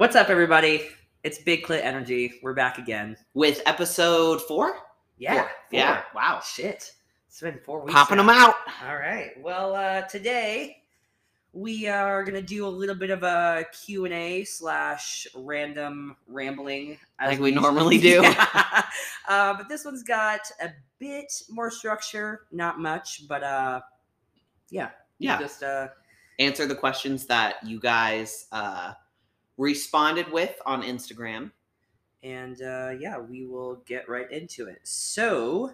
[0.00, 0.88] What's up, everybody?
[1.24, 2.32] It's Big Clit Energy.
[2.42, 3.18] We're back again.
[3.34, 4.78] with episode four.
[5.18, 5.42] Yeah, Four.
[5.44, 5.52] four.
[5.78, 6.02] Yeah.
[6.14, 6.40] Wow.
[6.42, 6.94] Shit,
[7.28, 7.92] it's been four weeks.
[7.92, 8.22] Popping now.
[8.22, 8.54] them out.
[8.88, 9.32] All right.
[9.42, 10.78] Well, uh, today
[11.52, 16.96] we are gonna do a little bit of a Q and A slash random rambling,
[17.20, 18.22] Like we usually- normally do.
[18.22, 18.84] Yeah.
[19.28, 23.82] uh, but this one's got a bit more structure, not much, but uh,
[24.70, 25.38] yeah, Yeah.
[25.38, 25.88] just uh,
[26.38, 28.94] Answer the questions that you guys uh,
[29.60, 31.50] responded with on Instagram.
[32.22, 34.80] And uh, yeah, we will get right into it.
[34.82, 35.72] So,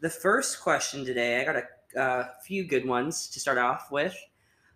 [0.00, 4.16] the first question today, I got a uh, few good ones to start off with.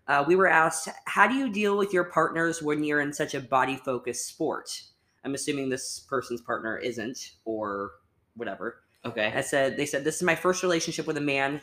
[0.07, 3.33] Uh, we were asked, How do you deal with your partners when you're in such
[3.33, 4.83] a body focused sport?
[5.25, 7.91] I'm assuming this person's partner isn't, or
[8.35, 8.83] whatever.
[9.03, 9.33] Okay.
[9.35, 11.59] I said, They said, This is my first relationship with a man.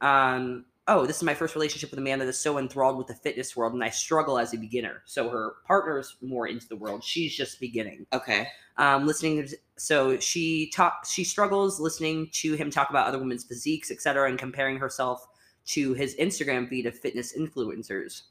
[0.00, 3.06] Um, oh, this is my first relationship with a man that is so enthralled with
[3.06, 5.02] the fitness world, and I struggle as a beginner.
[5.04, 7.04] So, her partner's more into the world.
[7.04, 8.48] She's just beginning Okay.
[8.76, 13.44] um, listening to, so she talk she struggles listening to him talk about other women's
[13.44, 15.26] physiques etc and comparing herself
[15.66, 18.22] to his instagram feed of fitness influencers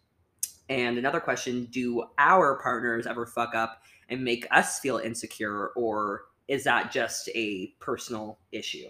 [0.70, 6.24] and another question do our partners ever fuck up and make us feel insecure or
[6.48, 8.88] is that just a personal issue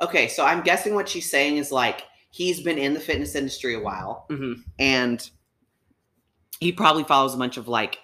[0.00, 0.28] Okay.
[0.28, 2.02] So I'm guessing what she's saying is like
[2.38, 5.30] he's been in the fitness industry a while hmm and
[6.60, 7.98] he probably follows a bunch of like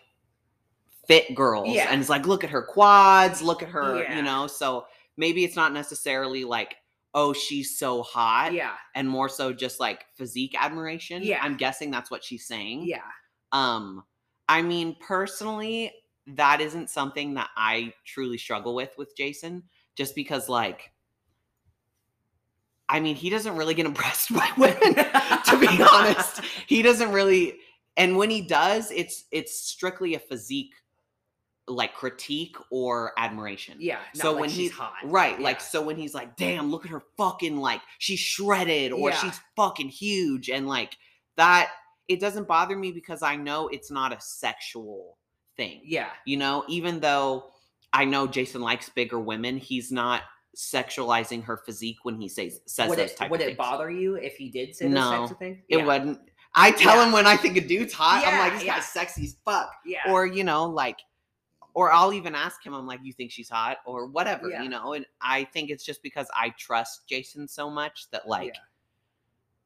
[1.06, 1.86] fit girls Yeah.
[1.90, 4.16] and it's like look at her quads look at her Yeah.
[4.16, 6.74] you know so maybe it's not necessarily like
[7.14, 11.38] oh she's so hot yeah and more so just like physique admiration Yeah.
[11.42, 13.02] i'm guessing that's what she's saying yeah
[13.52, 14.02] um
[14.48, 15.92] i mean personally
[16.26, 19.62] that isn't something that i truly struggle with with jason
[19.94, 20.90] just because like
[22.88, 26.40] i mean he doesn't really get impressed by women to be honest.
[26.66, 27.56] He doesn't really
[27.96, 30.72] and when he does it's it's strictly a physique
[31.66, 33.76] like critique or admiration.
[33.80, 34.92] Yeah so like when he's hot.
[35.04, 35.44] right Yeah.
[35.44, 39.16] like so when he's like damn look at her fucking like she's shredded or Yeah.
[39.16, 40.96] she's fucking huge and like
[41.36, 41.70] that
[42.06, 45.16] it doesn't bother me because i know it's not a sexual
[45.56, 45.80] thing.
[45.84, 46.08] Yeah.
[46.26, 47.46] You know even though
[47.94, 50.22] i know jason likes bigger women he's not
[50.56, 53.58] sexualizing her physique when he says says would those it type would of it things.
[53.58, 55.84] bother you if he did say those No, types of things it Yeah.
[55.84, 56.20] wouldn't
[56.54, 57.06] i tell Yeah.
[57.06, 58.76] him when i think a dude's hot i'm like this yeah.
[58.76, 60.98] guy's sexy as fuck yeah or you know like
[61.74, 64.62] or i'll even ask him i'm like you think she's hot or whatever Yeah.
[64.62, 68.54] you know and i think it's just because i trust jason so much that like
[68.54, 68.60] Yeah.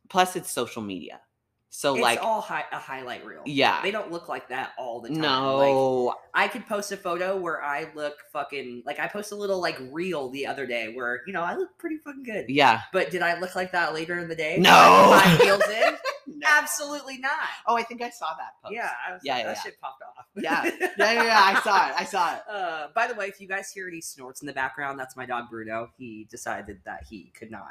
[0.08, 1.20] plus it's social media
[1.70, 4.72] so like it's like all hi- a highlight reel yeah they don't look like that
[4.78, 5.18] all the time.
[5.18, 9.34] Like, no I could post a photo where I look fucking like I post a
[9.36, 12.46] little like reel the other day where you know I look pretty fucking good.
[12.48, 14.56] yeah But did I look like that later in the day?
[14.58, 14.70] No.
[14.70, 15.94] My heels in?
[16.38, 16.46] No.
[16.48, 17.32] Absolutely not.
[17.66, 19.62] oh i think i saw that post Yeah, Yeah, like, yeah, that yeah.
[19.62, 20.26] shit popped off.
[20.36, 20.64] Yeah.
[20.98, 23.48] yeah yeah yeah i saw it i saw it Uh, by the way, if you
[23.48, 25.90] guys hear any snorts in the background, that's my dog Bruno.
[25.98, 27.66] He decided that he could not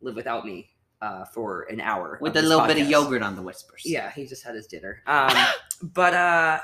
[0.00, 0.70] live without me
[1.02, 4.26] uh, for an hour with a little bit of yogurt on the whispers Yeah, he
[4.26, 5.02] just had his dinner.
[5.06, 5.34] Um,
[5.82, 6.60] but uh,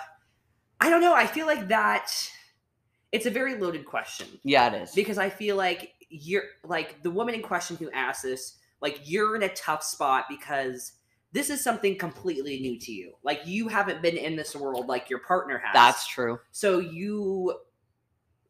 [0.81, 1.15] I don't know.
[1.15, 2.11] I feel like that
[3.13, 7.11] it's a very loaded question yeah it is because I feel like you're like the
[7.11, 10.93] woman in question who asked this, like you're in a tough spot because
[11.33, 13.13] this is something completely new to you.
[13.23, 15.75] Like you haven't been in this world like your partner has.
[15.75, 17.55] that's true so you.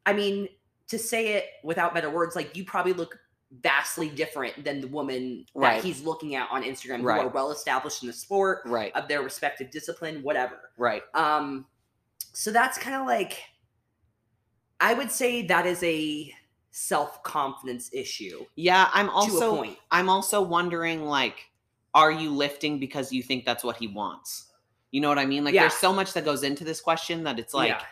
[0.04, 0.48] I mean,
[0.86, 3.18] to say it without better words, like you probably look
[3.60, 8.02] vastly different than the woman that he's looking at on Instagram who are well established
[8.02, 10.70] in the sport right of their respective discipline, whatever.
[10.76, 11.66] right Um,
[12.32, 13.40] so that's kind of like,
[14.80, 16.32] I would say that is a
[16.72, 19.78] self confidence issue yeah i'm to a also point.
[19.90, 21.48] I'm also wondering like
[21.96, 24.52] are you lifting because you think that's what he wants?
[24.90, 25.44] You know what I mean?
[25.44, 25.62] Like Yeah.
[25.62, 27.82] there's so much that goes into this question that it's like yeah,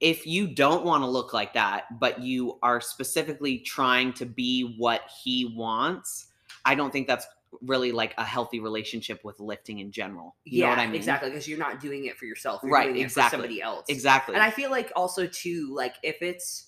[0.00, 4.74] if you don't want to look like that but you are specifically trying to be
[4.78, 6.26] what he wants,
[6.64, 7.26] I don't think that's
[7.62, 10.34] really like a healthy relationship with lifting in general.
[10.44, 10.96] You yeah, know what I mean?
[10.96, 13.36] exactly, because you're not doing it for yourself, you're Right, doing it exactly.
[13.38, 13.86] for somebody else.
[13.88, 14.34] Exactly.
[14.34, 16.66] And I feel like also too, like if it's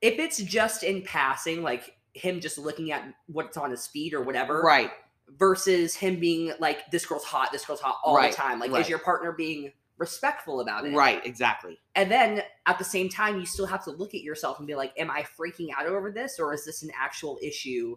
[0.00, 4.20] if it's just in passing, like him just looking at what's on his feet or
[4.22, 4.90] whatever, right.
[5.38, 8.58] versus him being like, this girl's hot, this girl's hot all Right, the time.
[8.58, 8.80] Like, right.
[8.80, 10.94] is your partner being respectful about it?
[10.94, 11.78] Right, exactly.
[11.94, 14.74] And then at the same time, you still have to look at yourself and be
[14.74, 17.96] like, am I freaking out over this or is this an actual issue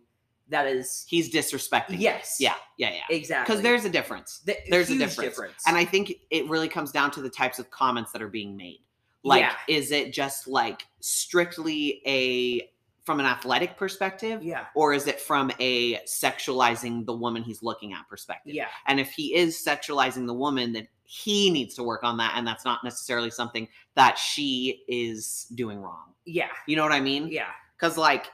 [0.49, 1.05] that is.
[1.07, 1.99] He's disrespecting.
[1.99, 2.37] Yes.
[2.39, 3.01] Yeah, yeah, yeah.
[3.09, 3.51] Exactly.
[3.51, 4.41] Because there's a difference.
[4.45, 5.63] The- there's a huge difference.
[5.65, 8.55] And I think it really comes down to the types of comments that are being
[8.55, 8.81] made.
[9.23, 9.55] Like, Yeah.
[9.67, 12.69] is it just like strictly a
[13.05, 14.65] from an athletic perspective Yeah.
[14.75, 18.67] or is it from a sexualizing the woman he's looking at perspective Yeah.
[18.87, 22.47] and if he is sexualizing the woman then he needs to work on that and
[22.47, 26.47] that's not necessarily something that she is doing wrong Yeah.
[26.67, 27.49] you know what i mean Yeah.
[27.77, 28.25] because like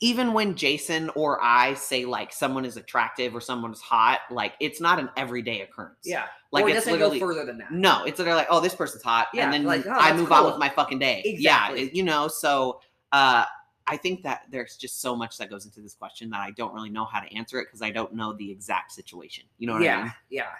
[0.00, 4.52] even when jason or i say like someone is attractive or someone is hot like
[4.60, 5.98] it's not an everyday occurrence.
[6.04, 6.26] Yeah.
[6.52, 7.72] like or it it's doesn't go further than that.
[7.72, 10.30] no, it's literally like, oh, this person's hot, Yeah, and then like, oh, I move
[10.32, 11.22] on with my fucking day.
[11.24, 11.82] Exactly.
[11.84, 12.26] Yeah, you know.
[12.28, 12.80] So
[13.12, 13.44] uh,
[13.86, 16.74] I think that there's just so much that goes into this question that I don't
[16.74, 19.44] really know how to answer it because I don't know the exact situation.
[19.58, 19.96] You know what yeah.
[19.98, 20.12] I mean?
[20.30, 20.42] Yeah.
[20.42, 20.50] Yeah.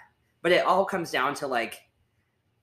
[0.41, 1.79] But it all comes down to like,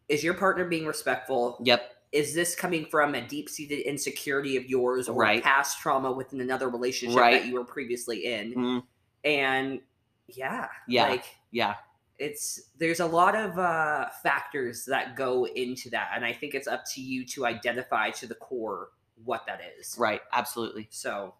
[0.09, 1.59] is your partner being respectful?
[1.63, 1.93] Yep.
[2.13, 5.43] Is this coming from a deep seated insecurity of yours or Right.
[5.43, 7.43] past trauma within another relationship Right.
[7.43, 8.55] that you were previously in?
[8.55, 8.83] Mm,
[9.25, 9.81] And
[10.29, 10.69] yeah.
[10.89, 11.09] Yeah.
[11.09, 11.75] Like, yeah.
[12.19, 16.67] it's there's a lot of uh factors that go into that and i think it's
[16.67, 18.89] up to you to identify to the core
[19.25, 20.21] what that is Right.
[20.33, 20.89] Absolutely.
[20.91, 21.35] so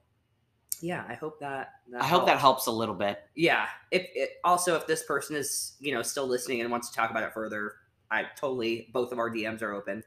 [0.83, 3.19] yeah i hope that, that I hope that helps a little bit.
[3.35, 6.97] yeah if it, also if this person is you know still listening and wants to
[6.97, 7.73] talk about it further
[8.11, 10.03] i totally both of our dms are open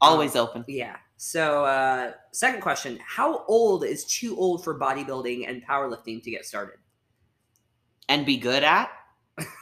[0.00, 0.64] Always open.
[0.68, 6.30] yeah so uh second question how old is too old for bodybuilding and powerlifting to
[6.30, 6.76] get started
[8.08, 8.90] And be good at.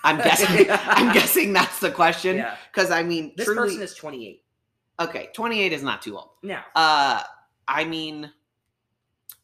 [0.05, 0.67] I'm guessing.
[0.71, 2.37] I'm guessing that's the question.
[2.37, 4.43] yeah Because I mean, this truly, person is 28
[5.01, 5.29] okay.
[5.33, 6.31] 28 is not too old.
[6.43, 7.23] no Uh,
[7.69, 8.31] I mean,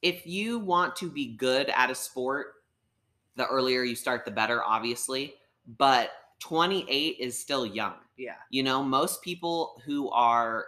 [0.03, 2.55] if you want to be good at a sport,
[3.37, 5.35] the earlier you start, the better, obviously.
[5.79, 6.11] But
[6.41, 7.95] 28 is still young.
[8.17, 10.67] yeah You know, most people who are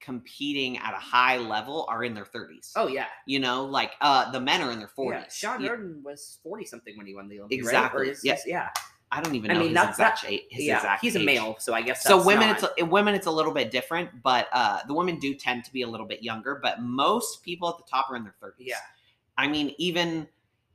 [0.00, 2.72] competing at a high level are in their 30s.
[2.76, 5.10] oh yeah You know, like uh the men are in their 40s.
[5.10, 7.58] Yeah, Shawn Rhoden was forty something when he won the Olympics.
[7.64, 8.10] Exactly, Right?
[8.10, 8.36] Is- yeah.
[8.46, 8.68] yeah.
[9.14, 10.42] I don't even I know mean, his that's- exact that- age.
[10.50, 10.76] His yeah.
[10.76, 13.26] exact He's a male, so I guess So that's women, not- it's a, women, it's
[13.26, 16.22] a little bit different, but uh, the women do tend to be a little bit
[16.22, 16.58] younger.
[16.62, 18.68] But most people at the top are in their thirties.
[18.68, 18.76] yeah,
[19.36, 20.26] I mean, even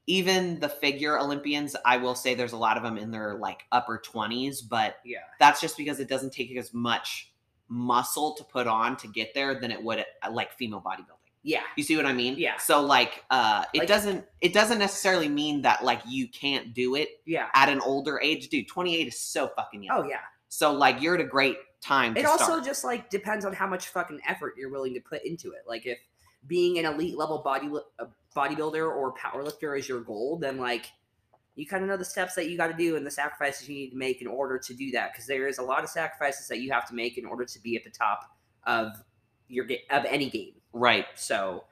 [0.09, 3.63] even the figure Olympians, I will say there's a lot of them in their like
[3.71, 7.31] upper twenties, but yeah, that's just because it doesn't take as much
[7.69, 11.16] muscle to put on to get there than it would at, like female bodybuilding.
[11.47, 12.35] Yeah, You see what I mean?
[12.37, 12.57] Yeah.
[12.57, 16.95] So like, uh, it Like- doesn't it doesn't necessarily mean that like you can't do
[16.95, 17.47] it yeah.
[17.55, 18.67] at an older age, dude.
[18.67, 19.97] 28 is so fucking young.
[19.97, 20.19] Oh yeah.
[20.49, 22.13] So like, you're at a great time.
[22.15, 22.65] To It also start.
[22.65, 25.61] just like depends on how much fucking effort you're willing to put into it.
[25.65, 25.97] Like if
[26.47, 28.05] being an elite level body uh,
[28.35, 30.87] bodybuilder or powerlifter is your goal, then like
[31.55, 33.75] you kind of know the steps that you got to do and the sacrifices you
[33.75, 35.13] need to make in order to do that.
[35.13, 37.59] Because there is a lot of sacrifices that you have to make in order to
[37.61, 38.29] be at the top
[38.65, 38.91] of
[39.47, 40.53] your of any game.
[40.73, 41.05] Right.
[41.15, 41.63] So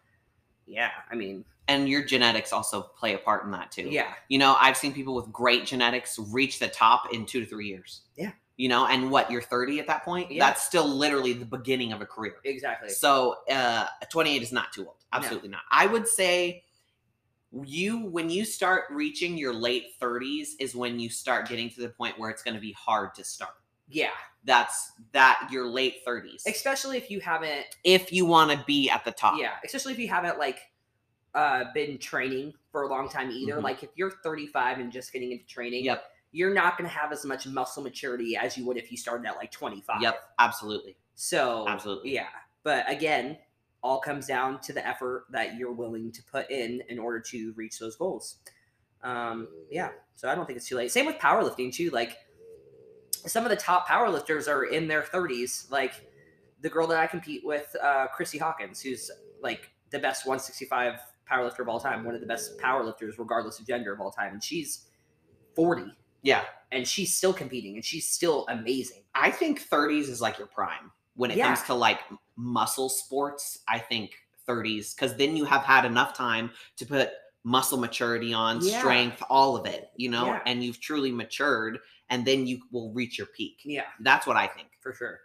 [0.66, 3.84] yeah, I mean, And your genetics also play a part in that too.
[3.90, 7.46] yeah, You know, I've seen people with great genetics reach the top in two to
[7.46, 8.02] three years.
[8.16, 8.32] Yeah.
[8.58, 10.32] You know, and what you're 30 at that point?
[10.32, 10.46] Yeah.
[10.46, 12.36] That's still literally the beginning of a career.
[12.44, 12.90] exactly.
[12.90, 14.98] So uh 28 is not too old.
[15.14, 15.62] Absolutely not.
[15.72, 16.64] I would say
[17.64, 21.90] you when you start reaching your late 30s is when you start getting to the
[21.90, 23.54] point where it's going to be hard to start.
[23.88, 24.10] Yeah,
[24.44, 26.44] That's that your late 30s.
[26.48, 29.40] especially if you haven't if you want to be at the top.
[29.40, 30.60] Yeah, especially if you haven't like
[31.34, 33.58] uh been training for a long time either.
[33.58, 33.64] Mhm.
[33.64, 36.04] Like if you're 35 and just getting into training, Yep.
[36.32, 39.28] you're not going to have as much muscle maturity as you would if you started
[39.28, 40.02] at like 25.
[40.02, 40.20] Yep.
[40.40, 40.98] Absolutely.
[41.16, 42.14] So Absolutely.
[42.14, 42.28] yeah,
[42.64, 43.38] but again,
[43.84, 47.54] all comes down to the effort that you're willing to put in in order to
[47.56, 48.38] reach those goals.
[49.04, 50.92] Um, yeah, so I don't think it's too late.
[50.92, 51.92] Same with powerlifting too.
[51.92, 52.18] Like
[53.26, 55.70] some of the top powerlifters are in their 30s.
[55.72, 55.94] Like
[56.62, 59.10] the girl that I compete with, uh, Kristy Hawkins, who's
[59.42, 63.68] like the best 165 powerlifter of all time, one of the best powerlifters, regardless of
[63.68, 64.86] gender of all time, and she's
[65.56, 66.44] 40 Yeah.
[66.72, 69.04] and she's still competing and she's still amazing.
[69.14, 71.48] I think 30s is like your prime when it Yeah.
[71.48, 72.02] comes to like
[72.36, 73.60] muscle sports.
[73.68, 74.12] I think
[74.46, 77.10] 30s because then you have had enough time to put
[77.46, 78.80] muscle maturity on, Yeah.
[78.80, 80.42] strength, all of it, you know, Yeah.
[80.48, 83.62] and you've truly matured and then you will reach your peak.
[83.64, 83.86] Yeah.
[84.02, 84.70] That's what I think.
[84.82, 85.22] for sure.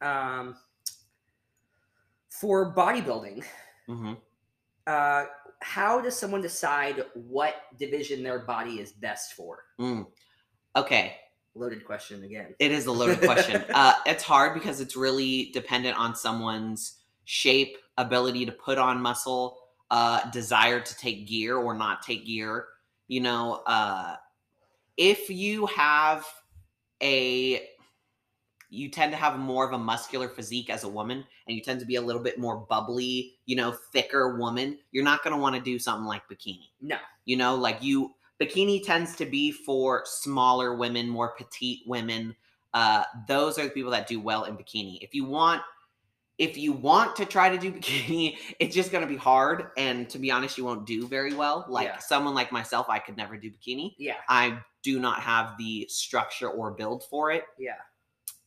[0.00, 0.56] Um,
[2.28, 3.44] for bodybuilding,
[3.86, 4.14] hmm
[4.86, 5.24] uh,
[5.62, 9.64] how does someone decide what division their body is best for?
[9.80, 10.06] Mm.
[10.76, 11.16] Okay.
[11.56, 12.54] Loaded question again.
[12.60, 13.64] It is a loaded question.
[13.74, 19.58] uh, it's hard because it's really dependent on someone's shape, ability to put on muscle,
[19.90, 22.66] uh, desire to take gear or not take gear.
[23.08, 24.16] You know, uh,
[24.96, 26.24] if you have
[27.02, 27.68] a,
[28.68, 31.78] you tend to have more of a muscular physique as a woman, and you tend
[31.80, 34.78] to be a little bit more bubbly, you know, thicker woman.
[34.90, 36.70] You're not going to want to do something like bikini.
[36.80, 36.96] No.
[37.24, 42.34] You know, like you bikini tends to be for smaller women, more petite women.
[42.74, 44.98] Uh, those are the people that do well in bikini.
[45.00, 45.62] If you want
[46.38, 49.68] if you want to try to do bikini, it's just going to be hard.
[49.76, 51.64] And to be honest, you won't do very well.
[51.68, 51.98] Like Yeah.
[51.98, 53.94] someone like myself, I could never do bikini.
[53.98, 54.16] Yeah.
[54.28, 57.44] I do not have the structure or build for it.
[57.58, 57.76] Yeah.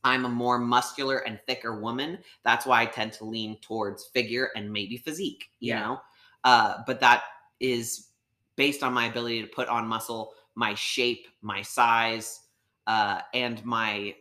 [0.02, 2.18] I'm a more muscular and thicker woman.
[2.42, 5.80] That's why I tend to lean towards figure and maybe physique, you Yeah.
[5.80, 6.00] know?
[6.44, 7.24] Uh, but that
[7.60, 8.08] is
[8.56, 12.40] based on my ability to put on muscle, my shape, my size,
[12.86, 14.14] uh, and my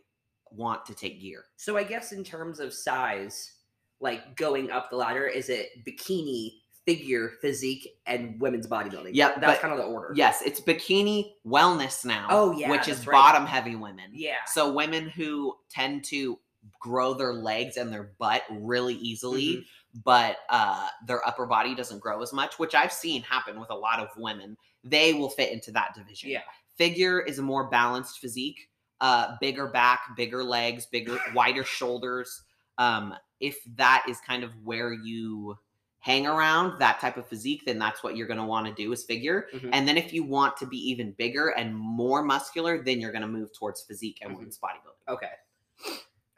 [0.51, 1.45] want to take gear.
[1.55, 3.53] So I guess in terms of size,
[3.99, 6.53] like going up the ladder, is it bikini,
[6.85, 9.11] figure, physique, and women's bodybuilding?
[9.13, 10.13] Yeah, that's but- kind of the order.
[10.15, 12.27] Yes, it's bikini wellness now.
[12.29, 13.13] Oh, yeah, which is right.
[13.13, 14.11] bottom heavy women.
[14.13, 14.37] Yeah.
[14.47, 16.39] So women who tend to
[16.79, 19.99] grow their legs and their butt really easily, Mm-hmm.
[20.03, 23.75] but uh, their upper body doesn't grow as much, which I've seen happen with a
[23.75, 24.57] lot of women.
[24.83, 26.29] They will fit into that division.
[26.29, 26.41] Yeah.
[26.77, 28.69] Figure is a more balanced physique,
[29.01, 32.43] uh, bigger back, bigger legs, bigger, wider shoulders.
[32.77, 35.57] Um, if that is kind of where you
[36.01, 38.91] hang around that type of physique, then that's what you're going to want to do
[38.93, 39.47] is figure.
[39.53, 39.69] Mhm.
[39.73, 43.21] And then if you want to be even bigger and more muscular, then you're going
[43.21, 44.37] to move towards physique and Mhm.
[44.37, 45.13] women's bodybuilding.
[45.13, 45.31] Okay.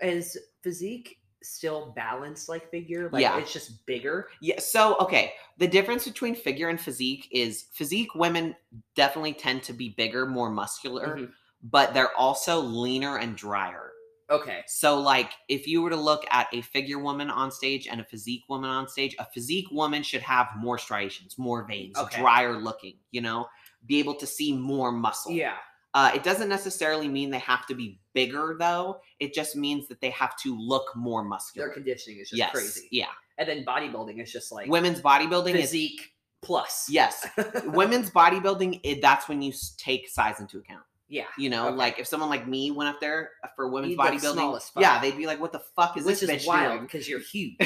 [0.02, 3.10] Is physique still balanced like figure?
[3.12, 3.38] Like Yeah.
[3.38, 4.30] it's just bigger?
[4.42, 4.60] Yeah.
[4.60, 5.34] So, okay.
[5.58, 8.56] The difference between figure and physique is physique women
[8.96, 11.34] definitely tend to be bigger, more muscular, Mhm.
[11.64, 13.91] but they're also leaner and drier.
[14.32, 14.62] Okay.
[14.66, 18.04] So, like, if you were to look at a figure woman on stage and a
[18.06, 22.22] physique woman on stage, a physique woman should have more striations, more veins, Okay.
[22.22, 23.48] drier looking, you know,
[23.86, 25.32] be able to see more muscle.
[25.34, 25.56] Yeah.
[25.94, 29.02] Uh, it doesn't necessarily mean they have to be bigger, though.
[29.20, 31.68] It just means that they have to look more muscular.
[31.68, 32.52] Their conditioning is just yes.
[32.52, 32.88] crazy.
[32.92, 33.08] Yeah.
[33.38, 36.88] And then bodybuilding is just like Women's bodybuilding is physique plus.
[36.90, 37.28] yes.
[37.66, 40.84] Women's bodybuilding, it, that's when you take size into account.
[41.12, 41.26] Yeah.
[41.38, 41.76] You know, Okay.
[41.76, 45.18] like if someone like me went up there uh, for women's You'd bodybuilding, yeah, they'd
[45.18, 47.58] be like, "What the fuck is Which this is bitch wild because you're huge.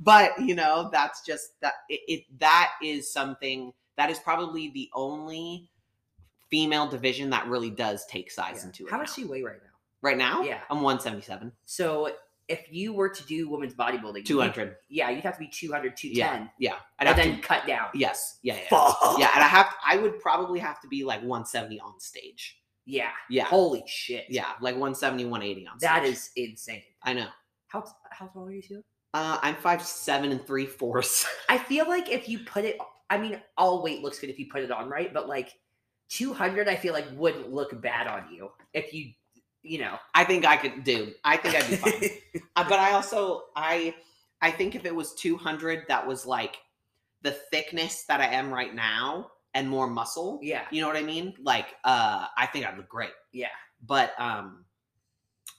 [0.00, 1.74] but you know, that's just that.
[1.88, 5.70] It, it that is something that is probably the only
[6.50, 8.66] female division that really does take size Yeah.
[8.66, 9.06] into How account.
[9.06, 9.70] does she weigh right now?
[10.02, 10.42] right now?
[10.42, 10.60] Yeah.
[10.70, 12.10] I'm 177, So
[12.50, 14.76] if you were to do women's bodybuilding, you- 200.
[14.88, 17.42] yeah, you'd have to be 200, 210, Yeah, I'd and then to.
[17.42, 17.88] cut down.
[17.94, 18.98] Yes, yeah, yeah, Fuck.
[19.18, 19.30] yeah.
[19.34, 22.58] And I have, I would probably have to be like 170 on stage.
[22.86, 23.10] Yeah.
[23.28, 24.26] Yeah, Holy shit.
[24.28, 25.88] yeah, like 170, 180 on stage.
[25.88, 26.82] That is insane.
[27.04, 27.28] I know.
[27.68, 28.82] How how tall are you two?
[29.14, 31.24] Uh, I'm five seven and three fourths.
[31.48, 32.78] I feel like if you put it,
[33.08, 35.12] I mean, all weight looks good if you put it on, right?
[35.14, 35.52] But like
[36.10, 39.12] 200, I feel like wouldn't look bad on you if you,
[39.62, 39.98] you know.
[40.14, 41.12] I think I could do.
[41.24, 42.10] I think I'd be fine.
[42.56, 43.94] Uh, but I also I
[44.42, 46.56] I think if it was 200 that was like
[47.22, 50.38] the thickness that I am right now and more muscle.
[50.42, 50.64] yeah.
[50.70, 51.34] You know what I mean?
[51.42, 53.12] Like uh I think I'd look great.
[53.32, 53.48] Yeah.
[53.86, 54.64] But um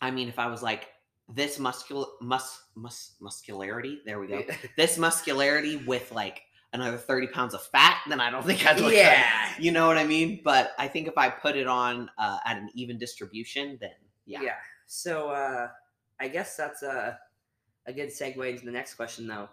[0.01, 0.89] I mean if I was like
[1.33, 4.43] this muscul mus mus muscularity, there we go.
[4.77, 6.43] This muscularity with like
[6.73, 9.55] another 30 pounds of fat, then I don't think I'd look yeah.
[9.55, 9.63] good.
[9.63, 10.41] You know what I mean?
[10.43, 13.91] But I think if I put it on uh, at an even distribution, then
[14.25, 14.41] yeah.
[14.41, 14.55] Yeah.
[14.87, 15.69] So uh
[16.19, 17.17] I guess that's a
[17.87, 19.49] a good segue into the next question though.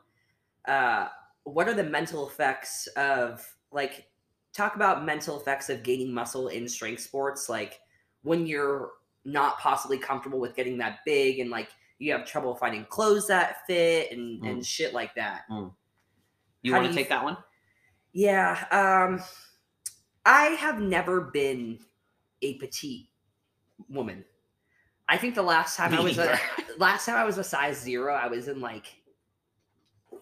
[0.67, 1.09] Uh
[1.45, 4.07] what are the mental effects of like
[4.53, 7.81] talk about mental effects of gaining muscle in strength sports like
[8.23, 8.91] when you're
[9.25, 13.67] not possibly comfortable with getting that big and like you have trouble finding clothes that
[13.67, 15.43] fit and and shit like that.
[16.69, 17.37] You How want to take that one?
[18.13, 19.23] Yeah, um
[20.25, 21.79] I have never been
[22.43, 23.07] a petite
[23.89, 24.25] woman.
[25.09, 26.39] I think the last time I Me was a,
[26.79, 28.87] last time I was a size 0, I was in like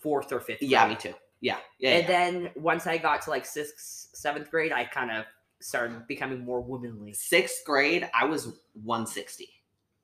[0.04, 1.14] 4th or 5th Yeah, me too.
[1.40, 1.90] Yeah, yeah.
[1.96, 2.06] and yeah.
[2.06, 5.24] then once I got to like 6th, 7th grade, I kind of
[5.60, 7.12] started becoming more womanly.
[7.12, 8.46] Sixth grade, I was
[8.84, 9.48] 160.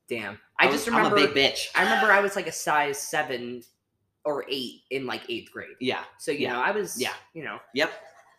[0.09, 0.39] Damn.
[0.59, 1.69] I, was- just remember I'm a big bitch.
[1.77, 3.63] I remember I was like a size 7
[4.25, 5.77] or 8 in like 8th grade.
[5.81, 6.05] Yeah.
[6.19, 6.53] So, you Yeah.
[6.55, 7.13] know, I was Yeah.
[7.35, 7.91] you know, Yep.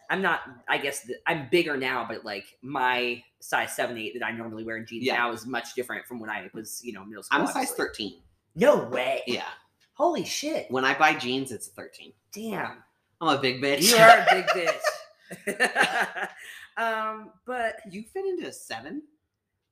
[0.09, 0.41] I'm not.
[0.67, 4.63] I guess th- I'm bigger now, but like my size seven eight that I normally
[4.63, 5.15] wear in jeans Yeah.
[5.15, 7.39] now is much different from when I was, you know, middle school.
[7.39, 8.21] I'm a size 13.
[8.55, 9.23] No way.
[9.27, 9.47] Yeah.
[9.93, 10.69] Holy shit.
[10.69, 12.13] When I buy jeans, it's a 13.
[12.31, 12.83] Damn.
[13.21, 13.89] I'm a big bitch.
[13.89, 14.45] You are a big
[15.57, 16.29] bitch.
[16.77, 19.03] um, but you fit into a seven?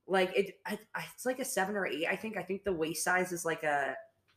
[0.08, 2.08] like it, I, I, it's like a seven or eight.
[2.08, 2.36] I think.
[2.36, 3.96] I think the waist size is like a.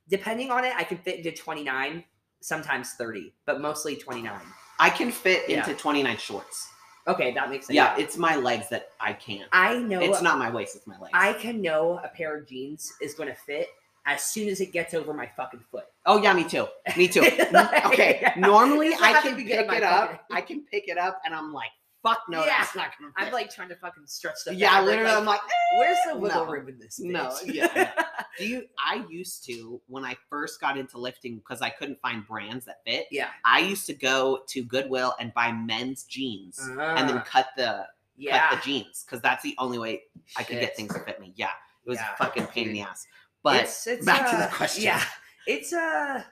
[0.08, 2.04] Depending on it, I can fit into twenty nine,
[2.40, 4.40] sometimes thirty, but mostly twenty nine.
[4.78, 5.58] I can fit Yeah.
[5.60, 6.68] into 29 shorts.
[7.06, 7.76] Okay, that makes sense.
[7.76, 9.48] Yeah, it's my legs that I can't.
[9.52, 10.00] I know.
[10.00, 11.12] It's not my waist, it's my legs.
[11.14, 13.68] I can know a pair of jeans is going to fit
[14.04, 15.84] as soon as it gets over my fucking foot.
[16.06, 16.66] oh, yeah, me too.
[16.96, 17.20] Me too.
[17.52, 20.24] Like, okay, normally I to can be pick my it up.
[20.32, 21.70] I can pick it up and I'm like,
[22.04, 22.58] fuck no, Yeah.
[22.58, 23.26] that's not gonna fit.
[23.26, 25.40] I'm like trying to fucking stretch the yeah, fabric, literally, I'm like,
[25.78, 26.52] where's the wiggle no.
[26.52, 27.00] room in this?
[27.00, 27.54] No, bitch?
[27.54, 27.90] yeah.
[28.38, 28.64] do you?
[28.78, 32.82] I used to when I first got into lifting because I couldn't find brands that
[32.86, 33.06] fit.
[33.10, 33.28] yeah.
[33.44, 37.86] I used to go to Goodwill and buy men's jeans and then Ah, cut the
[38.16, 38.50] yeah.
[38.50, 40.02] cut the jeans because that's the only way
[40.36, 41.32] I could get things to fit me.
[41.36, 41.48] Yeah,
[41.84, 43.06] it was Yeah, a fucking pain in the ass.
[43.42, 44.84] But it's, it's, back to the uh, question.
[44.84, 45.02] Yeah,
[45.46, 46.22] it's uh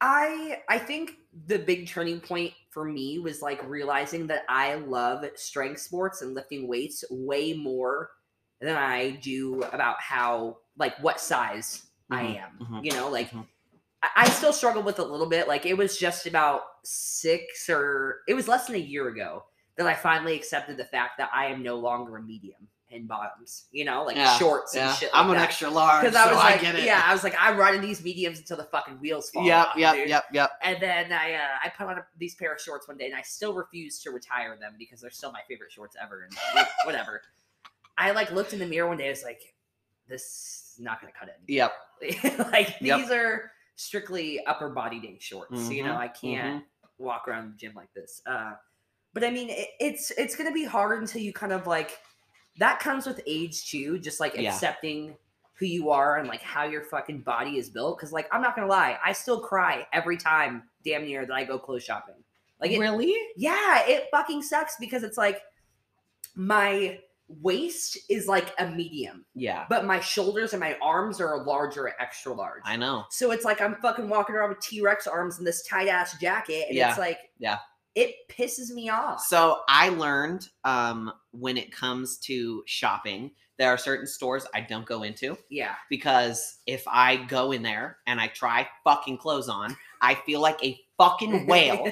[0.00, 5.24] I I think the big turning point for me was like realizing that I love
[5.36, 8.10] strength sports and lifting weights way more
[8.60, 12.60] than I do about how like what size I Mhm, am.
[12.60, 13.48] mhm, You know, like mhm.
[14.02, 15.48] I, I still struggle with a little bit.
[15.48, 19.44] Like it was just about six or it was less than a year ago
[19.76, 23.64] that I finally accepted the fact that I am no longer a medium in bottoms.
[23.72, 25.10] You know, like Yeah, shorts and yeah, shit.
[25.12, 25.42] I'm an that.
[25.44, 26.84] extra large, Because I so was like, get it.
[26.84, 29.76] yeah, I was like, I'm running these mediums until the fucking wheels fall Yep, off.
[29.76, 30.08] yep, dude.
[30.08, 30.50] yep, yep.
[30.62, 33.14] And then I uh, I put on a, these pair of shorts one day, and
[33.14, 36.22] I still refuse to retire them because they're still my favorite shorts ever.
[36.24, 37.22] And wh- whatever.
[37.96, 39.06] I like looked in the mirror one day.
[39.06, 39.54] I was like,
[40.08, 41.36] this is not gonna cut it.
[41.46, 41.72] Yep.
[42.52, 42.98] like Yep.
[43.00, 45.70] these are strictly upper body day shorts.
[45.70, 46.64] You know, I can't
[46.98, 48.22] walk around the gym like this.
[48.26, 48.52] Uh,
[49.14, 51.98] but I mean, it, it's it's gonna be hard until you kind of like
[52.58, 53.98] that comes with age too.
[53.98, 54.52] Just like Yeah.
[54.52, 55.16] accepting
[55.54, 57.98] who you are and like how your fucking body is built.
[57.98, 61.44] Because like I'm not gonna lie, I still cry every time, damn near that I
[61.44, 62.14] go clothes shopping.
[62.60, 63.14] Like it, really?
[63.36, 65.40] yeah, it fucking sucks because it's like
[66.34, 66.98] my
[67.28, 71.76] waist is like a medium, Yeah, but my shoulders and my arms are a large
[71.76, 72.62] or extra large.
[72.64, 73.04] I know.
[73.10, 76.16] So it's like I'm fucking walking around with T Rex arms in this tight ass
[76.18, 76.88] jacket, and Yeah.
[76.90, 77.58] it's like, Yeah.
[77.98, 79.20] It pisses me off.
[79.20, 84.86] So I learned um, when it comes to shopping, there are certain stores I don't
[84.86, 89.76] go into yeah, because if I go in there and I try fucking clothes on,
[90.00, 91.90] I feel like a fucking whale.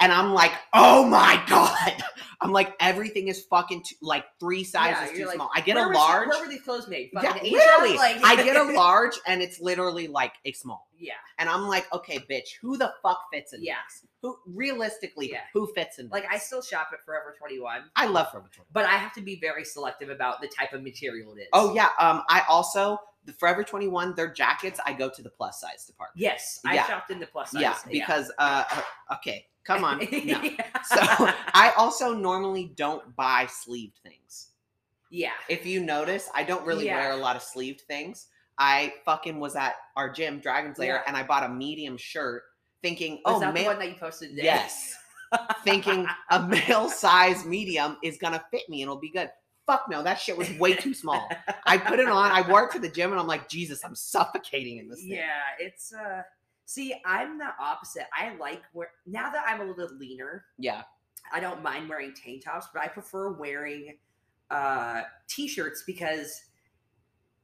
[0.00, 2.02] and I'm like, oh my god!
[2.40, 5.50] I'm like, everything is fucking too, like three sizes Yeah, too like, small.
[5.54, 6.26] I get a large.
[6.28, 7.10] Where were these clothes made?
[7.12, 7.52] Yeah, Asia?
[7.52, 10.88] literally, Like, I get a large, and it's literally like a small.
[10.98, 13.74] yeah, And I'm like, okay, bitch, who the fuck fits in Yeah.
[13.86, 14.06] this?
[14.22, 15.40] Who realistically, Yeah.
[15.52, 16.08] who fits in?
[16.08, 18.66] like I still shop at Forever Twenty One, I love Forever 21.
[18.72, 21.48] but I have to be very selective about the type of material it is.
[21.52, 25.60] Oh yeah, um, I also the Forever 21, their jackets, I go to the plus
[25.60, 26.20] size department.
[26.20, 26.86] yes, I Yeah.
[26.86, 27.62] shopped in the plus size.
[27.62, 30.06] Yeah, because uh, uh, okay, come on, no.
[30.12, 30.56] yeah.
[30.84, 30.96] So
[31.54, 34.48] I also normally don't buy sleeved things.
[35.10, 36.96] yeah, If you notice, I don't really Yeah.
[36.98, 38.26] wear a lot of sleeved things.
[38.58, 41.02] I fucking was at our gym, Dragon's Lair, Yeah.
[41.06, 42.42] and I bought a medium shirt,
[42.82, 44.44] thinking, oh, that the one that you posted today?
[44.44, 44.96] yes,
[45.64, 49.30] thinking a male size medium is gonna fit me and it'll be good.
[49.72, 51.28] Fuck no, that shit was way too small.
[51.64, 53.94] I put it on, I wore it to the gym, and I'm like, Jesus, I'm
[53.94, 55.12] suffocating in this thing.
[55.12, 56.22] Yeah, it's uh
[56.66, 58.04] see, I'm the opposite.
[58.14, 60.82] I like where now that I'm a little leaner, Yeah,
[61.32, 63.96] I don't mind wearing tank tops, but I prefer wearing
[64.50, 66.42] uh t-shirts because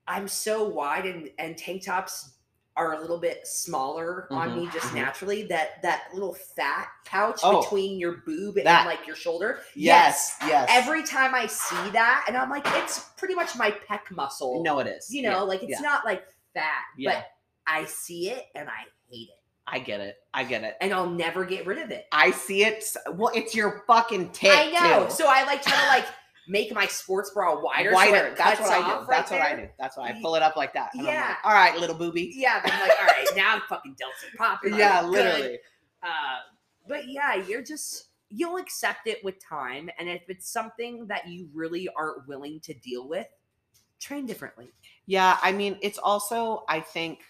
[0.06, 2.34] I'm so wide and and tank tops
[2.78, 4.94] are a little bit smaller on Mhm, me just mhm.
[4.94, 8.86] naturally that that little fat pouch Oh, between your boob and that.
[8.86, 10.68] like your shoulder yes, yes.
[10.72, 14.78] every time i see that and i'm like it's pretty much my pec muscle no,
[14.78, 15.12] it is.
[15.12, 15.80] you know Yeah, like it's yeah.
[15.80, 17.14] not like fat Yeah.
[17.14, 17.26] but
[17.66, 19.34] i see it and i hate it
[19.70, 20.16] I get it.
[20.32, 20.76] I get it.
[20.80, 22.84] and i'll never get rid of it I see it.
[23.12, 24.50] Well, it's your fucking tit.
[24.54, 25.12] i know too.
[25.12, 26.06] so i like try to like
[26.48, 28.26] make my sports bra wider Wider.
[28.28, 28.84] it That's what I do.
[29.00, 29.68] right That's what I do.
[29.78, 30.90] That's why I pull it up like that.
[30.94, 31.28] And I'm Yeah.
[31.28, 32.32] like, all right, little booby.
[32.34, 35.58] yeah i'm like all right now i'm fucking delta popping I'm Yeah, literally.
[36.02, 36.38] uh
[36.86, 41.48] but yeah you're just you'll accept it with time and if it's something that you
[41.54, 43.26] really aren't willing to deal with
[44.00, 44.68] train differently
[45.06, 47.20] Yeah, I mean, it's also, I think,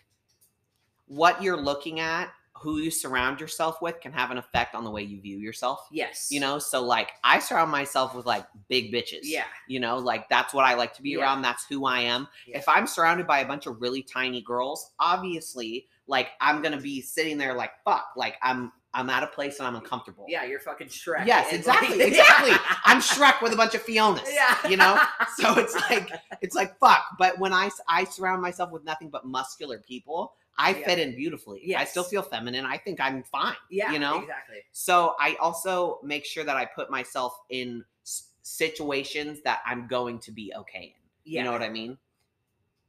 [1.06, 4.90] what you're looking at, who you surround yourself with, can have an effect on the
[4.90, 5.86] way you view yourself.
[5.90, 9.20] yes You know, so like I surround myself with like big bitches.
[9.24, 11.20] yeah You know, like that's what I like to be Yeah.
[11.20, 11.42] around.
[11.42, 12.28] That's who I am.
[12.46, 12.58] Yeah.
[12.58, 17.00] If I'm surrounded by a bunch of really tiny girls, obviously, like I'm gonna be
[17.00, 20.24] sitting there like fuck, like I'm I'm at a place and I'm uncomfortable.
[20.28, 21.26] Yeah, you're fucking Shrek.
[21.26, 22.52] Yes, exactly, like- exactly.
[22.86, 24.22] I'm Shrek with a bunch of Fionas.
[24.32, 24.66] Yeah.
[24.66, 24.98] You know?
[25.36, 27.04] So it's like it's like fuck.
[27.18, 30.86] But when I I surround myself with nothing but muscular people, I Yeah.
[30.86, 31.60] fit in beautifully.
[31.64, 32.66] Yeah, I still feel feminine.
[32.66, 33.54] I think I'm fine.
[33.70, 34.18] yeah, you know?
[34.20, 34.64] exactly.
[34.72, 40.18] So I also make sure that I put myself in s- situations that I'm going
[40.20, 41.10] to be okay in.
[41.24, 41.96] Yeah, You know what I mean?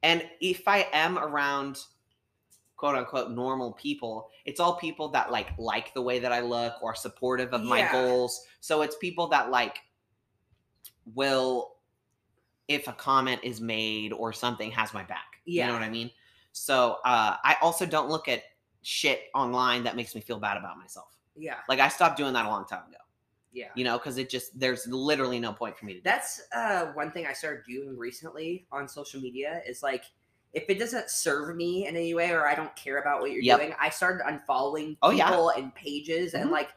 [0.02, 1.84] And if I am around
[2.78, 6.82] quote unquote normal people, it's all people that like like the way that I look
[6.82, 8.46] or supportive of my goals.
[8.62, 9.78] So it's people that like
[11.14, 11.76] will
[12.68, 15.42] if a comment is made or something has my back.
[15.46, 15.66] Yeah.
[15.66, 16.12] You know what I mean?
[16.52, 18.44] So uh I also don't look at
[18.82, 21.18] shit online that makes me feel bad about myself.
[21.36, 22.98] yeah, Like I stopped doing that a long time ago.
[23.52, 23.70] Yeah.
[23.76, 26.00] You know, because it just there's literally no point for me to.
[26.00, 30.06] do That's uh one thing I started doing recently on social media is like
[30.54, 33.44] if it doesn't serve me in any way or I don't care about what you're
[33.44, 33.60] Yep.
[33.60, 35.30] doing, I started unfollowing Oh, yeah.
[35.30, 36.54] people and pages and Mhm.
[36.54, 36.70] like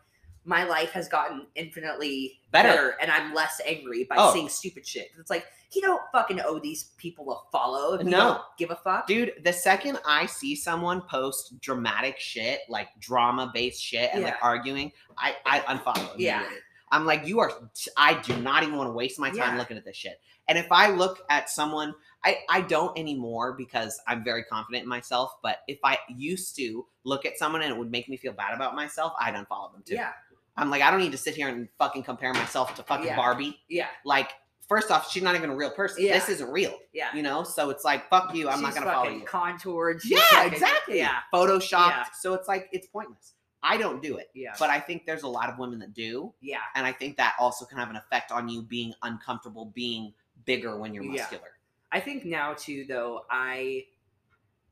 [0.45, 2.69] my life has gotten infinitely Better.
[2.69, 4.33] better, and I'm less angry by Oh.
[4.33, 5.11] seeing stupid shit.
[5.19, 8.11] It's like you don't fucking owe these people a follow if No.
[8.19, 9.07] don't give a fuck.
[9.07, 14.37] Dude, the second I see someone post dramatic shit, like drama based shit and like
[14.43, 16.13] arguing, I, I unfollow.
[16.19, 16.39] Yeah.
[16.41, 16.59] immediately.
[16.91, 17.51] I'm like, you are,
[17.97, 19.59] I do not even want to waste my time Yeah.
[19.59, 20.21] looking at this shit.
[20.49, 24.89] And if I look at someone, I, I don't anymore because I'm very confident in
[24.91, 25.33] myself.
[25.43, 28.53] But if I used to look at someone and it would make me feel bad
[28.53, 29.95] about myself, I'd unfollow them too.
[29.95, 30.13] Yeah,
[30.57, 33.17] I'm like, I don't need to sit here and fucking compare myself to fucking Yeah.
[33.17, 33.59] Barbie.
[33.69, 34.31] yeah, Like,
[34.69, 36.05] first off, she's not even a real person.
[36.05, 36.15] Yeah.
[36.15, 36.77] This isn't real.
[36.93, 37.15] yeah.
[37.15, 37.43] You know?
[37.43, 38.49] So it's like, fuck you.
[38.49, 39.25] I'm not going to follow you.
[39.25, 40.03] Contoured.
[40.03, 40.99] she's Yeah, fucking- exactly.
[40.99, 41.89] Yeah, Photoshopped.
[41.91, 42.05] Yeah.
[42.21, 43.33] So it's like it's pointless.
[43.63, 44.29] I don't do it.
[44.35, 46.35] yeah, But I think there's a lot of women that do.
[46.41, 46.59] yeah.
[46.75, 50.13] And I think that also can have an effect on you being uncomfortable being
[50.45, 51.23] bigger when you're Yeah.
[51.23, 51.51] muscular.
[51.93, 53.85] I think now too, though, I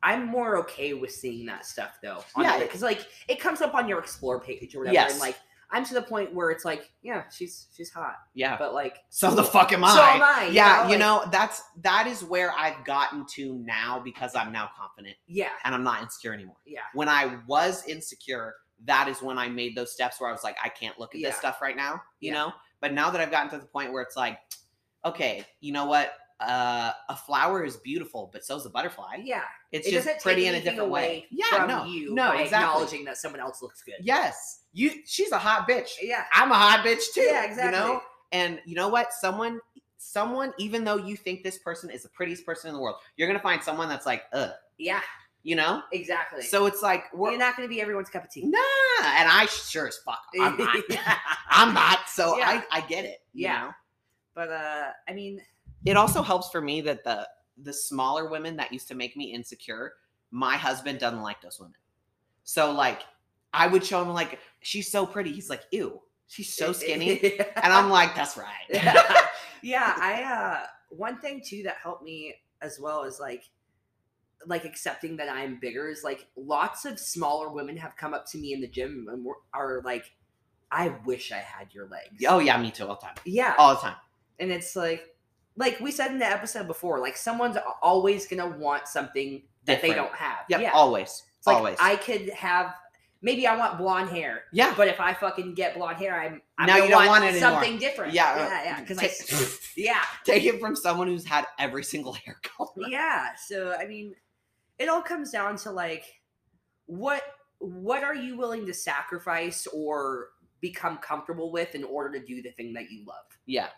[0.03, 2.25] I'm more okay with seeing that stuff though.
[2.38, 2.59] Yeah.
[2.59, 5.12] because like it comes up on your explore page or whatever, Yes.
[5.12, 5.37] and like
[5.73, 8.57] I'm to the point where it's like, yeah, she's she's hot, Yeah.
[8.59, 9.95] but like So the fuck am I?
[9.95, 10.47] so am I.
[10.49, 14.35] you yeah, know, you like- know, that's that is where I've gotten to now because
[14.35, 16.57] I'm now confident yeah, and I'm not insecure anymore.
[16.67, 18.55] yeah, When I was insecure,
[18.87, 21.21] that is when I made those steps where I was like, I can't look at
[21.21, 21.29] Yeah.
[21.31, 22.39] this stuff right now, you Yeah.
[22.39, 22.53] know?
[22.81, 24.39] But now that I've gotten to the point where it's like,
[25.05, 26.13] okay, you know what?
[26.41, 29.17] Uh, a flower is beautiful, but so's a butterfly.
[29.23, 29.43] yeah.
[29.73, 31.27] It's it just pretty in a different way.
[31.31, 32.47] Yeah, no, you no, exactly.
[32.47, 33.97] acknowledging that someone else looks good.
[34.01, 34.91] Yes, you.
[35.07, 35.91] She's a hot bitch.
[36.03, 37.23] yeah, I'm a hot bitch too.
[37.23, 37.79] yeah, exactly.
[37.79, 38.01] You know,
[38.33, 39.13] and you know what?
[39.13, 39.61] Someone,
[39.99, 43.29] someone, even though you think this person is the prettiest person in the world, you're
[43.29, 44.51] gonna find someone that's like, ugh.
[44.79, 45.01] yeah,
[45.43, 45.83] You know.
[45.93, 46.43] exactly.
[46.43, 48.43] So it's like we're you're not to be everyone's cup of tea.
[48.45, 48.59] nah,
[49.17, 50.77] and I sure as fuck I'm not.
[51.51, 52.09] I'm not.
[52.09, 52.63] So Yeah.
[52.71, 53.23] I I get it.
[53.33, 53.61] you Yeah.
[53.61, 53.71] know?
[54.35, 55.41] But uh, I mean,
[55.85, 57.29] It also helps for me that the
[57.63, 59.95] the smaller women that used to make me insecure,
[60.31, 61.75] my husband doesn't like those women.
[62.45, 63.03] So like,
[63.53, 65.33] I would show him like, she's so pretty.
[65.33, 67.39] He's like, ew, she's so skinny.
[67.39, 68.47] And I'm like, that's right.
[68.71, 69.27] yeah.
[69.63, 73.45] yeah, I uh one thing too that helped me as well is like
[74.47, 78.39] like accepting that I'm bigger is like lots of smaller women have come up to
[78.39, 80.13] me in the gym and are like,
[80.71, 82.25] I wish I had your legs.
[82.29, 83.15] oh yeah, me too, all the time.
[83.25, 83.55] yeah.
[83.59, 83.97] All the time.
[84.39, 85.07] and it's like
[85.57, 89.93] like we said in the episode before, like someone's always gonna want something that they
[89.93, 90.39] don't have.
[90.49, 90.73] Yep, yeah.
[90.73, 91.23] always.
[91.39, 91.77] It's like always.
[91.81, 92.75] I could have
[93.23, 94.45] maybe I want blonde hair.
[94.53, 94.75] yeah.
[94.77, 97.29] But if I fucking get blonde hair, I'm, I'm Now you don't want, want it
[97.29, 97.51] anymore.
[97.51, 98.13] something different.
[98.15, 98.81] Yeah, uh, yeah, yeah.
[98.81, 99.11] Because I,
[99.77, 102.89] yeah, Take it from someone who's had every single hair color.
[102.89, 103.29] yeah.
[103.47, 104.15] So I mean,
[104.79, 106.05] it all comes down to like,
[106.87, 107.23] what
[107.59, 110.29] what are you willing to sacrifice or
[110.61, 113.25] become comfortable with in order to do the thing that you love?
[113.47, 113.69] Yeah,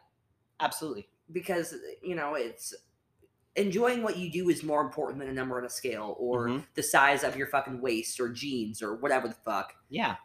[0.61, 1.09] absolutely.
[1.33, 2.75] Because you know it's
[3.57, 6.67] enjoying what you do is more important than a number on a scale or Mhm.
[6.75, 10.17] the size of your fucking waist or jeans or whatever the fuck, Yeah,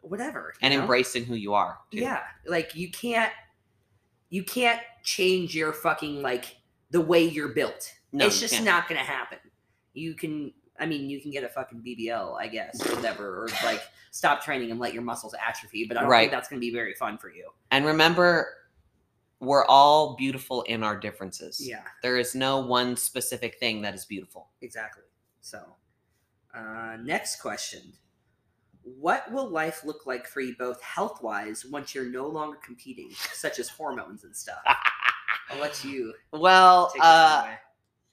[0.00, 0.54] whatever.
[0.62, 0.80] and know?
[0.80, 1.78] embracing who you are.
[1.90, 1.98] too.
[1.98, 3.32] Yeah, like you can't
[4.28, 6.56] you can't change your fucking like
[6.90, 7.92] the way you're built.
[8.12, 9.38] No, it's just not gonna happen.
[9.92, 13.48] You can I mean you can get a fucking BBL, I guess, or whatever, or
[13.64, 16.20] like stop training and let your muscles atrophy, but I don't Right.
[16.22, 17.50] think that's gonna be very fun for you.
[17.70, 18.54] And remember,
[19.42, 21.60] we're all beautiful in our differences.
[21.60, 24.48] Yeah, There is no one specific thing that is beautiful.
[24.62, 25.02] exactly.
[25.40, 25.58] So
[26.54, 27.92] uh next question.
[28.84, 33.10] What will life look like for you both health wise once you're no longer competing,
[33.32, 34.62] such as hormones and stuff?
[35.50, 37.46] I'll let you Well, uh.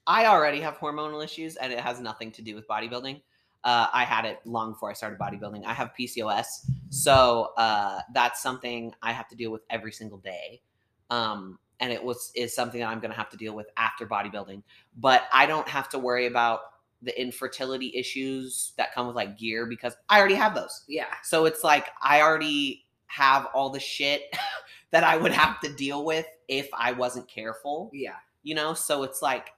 [0.06, 3.20] I already have hormonal issues, and it has nothing to do with bodybuilding.
[3.62, 5.64] Uh, I had it long before I started bodybuilding.
[5.64, 6.46] I have PCOS,
[6.88, 10.62] so uh, that's something I have to deal with every single day.
[11.10, 14.06] Um, and it was is something that I'm going to have to deal with after
[14.06, 14.62] bodybuilding.
[14.96, 16.60] But I don't have to worry about
[17.02, 20.84] the infertility issues that come with like gear because I already have those.
[20.88, 21.06] Yeah.
[21.22, 24.24] So it's like I already have all the shit
[24.90, 28.14] that I would have to deal with if I wasn't careful Yeah.
[28.42, 29.50] you know so it's like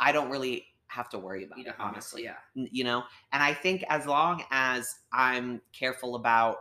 [0.00, 2.34] i don't really have to worry about You it honestly Yeah.
[2.54, 6.56] You know and i think as long as i'm careful about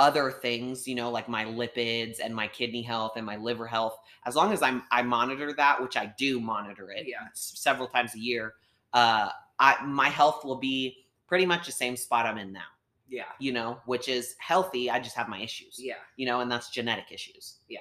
[0.00, 3.96] other things you know like my lipids and my kidney health and my liver health
[4.26, 7.28] as long as i'm i monitor that which i do monitor it Yeah.
[7.34, 8.54] several times a year
[8.94, 12.70] uh i my health will be pretty much the same spot i'm in now
[13.08, 13.24] Yeah.
[13.38, 15.94] you know which is healthy i just have my issues Yeah.
[16.16, 17.80] you know and that's genetic issues Yeah.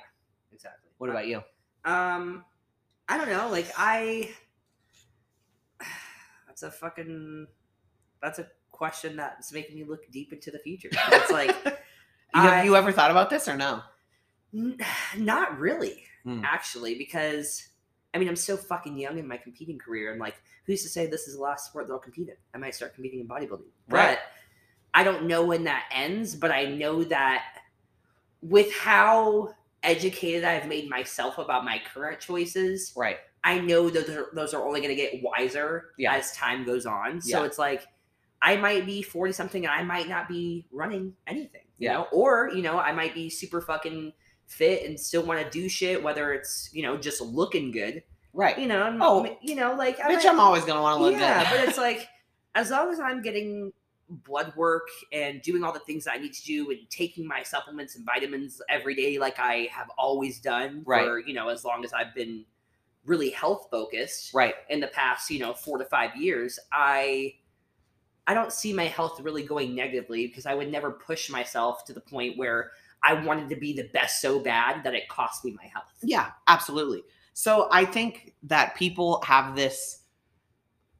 [0.51, 0.89] Exactly.
[0.97, 1.41] what about you
[1.85, 2.43] Um,
[3.07, 3.49] I don't know.
[3.49, 4.29] Like I,
[6.47, 7.47] that's a fucking,
[8.21, 10.89] that's a question that's making me look deep into the future.
[10.91, 11.55] It's like
[12.33, 13.81] have I- you ever thought about this or no?
[14.53, 14.77] N-
[15.17, 16.41] Not really, Hmm.
[16.43, 17.65] actually, because
[18.13, 20.11] I mean, I'm so fucking young in my competing career.
[20.11, 22.33] and like, who's to say this is the last sport that I'll compete in?
[22.55, 23.67] I might start competing in bodybuilding.
[23.87, 24.17] Right.
[24.17, 24.19] But
[24.95, 27.43] I don't know when that ends, but I know that
[28.41, 33.17] with how educated I've made myself about my current choices, Right.
[33.43, 36.15] I know that those are, those are only going to get wiser Yeah.
[36.15, 37.21] as time goes on.
[37.21, 37.45] So Yeah.
[37.45, 37.85] it's like
[38.41, 41.93] I might be 40 something and I might not be running anything, Yeah.
[41.93, 44.13] know, or, you know, I might be super fucking
[44.47, 48.57] fit and still want to do shit, whether it's, you know, just looking good, Right.
[48.57, 51.03] you know, and, Oh, you know, like, I Bitch, might- I'm always gonna want to
[51.03, 51.57] look yeah, good.
[51.61, 52.07] but it's like,
[52.55, 53.71] as long as I'm getting
[54.09, 57.43] blood work and doing all the things that I need to do and taking my
[57.43, 61.03] supplements and vitamins every day, like I have always done Right.
[61.05, 62.43] for, you know, as long as I've been
[63.05, 64.55] really health focused right.
[64.69, 67.35] in the past, you know, four to five years, I
[68.29, 71.93] I don't see my health really going negatively because I would never push myself to
[71.93, 75.55] the point where I wanted to be the best so bad that it cost me
[75.57, 75.91] my health.
[76.03, 77.01] Yeah, absolutely.
[77.33, 80.01] So I think that people have this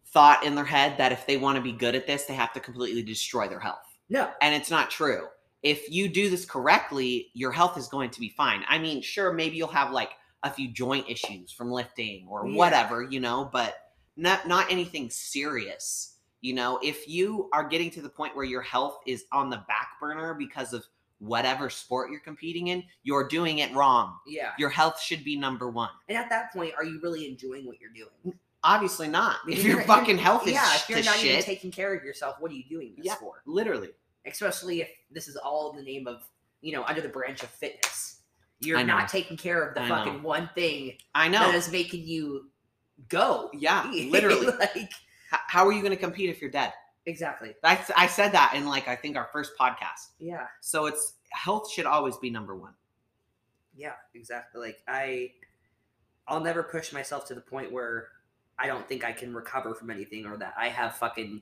[0.08, 2.52] thought in their head that if they want to be good at this, they have
[2.54, 3.86] to completely destroy their health.
[4.10, 4.32] No.
[4.42, 5.28] And it's not true.
[5.62, 8.64] If you do this correctly, your health is going to be fine.
[8.68, 12.56] I mean, sure, maybe you'll have like a few joint issues from lifting or Yeah.
[12.58, 13.76] whatever, you know, but
[14.16, 16.16] not not anything serious.
[16.42, 19.58] You know, if you are getting to the point where your health is on the
[19.68, 20.86] back burner because of
[21.20, 24.16] whatever sport you're competing in, you're doing it wrong.
[24.26, 24.52] Yeah.
[24.58, 25.90] Your health should be number one.
[26.08, 28.38] And at that point, are you really enjoying what you're doing?
[28.64, 29.38] Obviously not.
[29.46, 32.04] Because If your you're- fucking health is yeah, if you're not even taking care of
[32.06, 33.16] yourself, what are you doing this Yeah.
[33.16, 33.42] for?
[33.46, 33.90] literally.
[34.26, 36.24] Especially if this is all in the name of,
[36.62, 38.22] you know, under the branch of fitness.
[38.62, 39.96] You're not taking care of the I know.
[39.96, 41.40] fucking one thing I know.
[41.40, 42.50] that is making you
[43.08, 43.50] go.
[43.54, 44.48] yeah, literally.
[44.48, 44.92] like
[45.30, 46.74] How are you going to compete if you're dead?
[47.06, 47.56] exactly.
[47.64, 50.10] I, I said that in like I think our first podcast.
[50.20, 50.46] Yeah.
[50.62, 52.74] So it's health should always be number one.
[53.76, 54.62] Yeah, exactly.
[54.62, 55.32] Like I
[56.28, 58.10] I'll never push myself to the point where
[58.60, 61.42] I don't think I can recover from anything or that I have fucking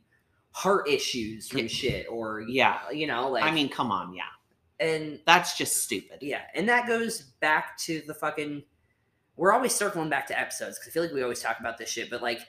[0.51, 1.67] heart issues from Yeah.
[1.67, 2.89] shit or Yeah.
[2.91, 4.23] you know, like I mean, come on, yeah,
[4.79, 6.19] and that's just stupid.
[6.21, 8.63] yeah, and that goes back to the fucking
[9.35, 11.89] we're always circling back to episodes because I feel like we always talk about this
[11.89, 12.39] shit, but like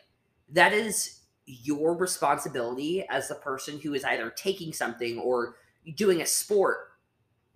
[0.51, 1.18] that is
[1.49, 5.57] your responsibility as the person who is either taking something or
[5.95, 6.79] doing a sport.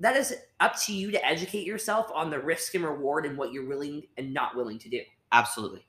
[0.00, 3.52] That is up to you to educate yourself on the risk and reward and what
[3.52, 5.00] you're willing and not willing to do.
[5.31, 5.87] Absolutely,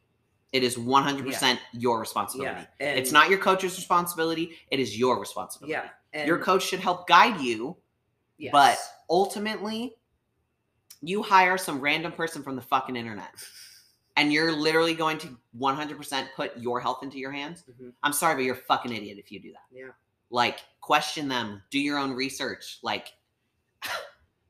[0.52, 2.68] it is one hundred percent your responsibility.
[2.80, 4.52] Yeah, It's not your coach's responsibility.
[4.70, 5.72] It is your responsibility.
[5.72, 7.78] Yeah, and your coach should help guide you,
[8.38, 8.52] yes.
[8.52, 8.78] but
[9.10, 9.96] ultimately,
[11.02, 13.32] you hire some random person from the fucking internet.
[14.16, 17.94] And you're literally going to 100% put your health into your hands, Mhm.
[18.04, 19.66] I'm sorry, but you're a fucking idiot if you do that.
[19.72, 19.90] Yeah.
[20.30, 22.80] Like, question them, do your own research.
[22.84, 23.08] Like,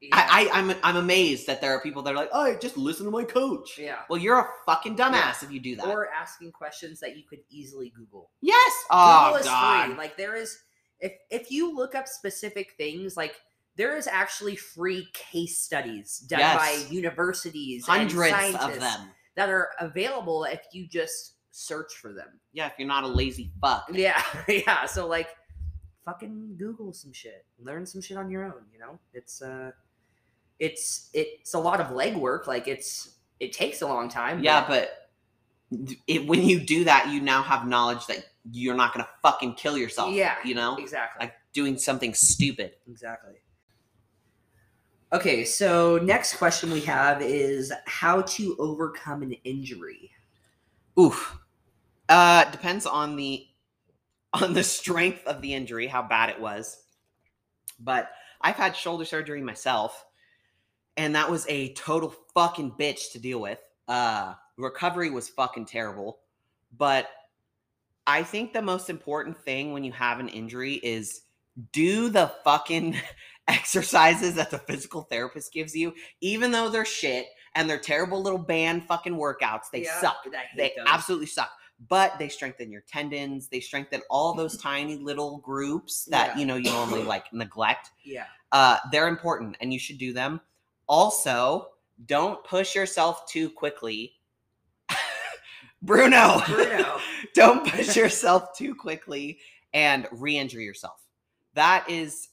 [0.02, 2.78] yeah, I, I, I'm, I'm amazed that there are people that are like, oh, just
[2.78, 3.78] listen to my coach.
[3.78, 4.00] yeah.
[4.10, 5.88] Well, you're a fucking dumbass if you do that.
[5.88, 8.30] Or asking questions that you could easily Google.
[8.42, 8.74] yes.
[8.92, 9.86] Oh, Google is God.
[9.88, 9.96] free.
[9.96, 10.58] Like there is,
[11.00, 13.36] if if you look up specific things, like
[13.76, 16.58] there is actually free case studies done Yes.
[16.58, 19.10] by universities, and Hundreds of them.
[19.36, 22.40] That are available if you just search for them.
[22.52, 23.88] Yeah, if you're not a lazy fuck.
[23.94, 24.86] Yeah, yeah.
[24.86, 25.30] So like,
[26.06, 28.64] fucking Google some shit, learn some shit on your own.
[28.74, 29.72] You know, it's uh,
[30.60, 32.48] it's it's a lot of legwork.
[32.48, 34.44] Like it's it takes a long time.
[34.44, 35.10] Yeah, but
[36.08, 39.78] it, when you do that, you now have knowledge that you're not to fucking kill
[39.78, 40.14] yourself.
[40.14, 40.76] Yeah, You know?
[40.78, 41.26] exactly.
[41.26, 42.74] Like doing something stupid.
[42.88, 43.34] Exactly.
[45.14, 50.10] Okay, so next question we have is how to overcome an injury.
[51.00, 51.38] Oof.
[52.10, 53.46] Uh depends on the
[54.34, 56.82] on the strength of the injury, how bad it was.
[57.80, 58.10] But
[58.42, 60.04] I've had shoulder surgery myself,
[60.98, 63.60] and that was a total fucking bitch to deal with.
[63.88, 66.22] Uh recovery was fucking terrible.
[66.76, 67.08] But
[68.08, 71.22] I think the most important thing when you have an injury is
[71.72, 72.98] do the fucking
[73.48, 78.40] exercises that the physical therapist gives you, even though they're shit and they're terrible little
[78.40, 79.64] band fucking workouts.
[79.72, 80.26] They Yeah, suck.
[80.58, 80.86] They those.
[80.88, 81.52] absolutely suck.
[81.90, 83.50] But they strengthen your tendons.
[83.50, 86.40] They strengthen all those tiny little groups that Yeah.
[86.40, 87.92] you know you normally like neglect.
[88.04, 88.26] Yeah.
[88.52, 90.40] Uh, they're important, and you should do them.
[90.88, 91.70] Also,
[92.06, 94.14] don't push yourself too quickly.
[95.82, 96.98] Bruno, Bruno.
[97.34, 99.40] don't push yourself too quickly
[99.74, 101.02] and re-injure yourself.
[101.56, 102.30] That is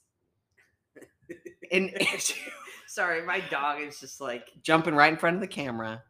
[1.70, 2.34] an issue.
[2.86, 6.02] Sorry, my dog is just like, Jumping right in front of the camera.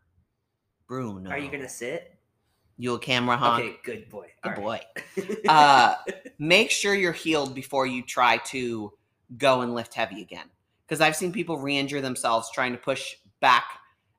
[0.88, 1.30] Bruno.
[1.30, 2.14] are you to sit?
[2.78, 3.62] You a camera honk?
[3.64, 4.28] Okay, good boy.
[4.42, 4.80] Good All boy.
[5.18, 5.36] right.
[5.48, 5.94] Uh,
[6.38, 8.92] make sure you're healed before you try to
[9.36, 10.46] go and lift heavy again.
[10.86, 13.64] because I've seen people re-injure themselves trying to push back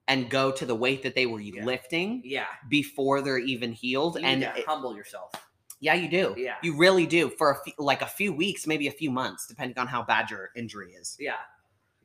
[0.07, 1.65] and go to the weight that they were Yeah.
[1.65, 2.45] lifting Yeah.
[2.69, 4.17] before they're even healed.
[4.19, 5.31] You and it- humble yourself.
[5.81, 6.33] Yeah, you do.
[6.37, 6.55] Yeah.
[6.63, 9.77] You really do for a few, like a few weeks, maybe a few months, depending
[9.77, 11.17] on how bad your injury is.
[11.19, 11.33] Yeah,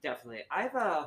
[0.02, 0.42] definitely.
[0.50, 1.06] I've uh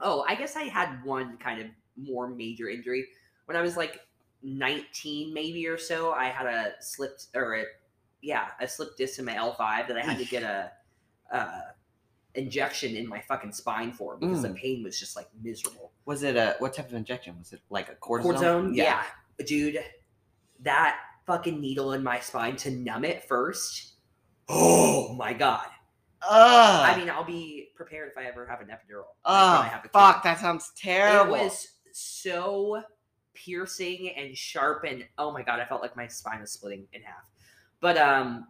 [0.00, 1.66] oh, I guess I had one kind of
[1.96, 3.04] more major injury
[3.46, 4.00] when I was like
[4.42, 6.12] 19 maybe or so.
[6.12, 7.64] I had a slipped or a,
[8.22, 10.70] yeah, a slip disc in my L5 that I had to get a
[11.32, 11.60] uh
[12.34, 14.56] injection in my fucking spine for because the Mm.
[14.56, 15.90] pain was just like miserable.
[16.04, 17.36] Was it a what type of injection?
[17.38, 18.22] Was it like a cortisone?
[18.38, 19.02] Cortisone, yeah.
[19.44, 19.78] Dude,
[20.60, 23.84] that fucking needle in my spine to numb it first.
[24.50, 25.66] Oh my god.
[26.26, 26.90] Ugh.
[26.90, 29.04] I mean, I'll be prepared if I ever have an epidural.
[29.26, 31.34] oh have fuck, that sounds terrible.
[31.34, 32.82] It was so
[33.34, 37.02] piercing and sharp, and oh my god, I felt like my spine was splitting in
[37.02, 37.28] half.
[37.80, 38.46] But um,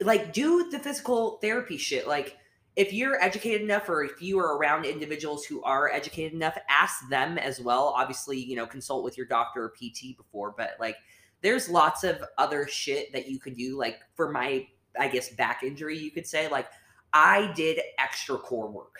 [0.00, 2.08] like, do the physical therapy shit.
[2.08, 2.36] Like,
[2.76, 7.08] if you're educated enough, or if you are around individuals who are educated enough, ask
[7.08, 7.94] them as well.
[7.96, 10.96] Obviously, you know, consult with your doctor or PT before, but like,
[11.42, 13.78] there's lots of other shit that you could do.
[13.78, 14.66] Like for my,
[14.98, 16.66] I guess, back injury, you could say, like,
[17.12, 18.96] I did extra core work.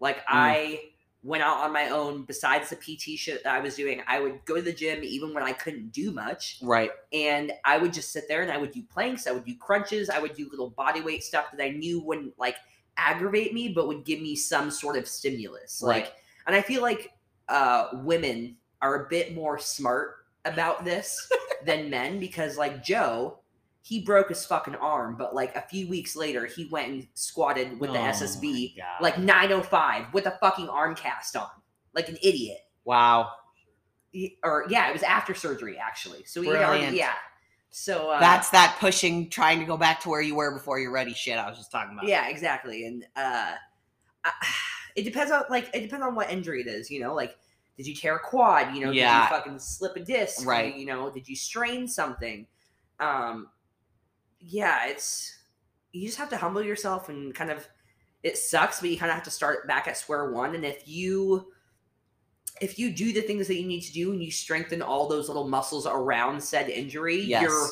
[0.00, 0.80] Like I
[1.24, 2.24] went out on my own.
[2.24, 5.34] Besides the PT shit that I was doing, I would go to the gym even
[5.34, 6.90] when I couldn't do much, right.
[7.12, 10.10] and I would just sit there and I would do planks, I would do crunches,
[10.10, 12.56] I would do little body weight stuff that I knew wouldn't like
[12.96, 15.82] aggravate me, but would give me some sort of stimulus.
[15.84, 16.04] Right.
[16.04, 16.12] Like,
[16.46, 17.10] and I feel like
[17.48, 21.26] uh, women are a bit more smart about this
[21.64, 23.40] than men because, like Joe,
[23.82, 27.78] he broke his fucking arm, but like a few weeks later, he went and squatted
[27.78, 31.48] with the Oh SSB like 905 with a fucking arm cast on,
[31.94, 32.58] like an idiot.
[32.84, 33.30] wow.
[34.10, 36.22] He- or yeah, it was after surgery actually.
[36.24, 37.14] So he already, yeah.
[37.70, 40.92] So uh, That's that pushing, trying to go back to where you were before you're
[40.92, 41.12] ready.
[41.12, 42.06] Shit, I was just talking about.
[42.08, 42.86] yeah, exactly.
[42.86, 43.54] And uh,
[44.24, 44.30] I,
[44.96, 46.88] it depends on like it depends on what injury it is.
[46.90, 47.36] You know, like
[47.76, 48.74] did you tear a quad?
[48.74, 49.20] You know, Yeah.
[49.20, 50.46] did you fucking slip a disc?
[50.46, 50.74] Right.
[50.74, 52.46] You know, did you strain something?
[53.00, 53.48] Um,
[54.40, 55.38] yeah, it's
[55.92, 57.66] you just have to humble yourself and kind of
[58.22, 60.54] it sucks, but you kind of have to start back at square one.
[60.54, 61.52] And if you
[62.60, 65.28] if you do the things that you need to do and you strengthen all those
[65.28, 67.42] little muscles around said injury, Yes.
[67.42, 67.68] you're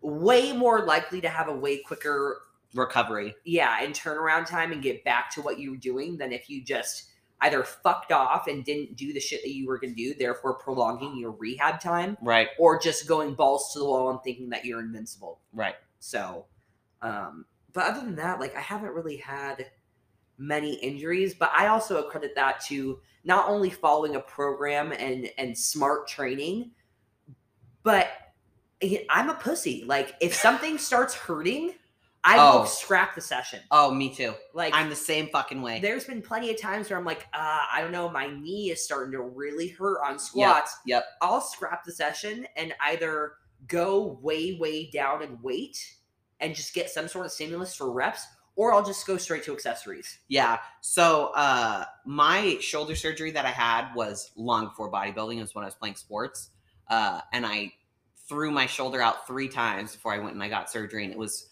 [0.00, 2.40] way more likely to have a way quicker
[2.74, 3.34] Recovery.
[3.44, 6.64] yeah and turnaround time and get back to what you were doing than if you
[6.64, 7.10] just
[7.42, 10.54] either fucked off and didn't do the shit that you were going to do therefore
[10.54, 12.48] prolonging your rehab time Right.
[12.58, 15.74] or just going balls to the wall and thinking that you're invincible Right.
[15.98, 16.46] so
[17.02, 19.66] um but other than that like i haven't really had
[20.38, 25.56] many injuries but i also accredit that to not only following a program and and
[25.56, 26.70] smart training
[27.82, 28.08] but
[29.10, 31.72] i'm a pussy like if something starts hurting
[32.24, 32.60] i Oh.
[32.60, 34.34] will scrap the session Oh, me too.
[34.54, 35.80] like I'm the same fucking way.
[35.80, 38.84] there's been plenty of times where i'm like uh, i don't know my knee is
[38.84, 41.04] starting to really hurt on squats Yep.
[41.20, 43.34] I'll scrap the session and either
[43.68, 45.78] go way, way down and wait
[46.40, 49.52] and just get some sort of stimulus for reps, or I'll just go straight to
[49.52, 50.18] accessories.
[50.28, 50.58] Yeah.
[50.80, 55.38] So uh my shoulder surgery that I had was long before bodybuilding.
[55.38, 56.50] It was when I was playing sports.
[56.88, 57.72] Uh and I
[58.28, 61.04] threw my shoulder out three times before I went and I got surgery.
[61.04, 61.48] And it was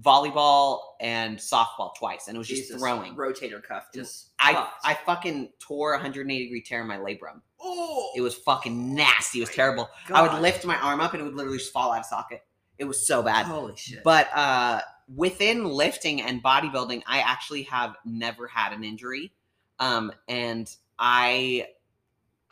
[0.00, 2.28] volleyball and softball twice.
[2.28, 3.14] And it was just throwing.
[3.14, 3.86] rotator cuff.
[3.94, 4.68] Just I.
[4.82, 7.40] I fucking tore a 180 degree tear in my labrum.
[7.60, 9.38] oh, It was fucking nasty.
[9.38, 9.88] It was terrible.
[10.12, 12.42] I would lift my arm up and it would literally just fall out of socket.
[12.78, 13.46] It was so bad.
[13.46, 14.02] Holy shit!
[14.02, 14.80] But uh,
[15.14, 19.32] within lifting and bodybuilding, I actually have never had an injury,
[19.78, 21.68] um, and I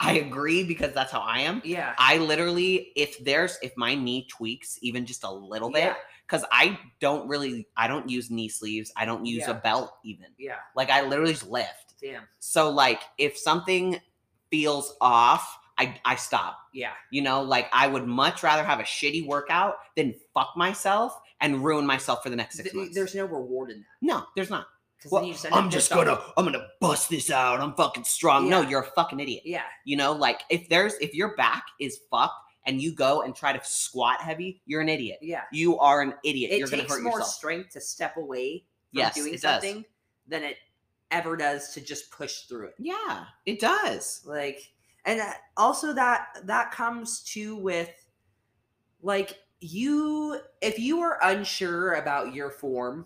[0.03, 1.61] I agree because that's how I am.
[1.65, 5.95] yeah, I literally, if there's if my knee tweaks even just a little bit, yeah,
[6.27, 9.51] because I don't really I don't use knee sleeves, I don't use Yeah.
[9.51, 10.27] a belt even.
[10.37, 10.57] yeah.
[10.75, 11.93] Like I literally just lift.
[12.01, 12.23] Damn.
[12.39, 13.99] So like if something
[14.51, 16.57] feels off, I I stop.
[16.73, 21.17] Yeah, You know, like I would much rather have a shitty workout than fuck myself
[21.39, 22.95] and ruin myself for the next six Th- months.
[22.95, 23.85] there's no reward in that.
[24.01, 24.67] no, there's not.
[25.11, 27.59] Well, just I'm just gonna, I'm gonna bust this out.
[27.59, 28.49] I'm fucking strong.
[28.49, 29.43] No, you're a fucking idiot.
[29.45, 32.33] Yeah, You know, like if there's, if your back is fucked
[32.65, 35.19] and you go and try to squat heavy, you're an idiot.
[35.21, 35.41] yeah.
[35.51, 36.51] You are an idiot.
[36.51, 37.33] It you're gonna takes hurt more yourself.
[37.33, 39.61] strength to step away from Yes, doing it does.
[39.63, 39.85] something
[40.27, 40.57] than it
[41.11, 42.75] ever does to just push through it.
[42.79, 44.21] Yeah, it does.
[44.25, 44.71] like
[45.05, 45.21] and
[45.57, 47.89] also that that comes to with
[49.01, 53.05] like you if you are unsure about your form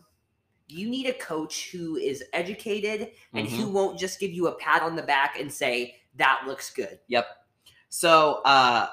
[0.68, 3.56] you need a coach who is educated and Mm-hmm.
[3.58, 7.00] who won't just give you a pat on the back and say that looks good
[7.08, 7.26] Yep.
[7.90, 8.88] So, uh,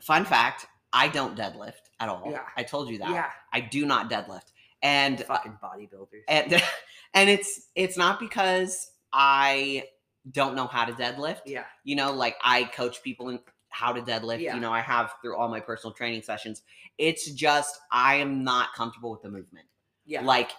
[0.00, 2.28] fun fact: I don't deadlift at all.
[2.30, 2.42] Yeah.
[2.56, 3.10] I told you that.
[3.10, 4.52] yeah I do not deadlift.
[4.82, 6.22] and Fucking bodybuilders.
[6.28, 6.62] and
[7.14, 9.84] and it's it's not because I
[10.30, 11.40] don't know how to deadlift.
[11.46, 11.64] yeah.
[11.82, 13.40] You know, like I coach people in
[13.70, 14.40] how to deadlift.
[14.40, 14.54] Yeah.
[14.54, 16.62] You know, I have through all my personal training sessions.
[16.98, 19.66] It's just I am not comfortable with the movement.
[20.06, 20.22] Yeah.
[20.22, 20.50] Like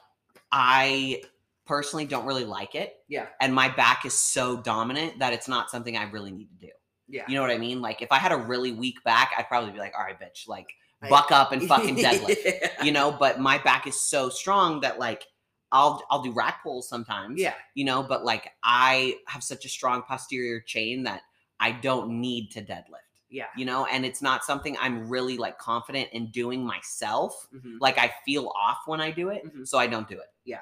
[0.52, 1.24] I
[1.66, 2.96] personally don't really like it.
[3.08, 3.28] Yeah.
[3.40, 6.72] And my back is so dominant that it's not something I really need to do.
[7.08, 7.24] yeah.
[7.28, 7.82] You know what I mean?
[7.82, 10.48] Like if I had a really weak back, I'd probably be like, all right, bitch,
[10.48, 10.68] like
[11.10, 12.38] buck up and fucking deadlift.
[12.46, 12.84] yeah.
[12.84, 15.24] You know, but my back is so strong that like
[15.72, 17.40] I'll I'll do rack pulls sometimes.
[17.40, 17.54] Yeah.
[17.76, 21.22] You know, but like I have such a strong posterior chain that
[21.60, 23.11] I don't need to deadlift.
[23.32, 23.46] Yeah.
[23.58, 27.48] You know, and it's not something I'm really like confident in doing myself.
[27.54, 27.78] Mhm.
[27.80, 29.66] Like I feel off when I do it, Mhm.
[29.68, 30.28] so I don't do it.
[30.44, 30.60] Yeah.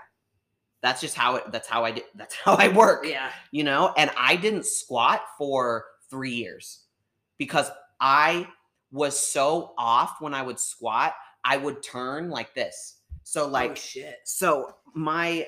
[0.82, 3.32] That's just how it that's how I did that's how I work Yeah.
[3.52, 6.86] you know and i didn't squat for three years
[7.38, 8.48] because i
[8.92, 11.14] was so off when i would squat
[11.44, 14.20] i would turn like this so like oh shit.
[14.24, 15.46] so my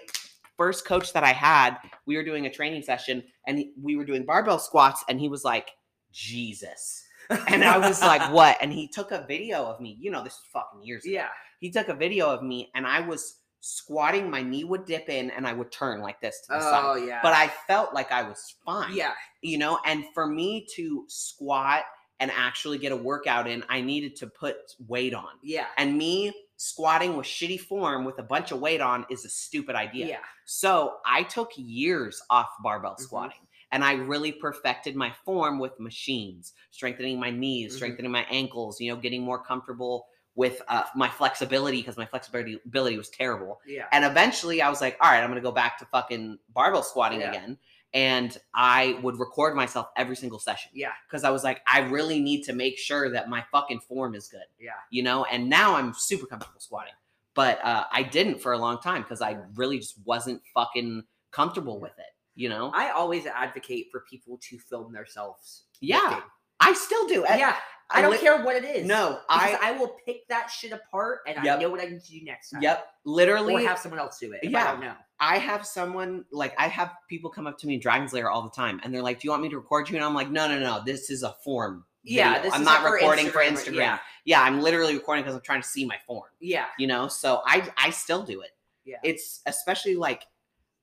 [0.58, 4.26] first coach that i had we were doing a training session and we were doing
[4.26, 5.72] barbell squats and he was like
[6.12, 7.04] jesus
[7.48, 10.34] and i was like what and he took a video of me you know this
[10.34, 11.28] is fucking years ago yeah.
[11.60, 15.30] he took a video of me and i was squatting my knee would dip in
[15.32, 17.20] and i would turn like this to the side Oh yeah.
[17.22, 18.96] but I felt like I was fine.
[18.96, 19.14] yeah.
[19.44, 21.84] You know, and for me to squat
[22.20, 24.56] and actually get a workout in, I needed to put
[24.88, 25.30] weight on.
[25.44, 25.66] Yeah.
[25.78, 29.76] And me squatting with shitty form with a bunch of weight on is a stupid
[29.76, 30.08] idea.
[30.08, 30.18] Yeah.
[30.46, 33.02] So I took years off barbell Mhm.
[33.02, 33.48] squatting.
[33.72, 37.76] And I really perfected my form with machines, strengthening my knees, Mhm.
[37.78, 42.60] strengthening my ankles, you know, getting more comfortable with uh, my flexibility because my flexibility
[42.66, 43.60] ability was terrible.
[43.66, 43.88] Yeah.
[43.92, 46.84] And eventually I was like, all right, I'm going to go back to fucking barbell
[46.84, 47.30] squatting Yeah.
[47.32, 47.58] again.
[47.94, 50.94] And I would record myself every single session Yeah.
[51.06, 54.30] because I was like, I really need to make sure that my fucking form is
[54.30, 54.72] good, Yeah.
[54.90, 55.26] you know?
[55.26, 56.94] And now I'm super comfortable squatting.
[57.34, 61.80] But uh, I didn't for a long time because I really just wasn't fucking comfortable
[61.80, 62.72] with it, you know?
[62.74, 65.64] I always advocate for people to film themselves.
[65.80, 66.02] Yeah.
[66.02, 66.22] lifting.
[66.60, 67.26] I still do.
[67.26, 67.56] I- yeah.
[67.94, 68.88] I I don't li- care what it is.
[68.88, 72.12] No, I, I will pick that shit apart and I know what I need to
[72.12, 72.62] do next time.
[72.62, 73.66] yep, Or literally.
[73.66, 74.40] have someone else do it.
[74.46, 74.72] I Yeah.
[74.72, 74.94] don't know.
[75.20, 78.44] I have someone like I have people come up to me in Dragon Slayer all
[78.44, 80.30] the time, and they're like, "Do you want me to record you?" And I'm like,
[80.32, 80.82] "No, no, no.
[80.86, 81.84] This is a form.
[82.04, 82.30] Yeah.
[82.36, 82.44] video.
[82.44, 83.76] This I'm not recording for Instagram, Instagram.
[83.76, 84.00] Yeah.
[84.24, 86.30] Yeah, I'm literally recording because I'm trying to see my form.
[86.40, 86.68] Yeah.
[86.80, 88.52] You know, so I I still do it.
[88.86, 88.98] Yeah.
[89.04, 90.24] It's especially like,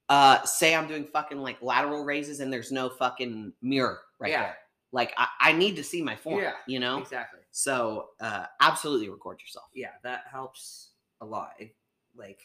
[0.08, 4.42] uh, say I'm doing fucking like lateral raises and there's no fucking mirror right Yeah.
[4.42, 4.56] there.
[4.92, 6.40] Like I, I need to see my form.
[6.40, 6.52] Yeah.
[6.66, 7.40] You know, Exactly.
[7.50, 9.66] so uh, absolutely record yourself.
[9.74, 9.90] Yeah.
[10.02, 10.90] That helps
[11.20, 11.50] a lot.
[11.58, 11.74] It,
[12.16, 12.40] like,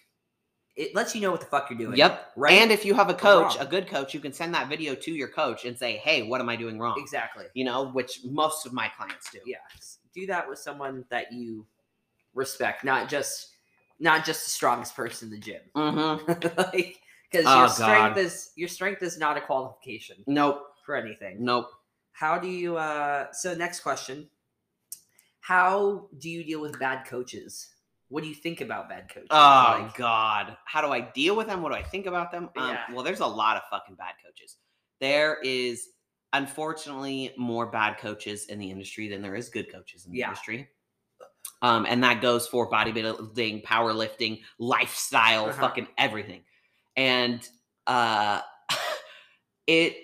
[0.76, 1.96] it lets you know what the fuck you're doing.
[1.98, 2.32] Yep.
[2.36, 2.54] Right.
[2.54, 5.12] And if you have a coach, a good coach, you can send that video to
[5.12, 7.46] your coach and say, "Hey, what am I doing wrong?" exactly.
[7.54, 9.38] You know, which most of my clients do.
[9.46, 9.58] Yeah.
[10.16, 11.68] Do that with someone that you
[12.34, 13.50] respect, not just
[14.00, 15.62] not just the strongest person in the gym.
[15.76, 16.48] Mm-hmm.
[16.58, 16.98] like,
[17.34, 18.18] because Oh, your strength God.
[18.18, 20.62] is your strength is not a qualification Nope.
[20.86, 21.44] for anything.
[21.44, 21.68] Nope.
[22.12, 24.30] How do you uh so next question.
[25.42, 27.70] How do you deal with bad coaches?
[28.10, 29.28] What do you think about bad coaches?
[29.32, 30.56] Oh Like, God.
[30.66, 31.62] How do I deal with them?
[31.64, 32.50] What do I think about them?
[32.56, 32.84] Um, Yeah.
[32.94, 34.58] Well, there's a lot of fucking bad coaches.
[35.02, 35.90] There is
[36.34, 40.28] unfortunately more bad coaches in the industry than there is good coaches in the Yeah.
[40.28, 40.70] industry.
[41.62, 45.62] Um, and that goes for bodybuilding, powerlifting, lifestyle, Uh-huh.
[45.62, 46.44] fucking everything.
[46.96, 47.48] And
[47.88, 48.42] uh
[49.68, 49.96] it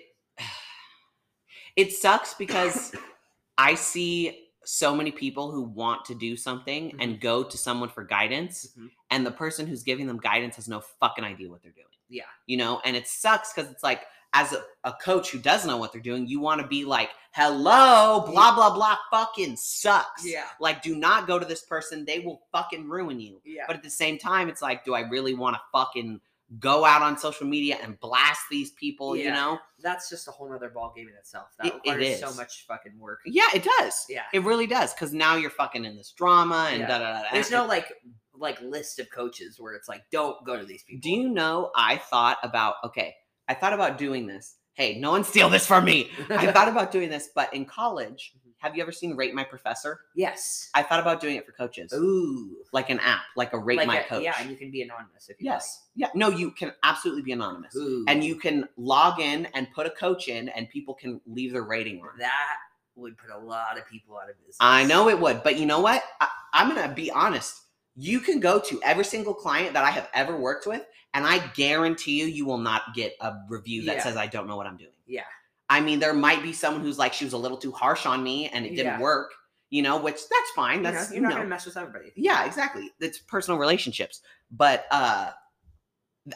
[1.76, 2.94] it sucks because
[3.58, 7.00] I see so many people who want to do something Mm-hmm.
[7.00, 8.90] and go to someone for guidance, Mhm.
[9.10, 11.86] and the person who's giving them guidance has no fucking idea what they're doing.
[12.08, 12.24] Yeah.
[12.46, 15.76] You know, and it sucks because it's like, as a, a coach who does know
[15.76, 20.24] what they're doing, you want to be like, hello, blah, blah, blah, fucking sucks.
[20.24, 20.44] Yeah.
[20.60, 22.04] Like, do not go to this person.
[22.04, 23.40] They will fucking ruin you.
[23.44, 23.64] Yeah.
[23.66, 26.20] But at the same time, it's like, do I really want to fucking
[26.58, 29.58] go out on social media and blast these people, you know?
[29.78, 31.48] That's just a whole nother ball game in itself.
[31.58, 33.20] That It- it requires so much fucking work.
[33.24, 34.04] Yeah, it does.
[34.08, 34.24] Yeah.
[34.32, 34.92] It really does.
[34.92, 36.88] Because now you're fucking in this drama and Yeah.
[36.88, 37.22] da da da.
[37.22, 37.28] da.
[37.32, 37.92] There's no like
[38.34, 41.00] like list of coaches where it's like don't go to these people.
[41.02, 43.14] Do you know I thought about okay,
[43.46, 44.56] I thought about doing this.
[44.74, 46.10] Hey, no one steal this from me.
[46.30, 48.32] I thought about doing this, but in college.
[48.60, 50.00] Have you ever seen Rate My Professor?
[50.14, 50.70] yes.
[50.74, 51.92] I thought about doing it for coaches.
[51.94, 52.56] Ooh.
[52.72, 54.22] Like an app, like a Rate Like My a- Coach.
[54.22, 55.86] Yeah, and you can be anonymous if you yes.
[55.96, 56.08] Yeah.
[56.14, 57.74] No, you can absolutely be anonymous.
[57.76, 58.04] Ooh.
[58.06, 61.62] And you can log in and put a coach in and people can leave their
[61.64, 62.08] rating on.
[62.18, 62.56] that
[62.96, 64.56] would put a lot of people out of business.
[64.60, 66.02] I know it would, but you know what?
[66.20, 67.62] I, I'm gonna be honest.
[67.96, 70.84] You can go to every single client that I have ever worked with,
[71.14, 74.02] and I guarantee you, you will not get a review that Yeah.
[74.02, 74.90] says I don't know what I'm doing.
[75.06, 75.22] Yeah.
[75.70, 78.22] I mean, there might be someone who's like, she was a little too harsh on
[78.22, 79.00] me, and it didn't Yeah.
[79.00, 79.30] work.
[79.70, 80.78] You know, which that's fine.
[80.78, 82.12] You know, That's you're not you know, gonna mess with everybody.
[82.16, 82.90] yeah, exactly.
[82.98, 84.20] It's personal relationships.
[84.50, 85.30] But uh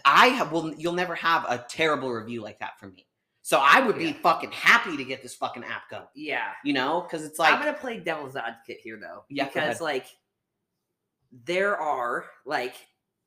[0.05, 3.07] I have, will you'll never have a terrible review like that from me.
[3.43, 4.13] So I would be Yeah.
[4.23, 6.07] fucking happy to get this fucking app going.
[6.15, 6.53] Yeah.
[6.65, 7.53] You know, because it's like.
[7.53, 9.25] I'm gonna play devil's advocate here though.
[9.29, 10.07] Yeah, go Because like
[11.45, 12.75] there are like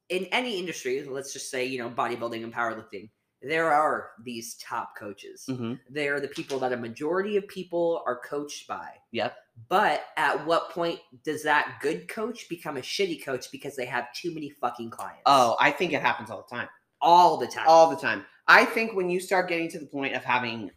[0.09, 3.09] in any industry, let's just say, you know, bodybuilding and powerlifting,
[3.41, 5.45] there are these top coaches.
[5.47, 5.79] Mhm.
[5.89, 8.93] They're the people that a majority of people are coached by.
[9.11, 9.37] Yep.
[9.69, 14.11] But at what point does that good coach become a shitty coach because they have
[14.13, 15.21] too many fucking clients?
[15.25, 16.69] Oh, I think it happens all the time.
[16.99, 17.65] all the time.
[17.67, 18.25] All the time.
[18.47, 20.71] I think when you start getting to the point of having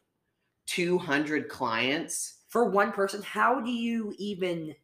[0.66, 4.74] 200 clients, For one person, how do you even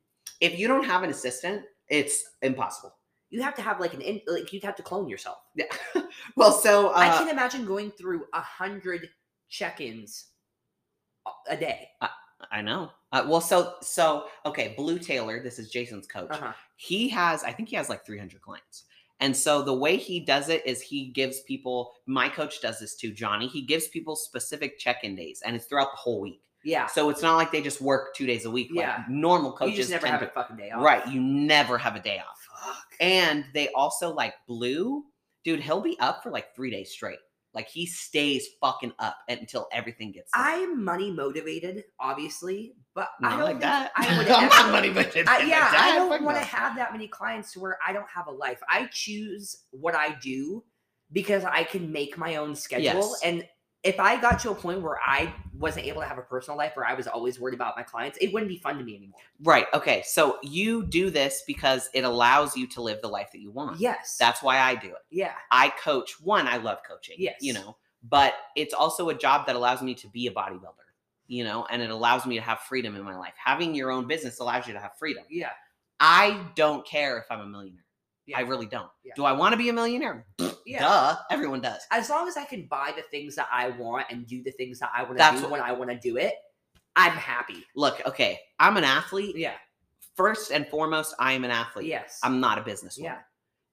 [0.40, 2.95] if you don't have an assistant, it's impossible.
[3.36, 5.38] You have to have like an in, like you'd have to clone yourself.
[5.54, 5.66] Yeah.
[6.36, 9.08] well, so uh, I can imagine going through a hundred
[9.48, 10.26] check-ins
[11.48, 11.88] a- day.
[12.50, 12.90] I know.
[13.12, 16.28] Uh, well, so so okay, Blue Taylor, this is Jason's coach.
[16.30, 16.52] Uh-huh.
[16.76, 18.84] He has, I think he has like 300 clients.
[19.20, 21.92] And so the way he does it is he gives people.
[22.06, 23.48] My coach does this too, Johnny.
[23.48, 26.42] He gives people specific check-in days, and it's throughout the whole week.
[26.64, 26.86] Yeah.
[26.86, 28.68] So it's not like they just work two days a week.
[28.74, 29.04] Like Yeah.
[29.08, 30.82] normal You coaches just never have to- a fucking day off.
[30.82, 31.06] Right.
[31.06, 32.45] You never have a day off.
[33.00, 35.04] And they also like Blue,
[35.44, 35.60] dude.
[35.60, 37.18] He'll be up for like three days straight.
[37.56, 40.30] Like he stays fucking up until everything gets.
[40.30, 40.42] done.
[40.44, 43.92] I'm money motivated, obviously, but I don't like that.
[43.96, 45.70] I would I'm not money motivated I, yeah.
[45.74, 48.60] I don't want to have that many clients where I don't have a life.
[48.68, 50.64] I choose what I do
[51.12, 52.84] because I can make my own schedule.
[52.84, 53.20] Yes.
[53.24, 53.46] And
[53.86, 56.72] if I got to a point where I wasn't able to have a personal life,
[56.74, 59.20] where I was always worried about my clients, it wouldn't be fun to me anymore.
[59.42, 59.66] Right.
[59.72, 60.02] Okay.
[60.04, 63.80] So you do this because it allows you to live the life that you want.
[63.80, 64.16] Yes.
[64.18, 65.02] That's why I do it.
[65.10, 65.32] yeah.
[65.50, 66.20] I coach.
[66.20, 67.16] One, I love coaching.
[67.18, 67.36] Yes.
[67.40, 70.74] You know, but it's also a job that allows me to be a bodybuilder.
[71.28, 73.34] You know, and it allows me to have freedom in my life.
[73.42, 75.24] Having your own business allows you to have freedom.
[75.30, 75.50] Yeah.
[75.98, 77.85] I don't care if I'm a millionaire.
[78.26, 78.38] Yeah.
[78.38, 78.90] I really don't.
[79.04, 79.12] Yeah.
[79.16, 80.26] Do I want to be a millionaire?
[80.64, 80.80] Yeah.
[80.80, 81.16] Duh.
[81.30, 81.80] Everyone does.
[81.92, 84.80] As long as I can buy the things that I want and do the things
[84.80, 86.34] that I want to do what- when I want to do it,
[86.96, 87.64] I'm happy.
[87.76, 89.36] Look, okay, I'm an athlete.
[89.36, 89.54] Yeah.
[90.16, 91.86] First and foremost, I am an athlete.
[91.86, 92.18] Yes.
[92.22, 93.02] I'm not a businesswoman.
[93.04, 93.18] Yeah.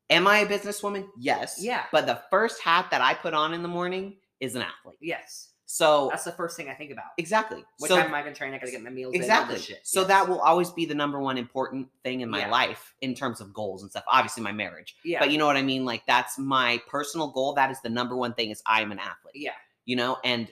[0.10, 1.08] Am I a businesswoman?
[1.18, 1.58] Yes.
[1.60, 1.86] Yeah.
[1.91, 4.97] But the first hat that I put on in the morning is an athlete.
[5.01, 5.53] yes.
[5.74, 7.05] So That's the first thing I think about.
[7.17, 7.65] exactly.
[7.80, 8.53] What so time am I going to train?
[8.53, 9.15] I got to get my meals.
[9.15, 9.57] exactly.
[9.57, 9.80] shit.
[9.82, 10.07] So Yes.
[10.09, 12.51] that will always be the number one important thing in my Yeah.
[12.51, 14.03] life in terms of goals and stuff.
[14.07, 14.95] Obviously, my marriage.
[15.03, 15.17] Yeah.
[15.17, 15.84] But you know what I mean?
[15.84, 17.53] Like that's my personal goal.
[17.55, 19.34] That is the number one thing is I am an athlete.
[19.34, 19.53] yeah.
[19.86, 20.47] You know, and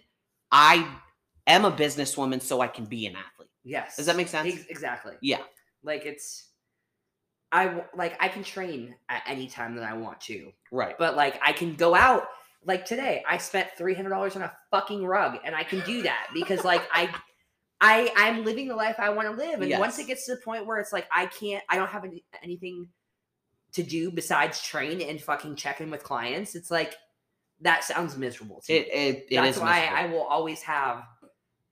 [0.52, 0.88] I
[1.46, 3.52] am a businesswoman so I can be an athlete.
[3.64, 3.98] Yes.
[3.98, 4.52] Does that make sense?
[4.52, 5.14] Ex- exactly.
[5.22, 5.44] Yeah.
[5.84, 6.48] Like it's,
[7.52, 10.98] I like I can train at any time that I want to, Right.
[10.98, 12.28] but like I can go out.
[12.64, 16.04] Like today, I spent three hundred dollars on a fucking rug, and I can do
[16.04, 17.10] that because like I,
[17.80, 20.42] I I'm living the life I want to live, and once it gets to the
[20.42, 22.88] point where it's like I can't, I don't have any, anything
[23.74, 26.56] to do besides train and fucking check in with clients.
[26.56, 26.94] It's like
[27.62, 28.62] that sounds miserable.
[28.68, 28.94] To It me.
[28.94, 29.98] it, it That's why miserable.
[29.98, 31.04] I will always have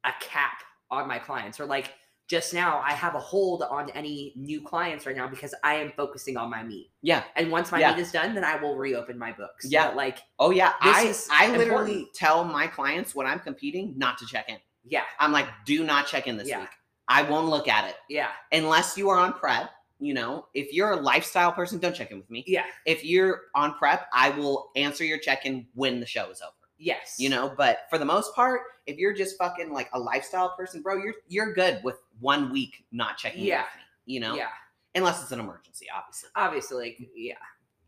[0.03, 1.59] a cap on my clients.
[1.59, 1.93] Or like
[2.29, 5.91] just now, I have a hold on any new clients right now because I am
[5.97, 6.91] focusing on my meet.
[7.01, 7.23] Yeah.
[7.35, 7.93] And once my Yeah.
[7.95, 9.65] meet is done, then I will reopen my books.
[9.67, 9.87] Yeah.
[9.87, 12.13] But like, Oh yeah, I I literally important.
[12.13, 14.59] tell my clients when I'm competing not to check in.
[14.85, 16.61] yeah, I'm like, do not check in this Yeah.
[16.61, 16.69] week.
[17.07, 19.71] I won't look at it yeah, unless you are on prep.
[20.01, 22.43] You know, if you're a lifestyle person, don't check in with me.
[22.47, 26.41] yeah, If you're on prep, I will answer your check in when the show is
[26.41, 26.53] over.
[26.79, 27.15] Yes.
[27.19, 30.81] You know, but for the most part, if you're just fucking like a lifestyle person,
[30.81, 33.61] bro, you're you're good with one week not checking Yeah.
[33.61, 34.13] me.
[34.13, 34.47] You know, Yeah.
[34.95, 36.29] unless it's an emergency, obviously.
[36.35, 37.35] Obviously, like, yeah.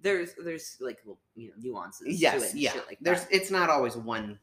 [0.02, 1.00] There's there's like
[1.36, 2.08] you know nuances.
[2.08, 2.72] to Yes, it yeah.
[2.74, 4.39] Shit like There's it's not always one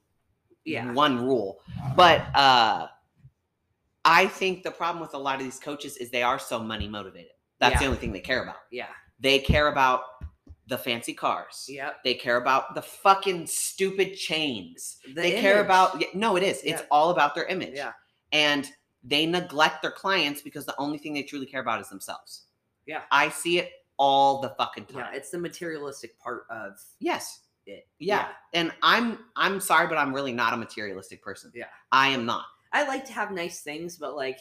[0.64, 0.92] yeah.
[0.92, 1.61] one rule.
[1.96, 2.88] But uh
[4.05, 6.88] I think the problem with a lot of these coaches is they are so money
[6.88, 7.32] motivated.
[7.59, 7.78] That's Yeah.
[7.80, 8.57] the only thing they care about.
[8.70, 8.86] Yeah.
[9.20, 10.17] They care about
[10.68, 11.66] the fancy cars.
[11.68, 12.04] Yep.
[12.04, 14.98] They care about the fucking stupid chains.
[15.06, 16.60] The they care about yeah, no, it is.
[16.62, 17.74] It's all about their image.
[17.74, 17.92] Yeah.
[18.32, 18.70] And
[19.02, 22.44] they neglect their clients because the only thing they truly care about is themselves.
[22.86, 23.02] Yeah.
[23.10, 25.06] I see it all the fucking time.
[25.10, 25.16] Yeah.
[25.16, 27.40] It's the materialistic part of yes.
[27.66, 27.86] it.
[27.98, 28.28] Yeah.
[28.52, 31.50] And I'm I'm sorry, but I'm really not a materialistic person.
[31.54, 31.66] Yeah.
[31.92, 32.44] I am not.
[32.72, 34.38] I like to have nice things, but like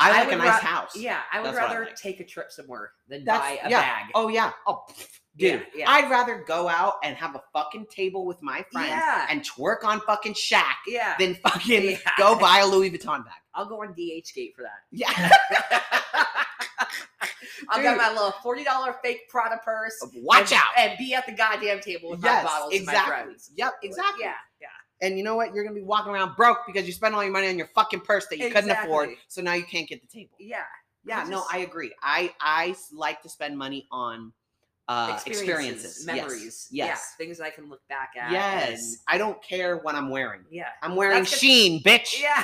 [0.00, 0.96] I I like a nice ra- house.
[0.96, 1.96] Yeah, I would That's what I rather like.
[1.96, 3.80] take a trip somewhere than That's- buy a yeah.
[3.80, 4.04] bag.
[4.14, 4.52] Oh yeah.
[4.66, 5.66] Oh pff, Yeah, dude.
[5.74, 5.90] yeah.
[5.90, 10.00] I'd rather go out and have a fucking table with my friends and twerk on
[10.02, 13.34] fucking Shack yeah, than fucking go buy a Louis Vuitton bag.
[13.54, 14.82] I'll go on DHgate for that.
[14.92, 15.08] Yeah.
[17.70, 19.94] I've got my little forty dollar fake Prada purse.
[20.22, 20.70] Watch and, out.
[20.78, 23.14] and be at the goddamn table with Yes, my bottles and my exactly.
[23.24, 23.50] friends.
[23.56, 24.24] Yep, exactly.
[24.24, 24.34] Yeah, yeah.
[25.00, 25.54] And you know what?
[25.54, 28.00] You're gonna be walking around broke because you spent all your money on your fucking
[28.00, 29.10] purse that you couldn't afford.
[29.28, 30.32] So now you can't get the table.
[30.38, 30.62] Yeah.
[31.04, 31.94] Yeah, It's no, I agree.
[32.02, 34.32] I I like to spend money on
[34.88, 36.06] uh experiences, Yes.
[36.06, 36.68] memories.
[36.70, 37.14] Yes.
[37.20, 38.32] Yeah, things I can look back at.
[38.32, 38.78] Yes.
[38.80, 40.44] and- I don't care what I'm wearing.
[40.50, 40.68] yeah.
[40.82, 42.14] I'm wearing That's Shein, bitch.
[42.20, 42.42] Yeah.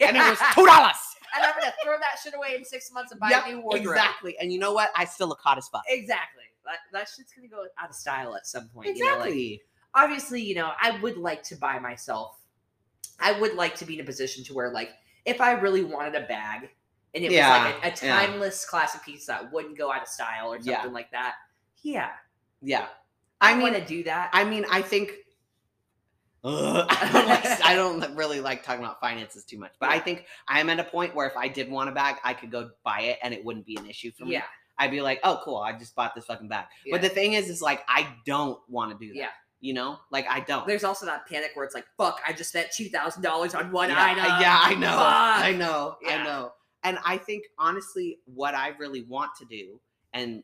[0.00, 0.96] And it was two dollars.
[1.36, 3.60] and I'm gonna throw that shit away in six months and buy Yep, a new
[3.62, 3.86] wardrobe.
[3.86, 4.36] exactly.
[4.38, 4.90] And you know what?
[4.96, 5.82] I still look hot as fuck.
[5.88, 6.42] Exactly.
[6.66, 8.96] That, that shit's gonna go out of style at some point.
[8.96, 9.62] you know, like- Exactly.
[9.94, 12.38] Obviously, you know, I would like to buy myself.
[13.20, 14.90] I would like to be in a position to where, like,
[15.24, 16.68] if I really wanted a bag
[17.14, 18.26] and it Yeah, was like a, a yeah.
[18.26, 20.86] timeless classic piece that wouldn't go out of style or something Yeah.
[20.86, 21.34] like that,
[21.82, 22.10] yeah,
[22.60, 22.86] yeah.
[23.40, 24.30] I, I mean, want to do that.
[24.32, 25.12] I mean, I think.
[26.46, 27.64] I don't like.
[27.64, 30.78] I don't really like talking about finances too much, but I think I am at
[30.78, 33.32] a point where if I did want a bag, I could go buy it and
[33.32, 34.32] it wouldn't be an issue for me.
[34.32, 34.42] yeah,
[34.78, 36.66] I'd be like, oh, cool, I just bought this fucking bag.
[36.84, 36.94] Yeah.
[36.96, 39.18] But the thing is, is like, I don't want to do that.
[39.18, 39.28] Yeah.
[39.64, 40.66] You know, like I don't.
[40.66, 43.72] there's also that panic where it's like, fuck, I just spent two thousand dollars on
[43.72, 44.24] one yeah, item.
[44.42, 45.00] yeah, I know, Fuck.
[45.46, 46.16] I know, Yeah.
[46.16, 46.52] I know.
[46.82, 49.80] And I think honestly, what I really want to do,
[50.12, 50.42] and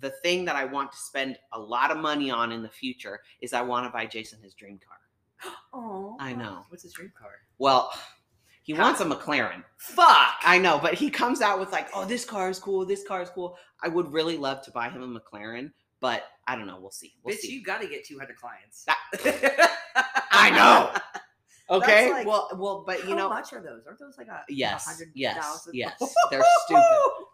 [0.00, 3.20] the thing that I want to spend a lot of money on in the future,
[3.40, 5.52] is I want to buy Jason his dream car.
[5.72, 6.64] Oh, I know.
[6.70, 7.30] What's his dream car?
[7.58, 7.92] Well,
[8.64, 9.62] he How- wants a McLaren.
[9.76, 10.34] Fuck.
[10.42, 13.22] I know, but he comes out with like, oh, this car is cool, this car
[13.22, 13.56] is cool.
[13.80, 15.70] I would really love to buy him a McLaren,
[16.00, 16.78] but I don't know.
[16.80, 17.14] We'll see.
[17.22, 17.52] We'll Bitch, see.
[17.52, 18.86] you got to get two hundred clients.
[20.30, 20.92] I know.
[21.68, 22.12] Okay.
[22.12, 23.88] like- well, well, but you How know, much are those?
[23.88, 25.74] Aren't those like a yes, yes, thousand?
[25.74, 25.98] yes.
[26.30, 26.84] They're stupid.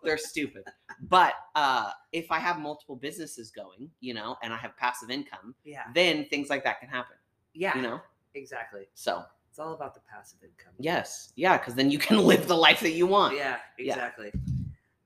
[0.05, 0.63] They're stupid.
[1.03, 5.55] But uh, if I have multiple businesses going, you know, and I have passive income,
[5.65, 7.17] Yeah, then things like that can happen.
[7.53, 8.01] yeah, You know.
[8.35, 8.89] exactly.
[8.95, 10.73] So It's all about the passive income.
[10.79, 13.37] yes, yeah, because then you can live the life that you want.
[13.37, 14.11] Yeah, Yeah.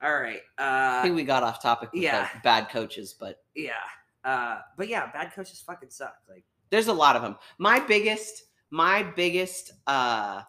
[0.02, 0.40] All right.
[0.58, 2.28] I Uh, think we got off topic with yeah.
[2.42, 3.72] bad coaches, but yeah.
[4.24, 6.16] Uh, but yeah, bad coaches fucking suck.
[6.28, 7.36] Like, there's a lot of them.
[7.58, 10.42] My biggest, my biggest uh,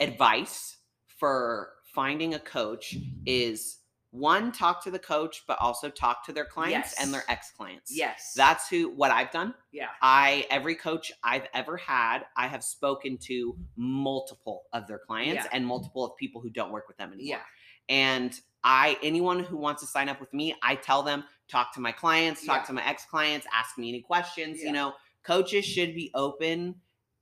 [0.00, 3.78] advice for finding a coach is
[4.10, 7.90] one, talk to the coach, but also talk to their clients and their ex clients.
[7.96, 9.54] yes, That's who what I've done.
[9.72, 15.44] yeah, I every coach I've ever had, I have spoken to multiple of their clients
[15.44, 15.48] Yeah.
[15.52, 17.38] and multiple of people who don't work with them anymore.
[17.38, 17.42] yeah,
[17.88, 21.80] And I anyone who wants to sign up with me, I tell them talk to
[21.80, 22.66] my clients, talk Yeah.
[22.66, 24.58] to my ex clients, ask me any questions.
[24.60, 24.66] Yeah.
[24.68, 26.74] You know, coaches should be open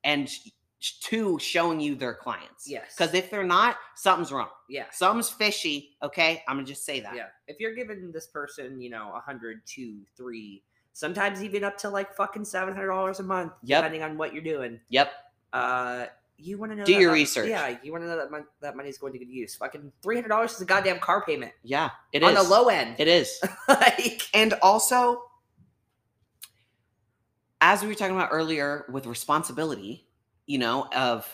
[0.04, 0.28] and
[1.00, 2.68] to showing you their clients.
[2.68, 2.94] yes.
[2.96, 4.48] Because if they're not, something's wrong.
[4.68, 5.96] yeah, Something's fishy.
[6.02, 7.14] Okay, I'm gonna just say that.
[7.14, 7.26] yeah.
[7.46, 11.88] If you're giving this person, you know, a hundred, two, three, sometimes even up to
[11.88, 13.78] like fucking seven hundred dollars a month, Yep.
[13.82, 14.80] depending on what you're doing.
[14.88, 15.12] Yep.
[15.52, 16.06] Uh,
[16.42, 16.84] you want to know?
[16.84, 17.48] Do your mon- research.
[17.48, 19.54] Yeah, you want to know that mon- that money's going to good use.
[19.54, 21.90] Fucking three hundred dollars is a goddamn car payment Yeah.
[22.12, 22.96] It is on the low end.
[22.98, 23.40] It is.
[23.68, 25.22] like, And also,
[27.60, 30.06] as we were talking about earlier with responsibility,
[30.46, 31.26] you know, of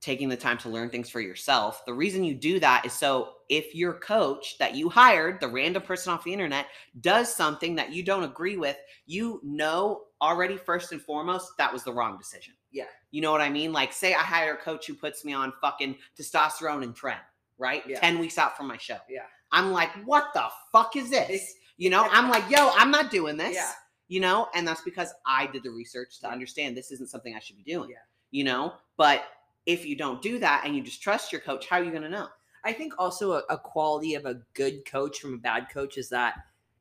[0.00, 3.34] taking the time to learn things for yourself, the reason you do that is so
[3.48, 6.66] if your coach that you hired, the random person off the internet,
[7.00, 11.84] does something that you don't agree with, you know already first and foremost that was
[11.84, 12.54] the wrong decision.
[12.74, 12.84] Yeah.
[13.12, 13.72] You know what I mean?
[13.72, 17.16] Like, say I hire a coach who puts me on fucking testosterone and tren,
[17.56, 17.82] right?
[17.86, 18.00] Yeah.
[18.00, 18.98] 10 weeks out from my show.
[19.08, 19.22] Yeah.
[19.52, 21.54] I'm like, what the fuck is this?
[21.76, 23.54] You know, I'm like, yo, I'm not doing this.
[23.54, 23.70] Yeah.
[24.08, 26.32] You know, and that's because I did the research to Yeah.
[26.32, 27.90] understand this isn't something I should be doing.
[27.90, 27.96] Yeah.
[28.32, 29.22] You know, but
[29.64, 32.02] if you don't do that and you just trust your coach, how are you going
[32.02, 32.26] to know?
[32.64, 36.08] I think also a, a quality of a good coach from a bad coach is
[36.08, 36.34] that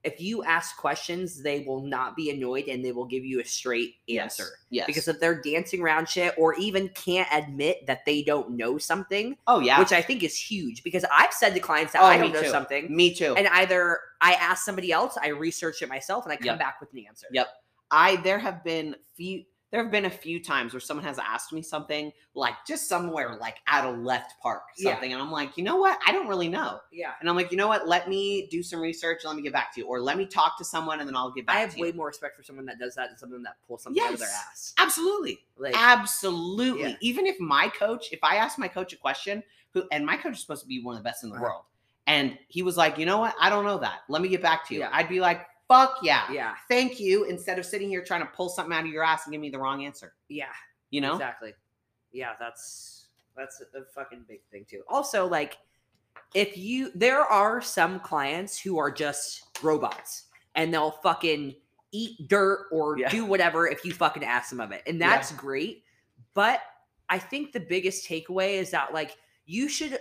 [0.04, 3.46] if you ask questions, they will not be annoyed and they will give you a
[3.46, 4.44] straight answer.
[4.44, 4.52] Yes.
[4.70, 4.88] yes.
[4.88, 9.38] Because if they're dancing around shit or even can't admit that they don't know something,
[9.48, 10.84] oh yeah, which I think is huge.
[10.84, 12.50] Because I've said to clients that Oh, I don't know too.
[12.50, 13.34] something, me too.
[13.38, 16.60] and either I ask somebody else, I research it myself, and I come Yep.
[16.60, 17.28] back with an answer.
[17.32, 17.48] Yep.
[17.92, 19.44] I there have been few
[19.74, 23.38] there have been a few times where someone has asked me something like just somewhere
[23.42, 24.92] like at a left park Yeah.
[24.92, 26.00] something and I'm like, "You know what?
[26.06, 27.14] I don't really know." Yeah.
[27.20, 27.88] And I'm like, "You know what?
[27.88, 30.28] Let me do some research and let me get back to you or let me
[30.28, 31.66] talk to someone and then I'll get back to you.
[31.66, 33.82] I have way you." more respect for someone that does that than someone that pulls
[33.82, 34.76] something out of their ass.
[34.78, 35.44] Absolutely.
[35.58, 36.92] Like, Absolutely.
[36.92, 36.96] Yeah.
[37.02, 40.34] Even if my coach, if I ask my coach a question, who and my coach
[40.34, 41.46] is supposed to be one of the best in the Uh-huh.
[41.46, 41.64] world,
[42.06, 43.34] and he was like, you know what?
[43.40, 44.02] I don't know that.
[44.08, 44.82] Let me get back to you.
[44.82, 44.90] Yeah.
[44.94, 46.32] I'd be like, fuck yeah.
[46.32, 47.26] yeah, Thank you.
[47.26, 49.50] Instead of sitting here trying to pull something out of your ass and give me
[49.50, 50.14] the wrong answer.
[50.30, 50.46] yeah.
[50.92, 51.14] You know?
[51.14, 51.54] Exactly.
[52.12, 54.84] Yeah, that's that's a fucking big thing too.
[54.88, 55.58] Also, like
[56.36, 61.56] if you there are some clients who are just robots and they'll fucking
[61.92, 63.10] eat dirt or Yeah.
[63.10, 64.84] do whatever if you fucking ask them of it.
[64.86, 65.10] And Yeah.
[65.10, 65.84] that's great.
[66.36, 66.62] But
[67.10, 69.98] I think the biggest takeaway is that like you should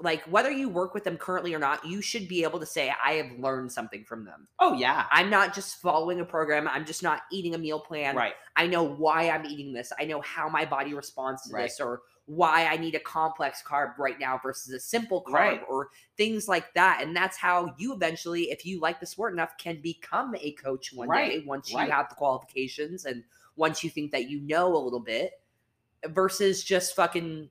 [0.00, 2.92] like whether you work with them currently or not, you should be able to say
[3.04, 4.46] I have learned something from them.
[4.60, 5.06] Oh yeah.
[5.10, 6.68] I'm not just following a program.
[6.68, 8.14] I'm just not eating a meal plan.
[8.14, 8.34] Right.
[8.54, 9.92] I know why I'm eating this.
[9.98, 11.64] I know how my body responds to Right.
[11.64, 15.60] this or why I need a complex carb right now versus a simple carb Right.
[15.68, 17.00] or things like that.
[17.02, 20.92] And that's how you eventually, if you like the sport enough, can become a coach
[20.92, 21.86] one day once right.
[21.86, 23.24] you have the qualifications and
[23.56, 25.32] once you think that you know a little bit
[26.06, 27.50] versus just fucking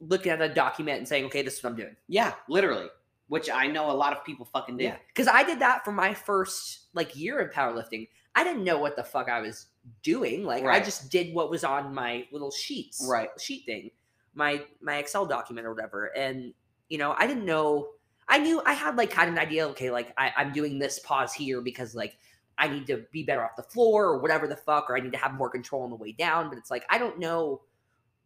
[0.00, 1.96] looking at a document and saying, okay, this is what I'm doing.
[2.08, 2.88] Yeah, literally.
[3.28, 4.84] Which I know a lot of people fucking do.
[4.84, 4.96] Yeah.
[5.08, 8.08] Because I did that for my first like year of powerlifting.
[8.34, 9.66] I didn't know what the fuck I was
[10.02, 10.44] doing.
[10.44, 13.04] Like I just did what was on my little sheets.
[13.08, 13.30] Right.
[13.40, 13.90] Sheet thing.
[14.34, 16.16] My my Excel document or whatever.
[16.16, 16.52] And
[16.88, 17.88] you know, I didn't know
[18.28, 20.98] I knew I had like kind of an idea, okay, like I, I'm doing this
[20.98, 22.18] pause here because like
[22.58, 25.12] I need to be better off the floor or whatever the fuck, or I need
[25.12, 26.48] to have more control on the way down.
[26.48, 27.62] But it's like I don't know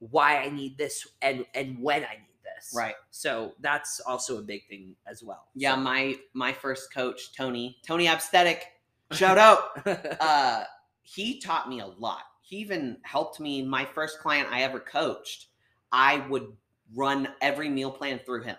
[0.01, 2.73] why I need this and and when I need this.
[2.75, 2.95] Right.
[3.11, 5.49] So that's also a big thing as well.
[5.55, 8.61] Yeah, So- my my first coach, Tony, Tony Absthetic,
[9.13, 9.87] shout out.
[10.21, 10.65] uh
[11.03, 12.23] he taught me a lot.
[12.43, 15.47] He even helped me my first client I ever coached.
[15.93, 16.53] I would
[16.95, 18.57] run every meal plan through him.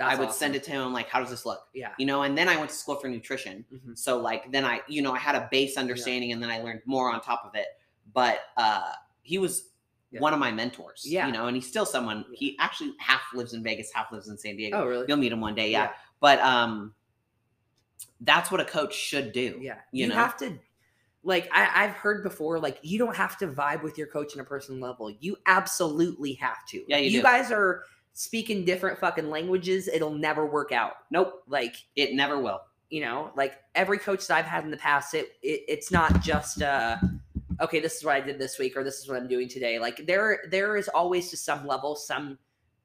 [0.00, 1.60] I would send it to him like how does this look?
[1.74, 1.92] Yeah.
[1.96, 3.64] You know, and then I went to school for nutrition.
[3.72, 3.96] Mhm.
[3.96, 6.82] So like then I, you know, I had a base understanding and then I learned
[6.86, 7.66] more on top of it.
[8.12, 9.68] But uh he was
[10.12, 10.20] Yeah.
[10.20, 11.02] one of my mentors.
[11.06, 11.26] Yeah.
[11.26, 14.36] You know, and he's still someone he actually half lives in Vegas, half lives in
[14.38, 14.78] San Diego.
[14.82, 15.06] Oh, really?
[15.08, 15.90] You'll meet him one day, yeah.
[16.20, 16.94] But um
[18.20, 19.58] that's what a coach should do.
[19.60, 19.78] Yeah.
[19.90, 20.14] You You, know?
[20.16, 20.58] have to
[21.24, 24.40] like I, I've heard before, like you don't have to vibe with your coach on
[24.40, 25.10] a personal level.
[25.20, 26.84] You absolutely have to.
[26.88, 30.92] Yeah, you you guys are speaking different fucking languages, it'll never work out.
[31.10, 32.60] Nope, Like, it never will.
[32.90, 36.20] you know, like every coach that I've had in the past, it, it it's not
[36.20, 36.96] just uh
[37.60, 39.78] okay, this is what I did this week or this is what I'm doing today.
[39.78, 42.38] Like there there is always to some level some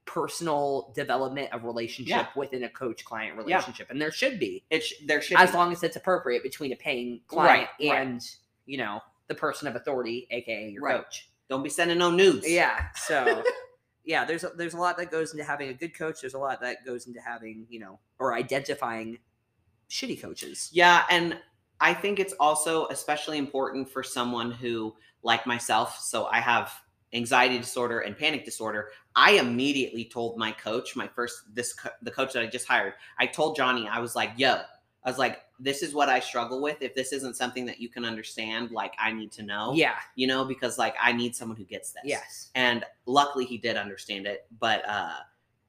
[0.04, 2.26] personal development of relationship Yeah.
[2.34, 3.90] within a coach client relationship.
[3.90, 4.64] And there should be.
[4.70, 5.56] It sh- there should as be.
[5.56, 8.00] long as it's appropriate between a paying client Right, right.
[8.06, 8.22] and
[8.66, 10.96] you know the person of authority, aka your Right.
[10.96, 11.28] coach.
[11.50, 12.48] Don't be sending no nudes.
[12.48, 12.86] Yeah.
[12.94, 13.42] So
[14.04, 16.20] yeah, there's a, there's a lot that goes into having a good coach.
[16.22, 19.18] There's a lot that goes into having you know or identifying
[19.90, 20.70] shitty coaches.
[20.72, 21.36] Yeah, and
[21.80, 26.72] I think it's also especially important for someone who, like myself, so I have
[27.12, 28.90] anxiety disorder and panic disorder.
[29.16, 32.94] I immediately told my coach, my first this co- the coach that I just hired.
[33.18, 34.54] I told Johnny, I was like, "Yo,
[35.04, 36.82] I was like, this is what I struggle with.
[36.82, 39.94] If this isn't something that you can understand, like I need to know, Yeah.
[40.16, 42.50] you know, because like I need someone who gets this." Yes.
[42.54, 45.16] and luckily he did understand it but uh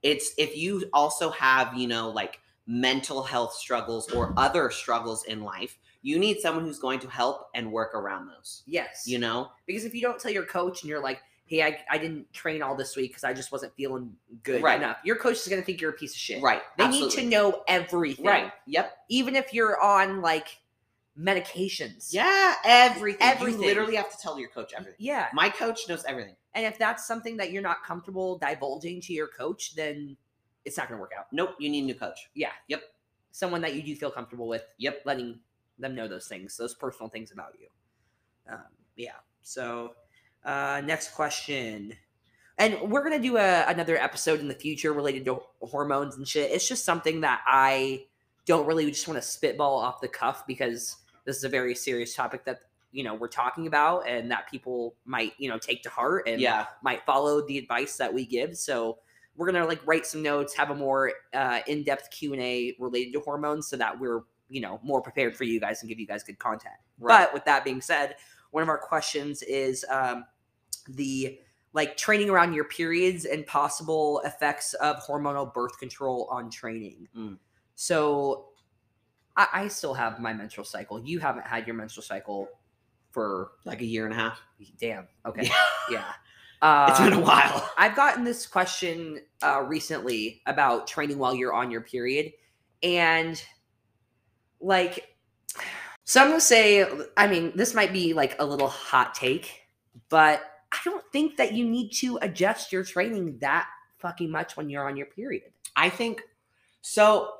[0.03, 5.41] it's if you also have you know like mental health struggles or other struggles in
[5.41, 9.03] life you need someone who's going to help and work around those Yes.
[9.05, 11.97] you know because if you don't tell your coach and you're like, hey, I, I
[11.97, 14.77] didn't train all this week because I just wasn't feeling good Right.
[14.79, 16.41] enough, your coach is gonna think you're a piece of shit.
[16.41, 17.15] right They absolutely.
[17.17, 18.25] need to know everything.
[18.25, 20.59] right yep Even if you're on like
[21.19, 22.13] medications.
[22.13, 23.61] yeah everything Everything.
[23.61, 25.27] you literally have to tell your coach everything Yeah.
[25.33, 29.27] my coach knows everything And if that's something that you're not comfortable divulging to your
[29.27, 30.15] coach, then
[30.65, 31.25] it's not going to work out.
[31.31, 32.51] nope you need a new coach Yeah.
[32.67, 32.83] Yep.
[33.31, 34.63] Someone that you do feel comfortable with.
[34.79, 35.01] Yep.
[35.05, 35.39] Letting
[35.79, 37.67] them know those things, those personal things about you.
[38.51, 38.63] Um,
[38.95, 39.17] yeah.
[39.41, 39.93] So,
[40.45, 41.93] uh, next question.
[42.57, 46.27] And we're going to do a, another episode in the future related to hormones and
[46.27, 46.51] shit.
[46.51, 48.05] It's just something that I
[48.45, 52.13] don't really just want to spitball off the cuff because this is a very serious
[52.15, 52.59] topic that,
[52.91, 56.41] you know, we're talking about and that people might, you know, take to heart and
[56.41, 58.57] yeah might follow the advice that we give.
[58.57, 58.97] So
[59.37, 63.13] we're gonna like write some notes, have a more uh, in-depth Q and A related
[63.13, 66.07] to hormones, so that we're you know more prepared for you guys and give you
[66.07, 66.75] guys good content.
[66.99, 68.15] right But with that being said,
[68.51, 70.25] one of our questions is um,
[70.87, 71.39] the
[71.73, 77.07] like training around your periods and possible effects of hormonal birth control on training.
[77.15, 77.37] Mm.
[77.75, 78.47] So
[79.37, 80.99] I, I still have my menstrual cycle.
[80.99, 82.49] You haven't had your menstrual cycle
[83.11, 84.41] for like a year and a half
[84.79, 85.07] damn.
[85.25, 85.53] Okay, Yeah.
[85.91, 86.13] yeah.
[86.61, 91.53] Uh, it's been a while I've gotten this question uh, recently about training while you're
[91.53, 92.33] on your period,
[92.83, 93.41] and
[94.61, 95.15] like,
[96.05, 96.85] so I'm gonna say,
[97.17, 99.61] I mean, this might be like a little hot take,
[100.09, 100.41] but
[100.71, 104.87] I don't think that you need to adjust your training that fucking much when you're
[104.87, 105.51] on your period.
[105.75, 106.21] i think
[106.81, 107.33] so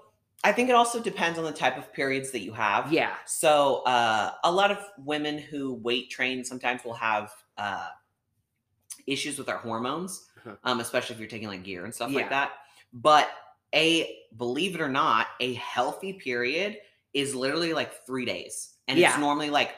[0.43, 3.81] i think it also depends on the type of periods that you have Yeah, So
[3.85, 7.87] uh, a lot of women who weight train sometimes will have uh,
[9.07, 10.55] issues with their hormones, Uh-huh.
[10.63, 12.17] um, especially if you're taking like gear and stuff Yeah.
[12.21, 12.51] like that.
[12.93, 13.29] But
[13.73, 16.77] a believe it or not, a healthy period
[17.13, 19.09] is literally like three days, and Yeah.
[19.09, 19.71] it's normally like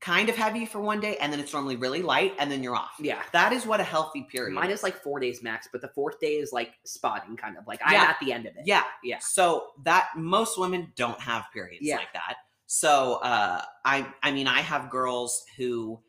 [0.00, 2.74] kind of heavy for one day, and then it's normally really light, and then you're
[2.74, 2.94] off.
[2.98, 3.22] yeah.
[3.32, 4.52] That is what a healthy period.
[4.52, 7.66] Mine is like four days max, but the fourth day is like spotting, kind of
[7.68, 8.62] like I'm at the end of it.
[8.66, 8.82] Yeah.
[9.04, 9.18] Yeah.
[9.20, 11.96] So that most women don't have periods Yeah.
[11.98, 12.34] like that.
[12.66, 16.00] So uh I I mean I have girls who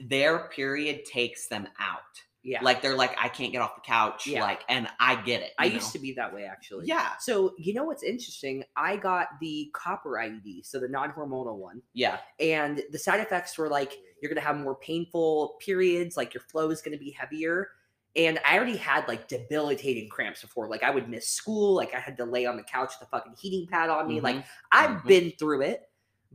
[0.00, 2.00] their period takes them out.
[2.44, 2.60] Yeah.
[2.62, 4.26] Like they're like, I can't get off the couch.
[4.26, 4.42] Yeah.
[4.42, 5.50] Like, and I get it.
[5.58, 6.86] I you used to be that way actually.
[6.86, 7.10] Yeah.
[7.20, 8.64] So you know what's interesting?
[8.76, 12.18] I got the copper IUD, so the non-hormonal one, Yeah.
[12.40, 16.70] and the side effects were like you're gonna have more painful periods, like your flow
[16.70, 17.68] is gonna be heavier.
[18.16, 20.68] And I already had like debilitating cramps before.
[20.68, 21.74] Like I would miss school.
[21.74, 24.20] Like I had to lay on the couch with a fucking heating pad on me.
[24.20, 24.44] Like Mhm.
[24.72, 25.06] I've Mhm.
[25.06, 25.82] been through it.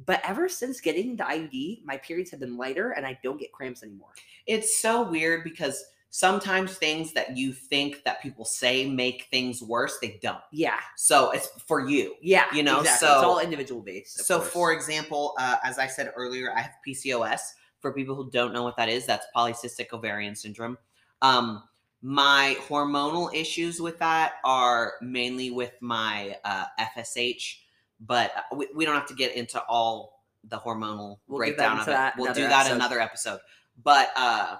[0.05, 3.51] But ever since getting the IUD, my periods have been lighter and I don't get
[3.51, 4.09] cramps anymore.
[4.47, 9.97] it's so weird because sometimes things that you think that people say make things worse,
[9.99, 10.37] they don't.
[10.51, 10.79] Yeah.
[10.95, 12.15] So it's for you.
[12.21, 12.45] Yeah.
[12.53, 13.07] You know, exactly.
[13.07, 14.19] it's so- all individual based.
[14.25, 14.49] So, course.
[14.49, 17.39] for example, uh, as I said earlier, I have PCOS.
[17.79, 20.77] For people who don't know what that is, that's polycystic ovarian syndrome.
[21.21, 21.63] Um,
[22.01, 27.55] my hormonal issues with that are mainly with my uh, FSH,
[27.99, 31.87] but uh, we, we don't have to get into all the hormonal We'll breakdown of
[31.87, 31.91] it.
[31.91, 32.75] that We'll do that episode.
[32.75, 33.39] another episode.
[33.83, 34.57] But uh,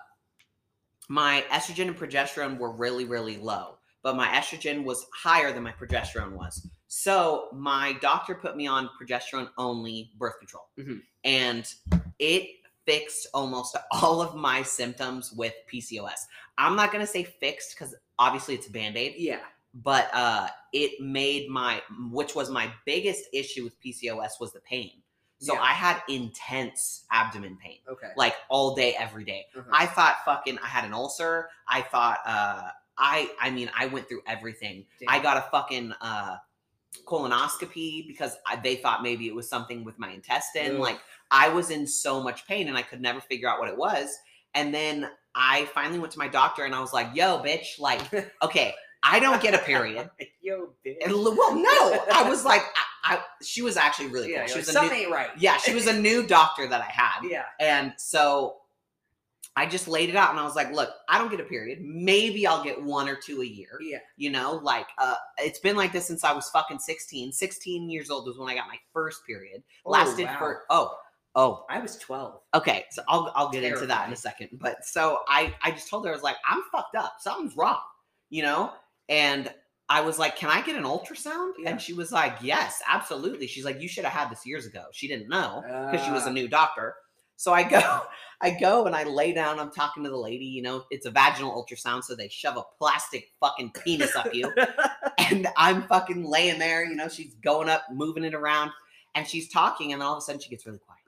[1.10, 5.72] my estrogen and progesterone were really, really low, but my estrogen was higher than my
[5.74, 6.68] progesterone was.
[6.88, 11.02] So my doctor put me on progesterone only birth control, Mhm.
[11.24, 11.72] and
[12.20, 12.48] it
[12.86, 16.28] fixed almost all of my symptoms with PCOS.
[16.58, 19.40] I'm not gonna say fixed because obviously it's a band aid, yeah.
[19.74, 24.92] But uh, it made my, which was my biggest issue with PCOS was the pain.
[25.40, 25.62] So Yeah.
[25.62, 28.12] I had intense abdomen pain Okay.
[28.16, 29.46] like all day every day.
[29.58, 29.70] Uh-huh.
[29.74, 31.50] I thought fucking I had an ulcer.
[31.68, 34.86] I thought uh I I mean I went through everything.
[35.08, 36.38] I got a fucking uh
[37.06, 40.76] colonoscopy because I, they thought maybe it was something with my intestine.
[40.76, 40.80] Ugh.
[40.80, 41.00] Like
[41.32, 44.16] I was in so much pain and I could never figure out what it was.
[44.54, 48.02] And then I finally went to my doctor and I was like, "Yo, bitch, like
[48.44, 48.74] okay,
[49.04, 50.10] I don't get a period."
[50.42, 50.98] Yo, bitch.
[51.04, 52.62] And, well, no, I was like
[53.04, 54.38] I, I she was actually really cool.
[54.38, 55.30] yeah, she was like, a something new, ain't right.
[55.38, 57.22] yeah, she was a new doctor that I had.
[57.30, 57.44] yeah.
[57.60, 58.58] And so
[59.56, 61.80] I just laid it out and I was like, look, I don't get a period.
[61.82, 63.80] Maybe I'll get one or two a year.
[63.82, 64.00] Yeah.
[64.18, 67.32] You know, like uh it's been like this since I was fucking 16.
[67.32, 69.64] 16 years old was when I got my first period.
[69.86, 70.38] Oh, Lasted wow.
[70.40, 70.98] for oh,
[71.36, 72.40] oh, I was 12.
[72.56, 72.86] okay.
[72.92, 74.50] So I'll I'll get into that in a second.
[74.54, 77.16] But so I I just told her I was like, I'm fucked up.
[77.20, 77.80] Something's wrong,
[78.30, 78.74] you know?
[79.10, 79.52] And
[79.90, 81.72] I was like, "Can I get an ultrasound?" Yeah.
[81.72, 84.86] And she was like, "Yes, absolutely." She's like, "You should have had this years ago."
[84.94, 86.34] She didn't know because she was a Ah.
[86.34, 86.96] new doctor.
[87.36, 88.02] So I go,
[88.42, 89.60] I go and I lay down.
[89.60, 90.46] I'm talking to the lady.
[90.46, 94.52] You know, it's a vaginal ultrasound, so they shove a plastic fucking penis up you,
[95.18, 96.86] and I'm fucking laying there.
[96.86, 98.72] You know, she's going up, moving it around,
[99.16, 101.00] and she's talking, and then all of a sudden she gets really quiet,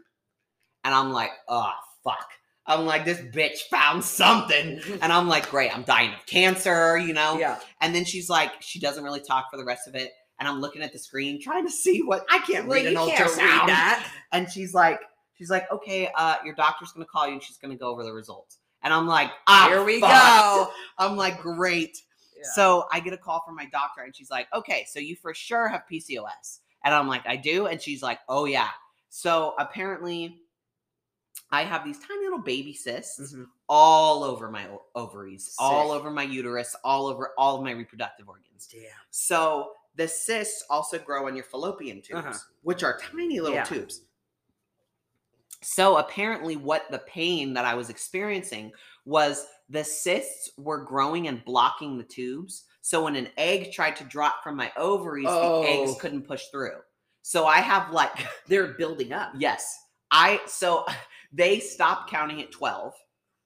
[0.84, 1.72] and I'm like, oh
[2.04, 2.28] fuck.
[2.68, 4.80] I'm like, this bitch found something.
[5.02, 7.38] And I'm like, great, I'm dying of cancer, you know?
[7.38, 7.60] yeah.
[7.82, 10.12] And then she's like, she doesn't really talk for the rest of it.
[10.40, 12.96] And I'm looking at the screen trying to see what I can't Well, read an
[12.96, 13.68] ultrasound.
[13.68, 14.04] read.
[14.32, 15.00] And she's like,
[15.38, 18.12] she's like, okay, uh, your doctor's gonna call you and she's gonna go over the
[18.14, 18.58] results.
[18.84, 20.10] And I'm like, ah, Here we fuck.
[20.10, 20.72] go.
[20.98, 21.98] I'm like, great.
[22.36, 22.44] Yeah.
[22.54, 25.34] So I get a call from my doctor and she's like, okay, so you for
[25.34, 26.60] sure have PCOS.
[26.84, 27.68] And I'm like, I do.
[27.68, 28.70] And she's like, oh yeah.
[29.10, 30.38] So apparently
[31.52, 33.48] I have these tiny little baby cysts Mhm.
[33.70, 38.68] all over my ovaries, all over my uterus, all over all of my reproductive organs.
[38.68, 38.82] Damn.
[39.12, 42.38] So the cysts also grow on your fallopian tubes, Uh-huh.
[42.64, 43.64] which are tiny little Yeah.
[43.64, 44.02] tubes.
[45.62, 48.72] So apparently, what the pain that I was experiencing
[49.06, 52.66] was the cysts were growing and blocking the tubes.
[52.82, 55.96] So when an egg tried to drop from my ovaries, the eggs Oh.
[55.96, 56.82] couldn't push through.
[57.24, 58.12] So I have like
[58.48, 59.32] They're building up.
[59.38, 59.80] Yes.
[60.12, 60.86] I so
[61.36, 62.94] they stopped counting at 12.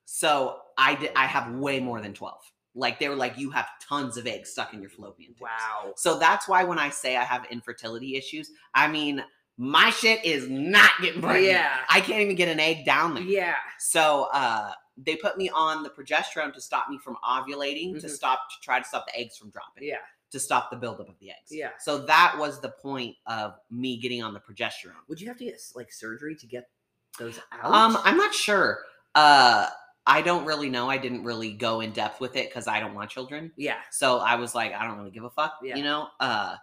[0.05, 2.37] So I did I have way more than 12.
[2.75, 5.41] Like they were like you have tons of eggs stuck in your fallopian tubes.
[5.41, 5.93] Wow.
[5.97, 9.23] So that's why when I say I have infertility issues, I mean
[9.57, 11.45] my shit is not getting pregnant.
[11.47, 11.77] Yeah.
[11.89, 13.23] I can't even get an egg down there.
[13.23, 13.55] Yeah.
[13.79, 14.71] So uh
[15.01, 18.09] they put me on the progesterone to stop me from ovulating, to Mhm.
[18.09, 19.97] stop to try to stop the eggs from dropping Yeah.
[20.31, 21.51] to stop the buildup of the eggs.
[21.51, 21.71] Yeah.
[21.79, 25.07] So that was the point of me getting on the progesterone.
[25.07, 26.69] Would you have to get like surgery to get
[27.17, 27.73] those out?
[27.73, 28.79] Um, I'm not sure.
[29.15, 29.67] Uh,
[30.05, 30.89] I don't really know.
[30.89, 33.51] I didn't really go in depth with it because I don't want children.
[33.57, 33.77] yeah.
[33.91, 35.75] So I was like, I don't really give a fuck, Yeah.
[35.75, 36.07] you know.
[36.19, 36.55] Uh,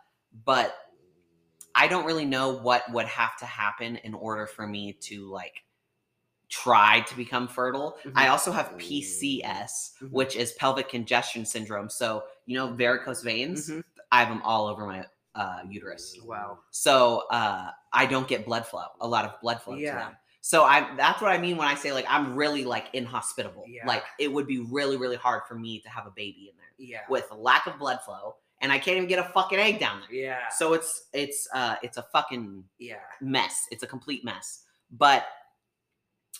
[0.45, 0.75] but
[1.75, 5.63] I don't really know what would have to happen in order for me to like
[6.49, 7.99] try to become fertile.
[8.05, 8.13] Mhm.
[8.15, 10.11] I also have PCS, Mhm.
[10.13, 11.91] which is pelvic congestion syndrome.
[11.91, 13.69] So you know, varicose veins.
[13.69, 13.83] Mhm.
[14.13, 16.17] I have them all over my uh, uterus.
[16.25, 16.61] Wow.
[16.71, 20.13] So uh, I don't get blood flow, a lot of blood flow to Yeah.
[20.47, 23.65] So I that's what I mean when I say like I'm really like inhospitable.
[23.67, 23.85] Yeah.
[23.85, 26.87] Like it would be really really hard for me to have a baby in there
[26.89, 27.01] Yeah.
[27.09, 30.17] with lack of blood flow, and I can't even get a fucking egg down there.
[30.17, 30.49] Yeah.
[30.57, 32.99] So it's it's uh it's a fucking yeah.
[33.21, 33.65] mess.
[33.73, 34.63] It's a complete mess.
[34.93, 35.27] But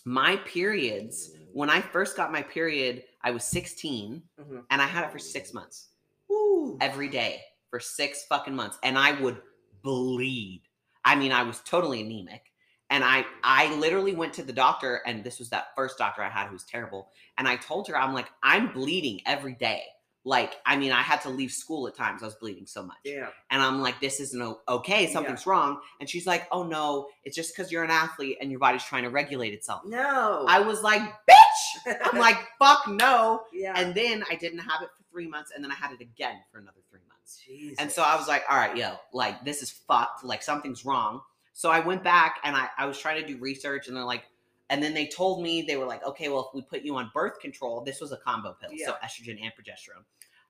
[0.05, 4.63] my periods, when I first got my period, I was 16 Mhm.
[4.71, 5.89] and I had it for six months
[6.29, 6.79] Woo.
[6.81, 8.79] every day for six fucking months.
[8.85, 9.43] And I would
[9.83, 10.63] bleed.
[11.05, 12.53] I mean, I was totally anemic.
[12.91, 16.29] And I I literally went to the doctor, and this was that first doctor I
[16.29, 17.09] had who was terrible.
[17.37, 19.83] And I told her, I'm like, I'm bleeding every day.
[20.25, 22.21] Like, I mean, I had to leave school at times.
[22.21, 22.97] I was bleeding so much.
[23.05, 23.29] Yeah.
[23.49, 25.07] And I'm like, this isn't okay.
[25.13, 25.79] Something's wrong.
[26.01, 29.05] And she's like, oh no, it's just because you're an athlete and your body's trying
[29.05, 29.83] to regulate itself.
[29.87, 30.45] No.
[30.49, 31.95] I was like, bitch.
[32.03, 33.43] I'm like, fuck no.
[33.53, 33.75] yeah.
[33.77, 36.35] And then I didn't have it for three months, and then I had it again
[36.51, 37.41] for another three months.
[37.47, 37.79] Jesus.
[37.79, 40.25] And so I was like, all right, yo, like this is fucked.
[40.25, 41.21] Like something's wrong.
[41.57, 44.25] So I went back and I, I was trying to do research, and they're like,
[44.69, 47.11] and then they told me they were like, okay, well, if we put you on
[47.15, 50.05] birth control, this was a combo pill, so estrogen and progesterone.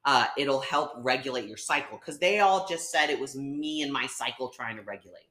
[0.04, 3.92] Uh, it'll help regulate your cycle because they all just said it was me and
[3.92, 5.28] my cycle trying to regulate.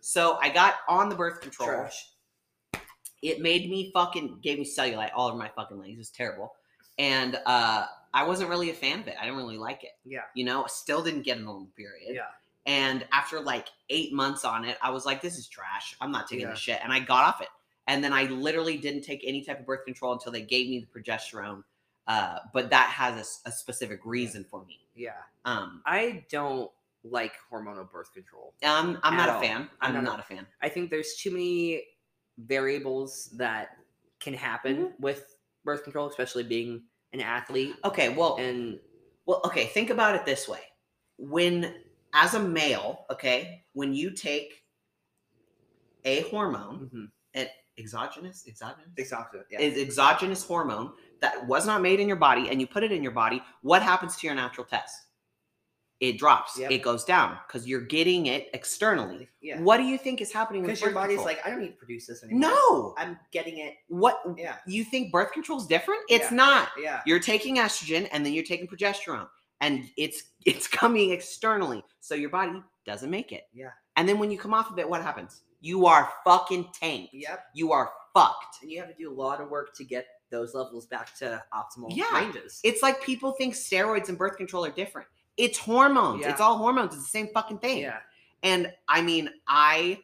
[0.00, 2.10] So I got on the birth control Trash.
[3.22, 5.94] it made me fucking gave me cellulite all over my fucking legs.
[5.94, 6.54] It was terrible.
[6.98, 9.14] And uh I wasn't really a fan of it.
[9.20, 9.92] I didn't really like it.
[10.04, 10.22] Yeah.
[10.34, 12.14] You know, still didn't get a normal period.
[12.14, 12.26] Yeah.
[12.66, 15.96] And after like eight months on it, I was like, this is trash.
[16.00, 16.50] I'm not taking Yeah.
[16.50, 16.80] this shit.
[16.82, 17.48] And I got off it.
[17.88, 20.78] And then I literally didn't take any type of birth control until they gave me
[20.80, 21.64] the progesterone.
[22.06, 24.80] Uh, but that has a specific reason for me.
[24.94, 25.12] Yeah.
[25.44, 26.70] Um, I don't
[27.04, 28.54] like hormonal birth control.
[28.62, 29.68] I'm, I'm not At a fan.
[29.80, 30.46] I'm I'm not a- not a fan.
[30.60, 31.82] I think there's too many
[32.38, 33.70] variables that
[34.20, 35.02] can happen Mm-hmm.
[35.02, 36.82] with birth control, especially being
[37.12, 37.74] an athlete.
[37.84, 38.78] Okay, well, And
[39.26, 40.60] Well, okay, think about it this way.
[41.18, 41.74] When
[42.12, 44.64] as a male, okay, when you take
[46.04, 47.08] a hormone, mhm.
[47.34, 47.48] an
[47.78, 49.40] exogenous, exogenous, exactly.
[49.50, 49.60] Yeah.
[49.60, 53.02] is exogenous hormone that was not made in your body and you put it in
[53.02, 54.94] your body, what happens to your natural test?
[56.00, 56.58] It drops.
[56.58, 56.72] Yep.
[56.72, 59.28] It goes down because you're getting it externally.
[59.40, 59.60] yeah.
[59.60, 61.26] What do you think is happening Because your body's control?
[61.26, 62.50] like, I don't need to produce this anymore.
[62.50, 62.94] no.
[62.98, 63.74] I'm getting it.
[63.86, 64.56] What Yeah.
[64.66, 66.00] you think birth control is different?
[66.08, 66.36] It's Yeah.
[66.36, 66.68] not.
[66.76, 67.02] Yeah.
[67.06, 69.28] You're taking estrogen and then you're taking progesterone,
[69.62, 73.44] and it's it's coming externally, so your body doesn't make it.
[73.54, 73.70] Yeah.
[73.96, 75.42] And then when you come off of it, what happens?
[75.60, 77.14] You are fucking tanked.
[77.14, 77.44] Yep.
[77.54, 78.62] You are fucked.
[78.62, 81.42] And you have to do a lot of work to get those levels back to
[81.54, 82.12] optimal Yeah.
[82.12, 82.60] ranges.
[82.64, 85.06] It's like people think steroids and birth control are different.
[85.36, 86.22] It's hormones.
[86.22, 86.30] Yeah.
[86.32, 86.94] It's all hormones.
[86.94, 87.78] It's the same fucking thing.
[87.78, 88.00] yeah.
[88.42, 90.00] And I mean, I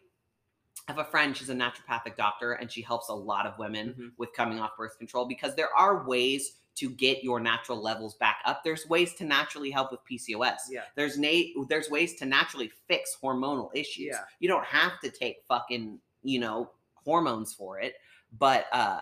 [0.86, 4.12] have a friend, she's a naturopathic doctor, and she helps a lot of women Mhm.
[4.16, 8.38] with coming off birth control because there are ways to get your natural levels back
[8.44, 8.62] up.
[8.64, 10.56] There's ways to naturally help with PCOS.
[10.70, 10.82] Yeah.
[10.96, 14.06] There's na- there's ways to naturally fix hormonal issues.
[14.12, 14.20] Yeah.
[14.40, 16.70] You don't have to take fucking, you know,
[17.04, 17.94] hormones for it.
[18.38, 19.00] But uh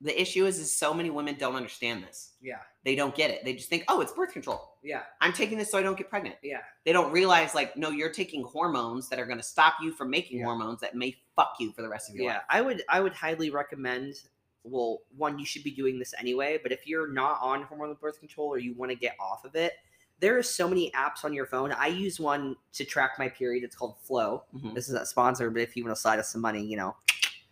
[0.00, 2.32] the issue is is so many women don't understand this.
[2.42, 2.58] Yeah.
[2.84, 3.42] They don't get it.
[3.44, 4.76] They just think, "Oh, it's birth control.
[4.82, 5.02] Yeah.
[5.22, 6.60] I'm taking this so I don't get pregnant." Yeah.
[6.84, 10.10] they don't realize like no you're taking hormones that are going to stop you from
[10.10, 10.44] making Yeah.
[10.46, 12.32] hormones that may fuck you for the rest of your Yeah.
[12.34, 12.56] life Yeah.
[12.58, 14.16] I would I would highly recommend
[14.64, 18.18] well, one, you should be doing this anyway, but if you're not on hormonal birth
[18.18, 19.74] control or you want to get off of it,
[20.20, 21.70] there are so many apps on your phone.
[21.72, 23.62] I use one to track my period.
[23.64, 24.44] It's called Flo.
[24.56, 24.74] Mhm.
[24.74, 26.96] This is a sponsor, but if you want to slide us some money, you know.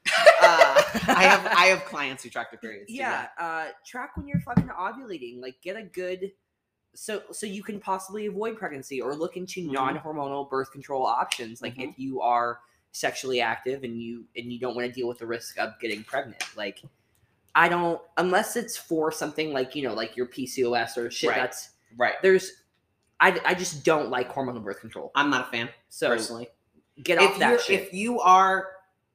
[0.42, 4.26] uh, i have i have clients who track their periods too, yeah, uh, track when
[4.26, 5.40] you're fucking ovulating.
[5.40, 6.32] Like, get a good
[6.94, 9.72] so so you can possibly avoid pregnancy or look into Mhm.
[9.72, 11.62] non-hormonal birth control options.
[11.62, 12.60] Like, if you are
[12.90, 16.02] sexually active and you and you don't want to deal with the risk of getting
[16.04, 16.82] pregnant, like.
[17.54, 21.36] I don't unless it's for something like you know like your PCOS or shit Right.
[21.36, 22.50] that's right there's
[23.20, 25.12] I, I just don't like hormonal birth control.
[25.14, 26.48] i'm not a fan So personally
[27.02, 27.80] get if off that shit.
[27.80, 28.68] if you are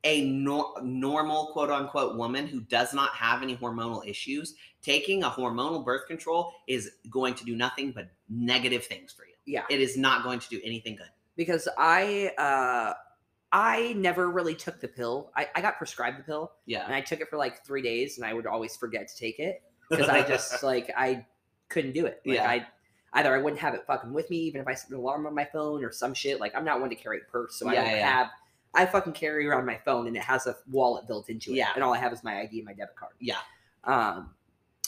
[0.03, 5.29] a nor- normal quote unquote woman who does not have any hormonal issues taking a
[5.29, 9.63] hormonal birth control is going to do nothing but negative things for you yeah.
[9.69, 12.93] it is not going to do anything good because I uh
[13.51, 15.31] I never really took the pill.
[15.35, 16.83] I, I got prescribed the pill Yeah.
[16.85, 19.39] and I took it for like three days and I would always forget to take
[19.39, 21.25] it because I just like I
[21.69, 22.21] couldn't do it.
[22.25, 22.49] Like Yeah.
[22.49, 22.67] I
[23.13, 25.33] either I wouldn't have it fucking with me even if I set an alarm on
[25.33, 26.39] my phone or some shit.
[26.41, 28.09] Like I'm not one to carry a purse, so I don't yeah, yeah.
[28.17, 28.27] have
[28.73, 31.55] I fucking carry around my phone and it has a wallet built into it.
[31.55, 31.69] Yeah.
[31.73, 33.13] And all I have is my ID and my debit card.
[33.19, 33.37] yeah
[33.85, 34.31] Um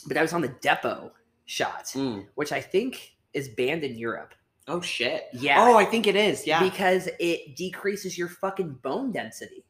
[0.08, 1.12] but I was on the Depo
[1.46, 2.28] shot, Mm.
[2.36, 4.34] which I think is banned in Europe.
[4.70, 5.62] Oh shit Yeah.
[5.62, 9.64] oh i think it is yeah Because it decreases your fucking bone density.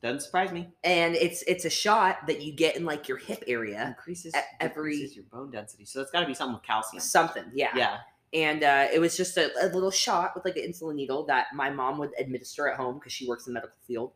[0.00, 3.44] doesn't surprise me And it's it's a shot that you get in like your hip
[3.46, 3.84] area.
[3.86, 5.84] increases every- increases your bone density.
[5.84, 7.00] So it's got to be something with calcium.
[7.00, 7.70] Something, yeah.
[7.76, 7.98] Yeah.
[8.34, 11.48] And uh, it was just a, a little shot with like an insulin needle that
[11.54, 14.12] my mom would administer at home because she works in the medical field.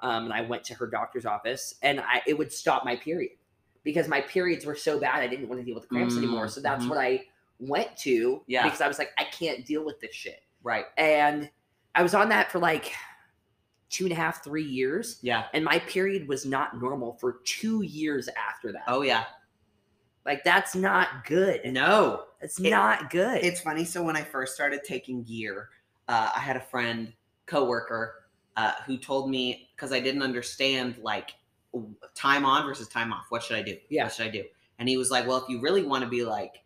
[0.00, 3.32] Um, and I went to her doctor's office, and I it would stop my period
[3.84, 6.18] because my periods were so bad I didn't want to deal with the cramps Mm,
[6.18, 6.48] anymore.
[6.48, 6.88] So that's mhm.
[6.88, 7.26] what I
[7.60, 8.64] went to Yeah.
[8.64, 10.40] because I was like I can't deal with this shit.
[10.62, 10.84] Right.
[10.98, 11.50] and
[11.94, 12.92] I was on that for like
[13.88, 15.18] two and a half, three years.
[15.22, 15.46] Yeah.
[15.52, 18.82] And my period was not normal for two years after that.
[18.86, 19.24] Oh yeah.
[20.24, 21.60] Like that's not good.
[21.64, 22.24] No.
[22.40, 23.42] It's It- not good.
[23.42, 23.84] It's funny.
[23.84, 25.70] So when I first started taking gear,
[26.08, 27.12] uh, I had a friend,
[27.46, 31.30] coworker, uh, who told me because I didn't understand like
[32.14, 33.26] time on versus time off.
[33.30, 33.76] What should I do?
[33.88, 34.04] Yeah.
[34.04, 34.44] What should I do?
[34.78, 36.62] And he was like, "Well, if you really want to be like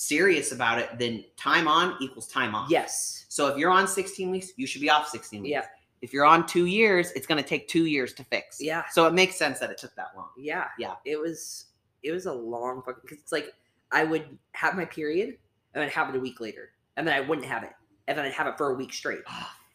[0.00, 2.70] serious about it, then time on equals time off.
[2.70, 3.24] yes.
[3.28, 5.50] So if you're on 16 weeks, you should be off 16 weeks.
[5.50, 5.64] Yeah.
[6.02, 8.60] If you're on two years, it's going to take two years to fix.
[8.60, 8.84] Yeah.
[8.92, 10.28] So it makes sense that it took that long.
[10.36, 10.66] Yeah.
[10.78, 10.94] Yeah.
[11.04, 11.66] It was
[12.02, 13.52] it was a long fucking because it's like
[13.90, 15.36] I would have my period
[15.74, 16.70] and then have it a week later.
[16.96, 17.72] And then I wouldn't have it.
[18.06, 19.20] And then I'd have it for a week straight.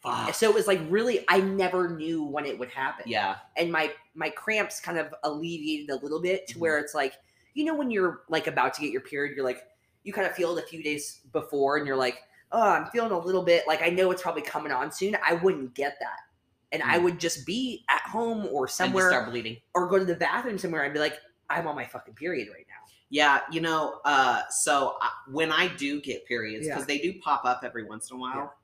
[0.02, 0.34] Fuck.
[0.34, 3.04] So it was like really I never knew when it would happen.
[3.06, 3.36] Yeah.
[3.56, 6.60] And my my cramps kind of alleviated a little bit to Mhm.
[6.60, 7.14] where it's like,
[7.54, 9.62] you know, when you're like about to get your period, you're like,
[10.04, 12.18] you kind of feel it a few days before and you're like,
[12.52, 15.16] oh, I'm feeling a little bit like I know it's probably coming on soon.
[15.26, 16.18] I wouldn't get that.
[16.72, 17.02] And I Mm.
[17.04, 19.58] would just be at home or And somewhere start bleeding.
[19.74, 21.18] or go to the bathroom somewhere and be like,
[21.50, 22.74] I'm on my fucking period right now.
[23.10, 26.86] Yeah, you know, uh, so I, when I do get periods, because Yeah.
[26.86, 28.54] they do pop up every once in a while,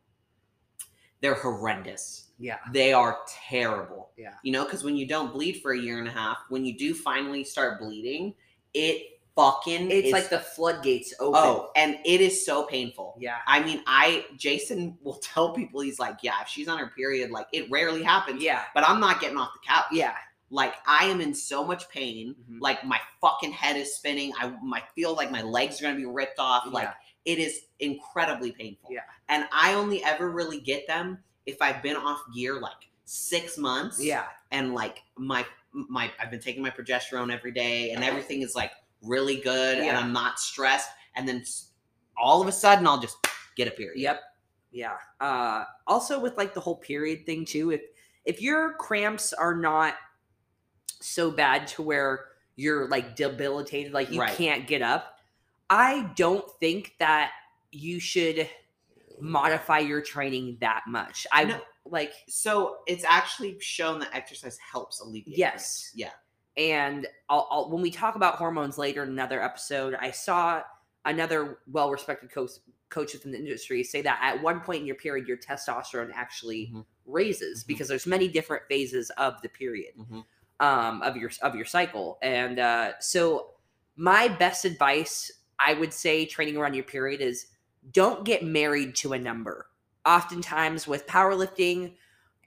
[1.20, 2.28] they're horrendous.
[2.38, 2.58] Yeah.
[2.72, 4.12] They are terrible.
[4.16, 4.34] Yeah.
[4.42, 6.78] You know, because when you don't bleed for a year and a half, when you
[6.78, 8.34] do finally start bleeding,
[8.74, 11.40] it fucking It's is- like the floodgates open.
[11.42, 13.16] oh, and it is so painful.
[13.18, 13.36] Yeah.
[13.46, 17.30] I mean, I Jason will tell people he's like, yeah, if she's on her period,
[17.30, 18.42] like it rarely happens.
[18.42, 18.62] Yeah.
[18.74, 19.86] But I'm not getting off the couch.
[19.92, 20.14] Yeah.
[20.50, 22.34] Like I am in so much pain.
[22.50, 22.58] Mhm.
[22.60, 24.32] Like my fucking head is spinning.
[24.40, 26.64] I my feel like my legs are gonna be ripped off.
[26.70, 26.88] Like
[27.24, 28.90] it is incredibly painful.
[28.90, 29.00] Yeah.
[29.28, 32.72] And I only ever really get them if I've been off gear like
[33.04, 34.02] six months.
[34.02, 34.24] Yeah.
[34.50, 38.72] And like my my I've been taking my progesterone every day and everything is like
[39.02, 40.88] really good and I'm not stressed.
[41.14, 41.44] And then
[42.16, 43.16] all of a sudden I'll just
[43.56, 44.00] get a period.
[44.00, 44.20] Yep.
[44.72, 44.96] Yeah.
[45.20, 47.82] Uh also with like the whole period thing too, if
[48.24, 49.94] if your cramps are not
[51.00, 52.26] so bad to where
[52.56, 54.36] you're like debilitated, like you Right.
[54.36, 55.18] can't get up,
[55.70, 57.30] I don't think that
[57.70, 58.48] you should
[59.20, 61.26] modify your training that much.
[61.32, 61.60] I No.
[61.86, 65.38] like So it's actually shown that exercise helps alleviate.
[65.38, 65.90] Yes.
[65.92, 65.92] cramps.
[65.94, 66.10] Yeah.
[66.58, 70.62] And I'll, I'll, when we talk about hormones later in another episode, I saw
[71.04, 72.50] another well-respected coach
[72.90, 76.72] coach within the industry say that at one point in your period, your testosterone actually
[76.74, 76.84] Mhm.
[77.06, 77.66] raises Mhm.
[77.68, 80.24] because there's many different phases of the period Mhm.
[80.60, 83.54] um, of your of your cycle, and uh, so
[83.96, 87.46] my best advice I would say training around your period is
[87.92, 89.68] don't get married to a number.
[90.06, 91.96] Oftentimes with powerlifting,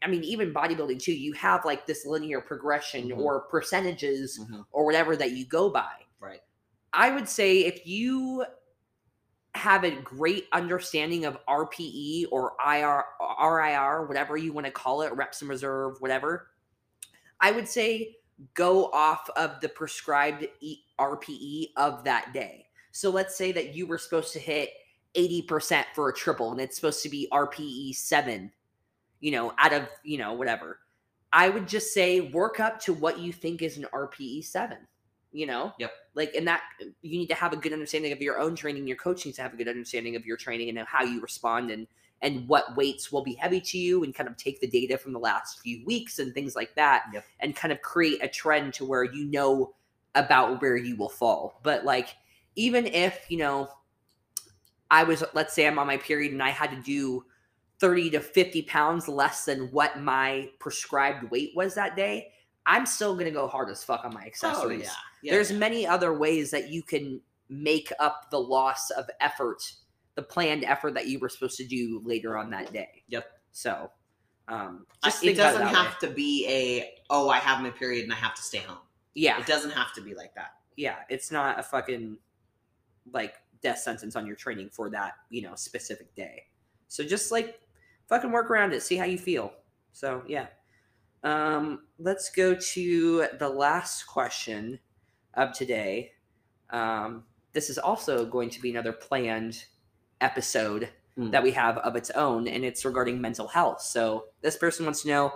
[0.03, 3.19] I mean, even bodybuilding too, you have like this linear progression Mhm.
[3.19, 4.65] or percentages Mhm.
[4.71, 6.05] or whatever that you go by.
[6.19, 6.41] Right.
[6.93, 8.45] I would say if you
[9.53, 13.05] have a great understanding of RPE or IR,
[13.37, 16.51] RIR, whatever you want to call it, reps and reserve, whatever,
[17.39, 18.17] I would say
[18.53, 20.47] go off of the prescribed
[20.99, 22.67] RPE of that day.
[22.91, 24.71] So let's say that you were supposed to hit
[25.15, 28.51] 80% for a triple and it's supposed to be RPE 7,
[29.21, 30.79] you know, out of, you know, whatever.
[31.31, 34.77] I would just say work up to what you think is an RPE 7,
[35.31, 35.71] you know?
[35.79, 35.91] Yep.
[36.13, 36.61] Like, and that
[37.01, 38.85] you need to have a good understanding of your own training.
[38.85, 41.71] Your coach needs to have a good understanding of your training and how you respond
[41.71, 41.87] and
[42.23, 45.11] and what weights will be heavy to you and kind of take the data from
[45.11, 47.25] the last few weeks and things like that Yep.
[47.39, 49.73] and kind of create a trend to where you know
[50.13, 51.59] about where you will fall.
[51.63, 52.15] But like
[52.55, 53.69] even if, you know,
[54.91, 57.25] I was let's say I'm on my period and I had to do
[57.81, 62.31] 30 to 50 pounds less than what my prescribed weight was that day,
[62.65, 64.83] I'm still gonna go hard as fuck on my accessories.
[64.83, 64.91] Oh, yeah.
[65.23, 65.57] Yeah, There's yeah.
[65.57, 67.19] many other ways that you can
[67.49, 69.73] make up the loss of effort,
[70.15, 73.03] the planned effort that you were supposed to do later on that day.
[73.09, 73.25] Yep.
[73.51, 73.91] So,
[74.47, 75.77] um, just it doesn't that way.
[75.79, 78.77] have to be a oh I have my period and I have to stay home.
[79.15, 80.51] Yeah, It doesn't have to be like that.
[80.77, 80.97] yeah.
[81.09, 82.17] It's not a fucking
[83.11, 86.43] like death sentence on your training for that you know specific day.
[86.87, 87.59] So just like
[88.11, 89.51] fucking work around it, see how you feel.
[89.91, 90.47] So yeah.
[91.23, 94.79] Um, let's go to the last question
[95.33, 96.11] of today.
[96.69, 97.23] Um,
[97.53, 99.65] this is also going to be another planned
[100.19, 101.31] episode Hmm.
[101.31, 103.81] that we have of its own, and it's regarding mental health.
[103.81, 105.33] So this person wants to know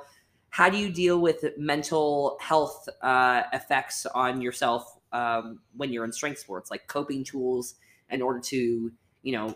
[0.50, 6.14] how do you deal with mental health uh, effects on yourself um, when you're in
[6.14, 7.76] strength sports, like coping tools
[8.10, 8.92] in order to,
[9.22, 9.54] you know,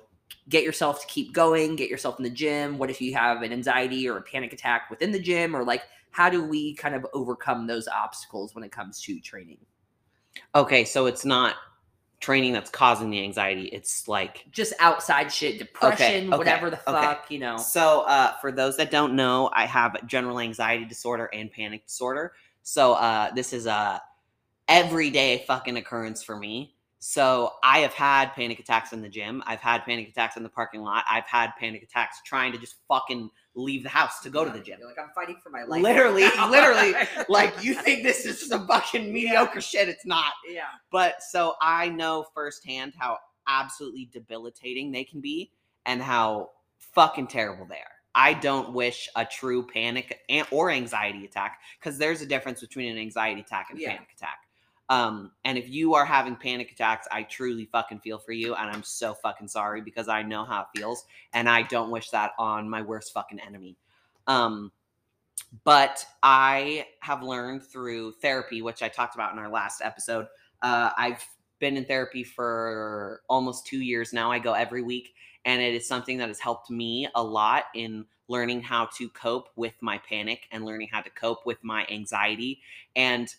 [0.50, 2.78] get yourself to keep going, get yourself in the gym.
[2.78, 5.84] What if you have an anxiety or a panic attack within the gym, or like
[6.12, 9.60] how do we kind of overcome those obstacles when it comes to training?
[10.56, 11.56] Okay, so it's not
[12.20, 13.66] training that's causing the anxiety.
[13.68, 17.02] It's like Just outside shit, depression, okay, whatever the okay.
[17.02, 17.58] fuck, you know.
[17.58, 22.34] So, uh, for those that don't know, I have general anxiety disorder and panic disorder.
[22.64, 24.02] So, uh, this is a
[24.68, 26.76] everyday fucking occurrence for me.
[27.02, 29.42] So, I have had panic attacks in the gym.
[29.48, 31.06] I've had panic attacks in the parking lot.
[31.10, 34.60] I've had panic attacks trying to just fucking leave the house to go to the
[34.60, 34.78] gym.
[34.80, 35.82] You're like, I'm fighting for my life.
[35.82, 36.94] Literally, right literally,
[37.30, 39.88] Like, you think this is some fucking mediocre shit?
[39.88, 40.34] It's not.
[40.50, 40.64] yeah.
[40.92, 43.18] But so I know firsthand how
[43.48, 45.52] absolutely debilitating they can be
[45.86, 46.50] and how
[46.94, 47.96] fucking terrible they are.
[48.14, 52.92] I don't wish a true panic and, or anxiety attack because there's a difference between
[52.92, 53.92] an anxiety attack and a Yeah.
[53.94, 54.40] panic attack.
[54.90, 58.72] Um, and if you are having panic attacks, I truly fucking feel for you, and
[58.72, 62.32] I'm so fucking sorry because I know how it feels, and I don't wish that
[62.40, 63.78] on my worst fucking enemy.
[64.26, 64.72] Um,
[65.64, 70.28] but I have learned through therapy, which I talked about in our last episode.
[70.62, 71.24] Uh, I've
[71.60, 74.32] been in therapy for almost two years now.
[74.32, 75.14] I go every week,
[75.46, 79.50] and it is something that has helped me a lot in learning how to cope
[79.56, 82.62] with my panic and learning how to cope with my anxiety.
[82.96, 83.34] And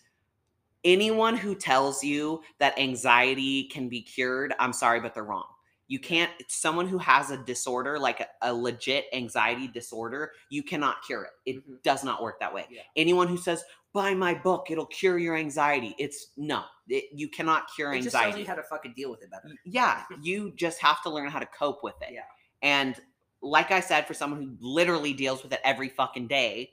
[0.83, 5.45] anyone who tells you that anxiety can be cured, I'm sorry, but they're wrong.
[5.87, 11.03] You can't, someone who has a disorder, like a, a legit anxiety disorder, you cannot
[11.05, 11.31] cure it.
[11.45, 11.83] It Mhm.
[11.83, 12.65] does not work that way.
[12.69, 12.83] Yeah.
[12.95, 13.61] Anyone who says,
[13.93, 18.13] buy my book, it'll cure your anxiety, it's no, it, you cannot cure It just
[18.13, 18.41] tells anxiety.
[18.43, 19.49] you how to fucking deal with it better.
[19.65, 22.13] Yeah, you just have to learn how to cope with it.
[22.13, 22.21] Yeah.
[22.61, 22.95] And
[23.41, 26.71] like I said, for someone who literally deals with it every fucking day,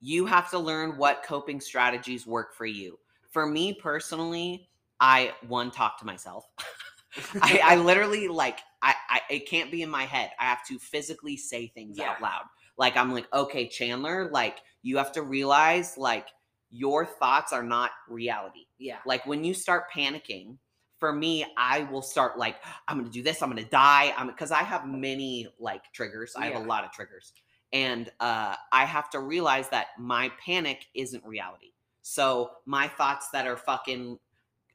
[0.00, 2.98] you have to learn what coping strategies work for you.
[3.30, 4.68] For me personally,
[4.98, 6.44] I one talk to myself.
[7.42, 10.30] I, I literally like I, I it can't be in my head.
[10.38, 12.10] I have to physically say things Yeah.
[12.10, 12.44] out loud.
[12.76, 16.28] Like I'm like, okay, Chandler, like you have to realize like
[16.70, 18.98] your thoughts are not reality yeah.
[19.04, 20.56] like when you start panicking
[20.98, 22.56] for me i will start like
[22.86, 26.46] i'm gonna do this i'm gonna die i'm because i have many like triggers i
[26.46, 27.32] have a lot of triggers
[27.72, 31.72] and uh i have to realize that my panic isn't reality
[32.02, 34.18] so my thoughts that are fucking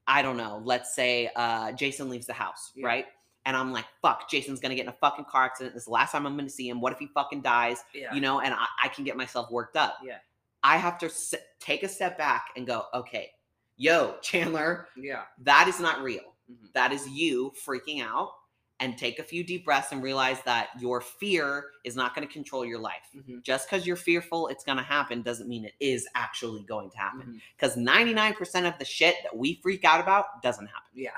[0.08, 2.86] i don't know let's say uh jason leaves the house Yeah.
[2.88, 3.06] right
[3.46, 5.92] and i'm like fuck jason's gonna get in a fucking car accident this is the
[5.92, 8.14] last time i'm gonna see him what if he fucking dies Yeah.
[8.14, 10.18] you know and I, I can get myself worked up Yeah.
[10.64, 13.32] i have to s- take a step back and go okay
[13.78, 15.24] yo chandler yeah.
[15.44, 16.72] that is not real Mhm.
[16.74, 18.30] that is you freaking out
[18.82, 22.34] and take a few deep breaths and realize that your fear is not going to
[22.34, 23.42] control your life Mhm.
[23.44, 26.98] just because you're fearful it's going to happen doesn't mean it is actually going to
[26.98, 31.12] happen because 99% of the shit that we freak out about doesn't happen Yeah.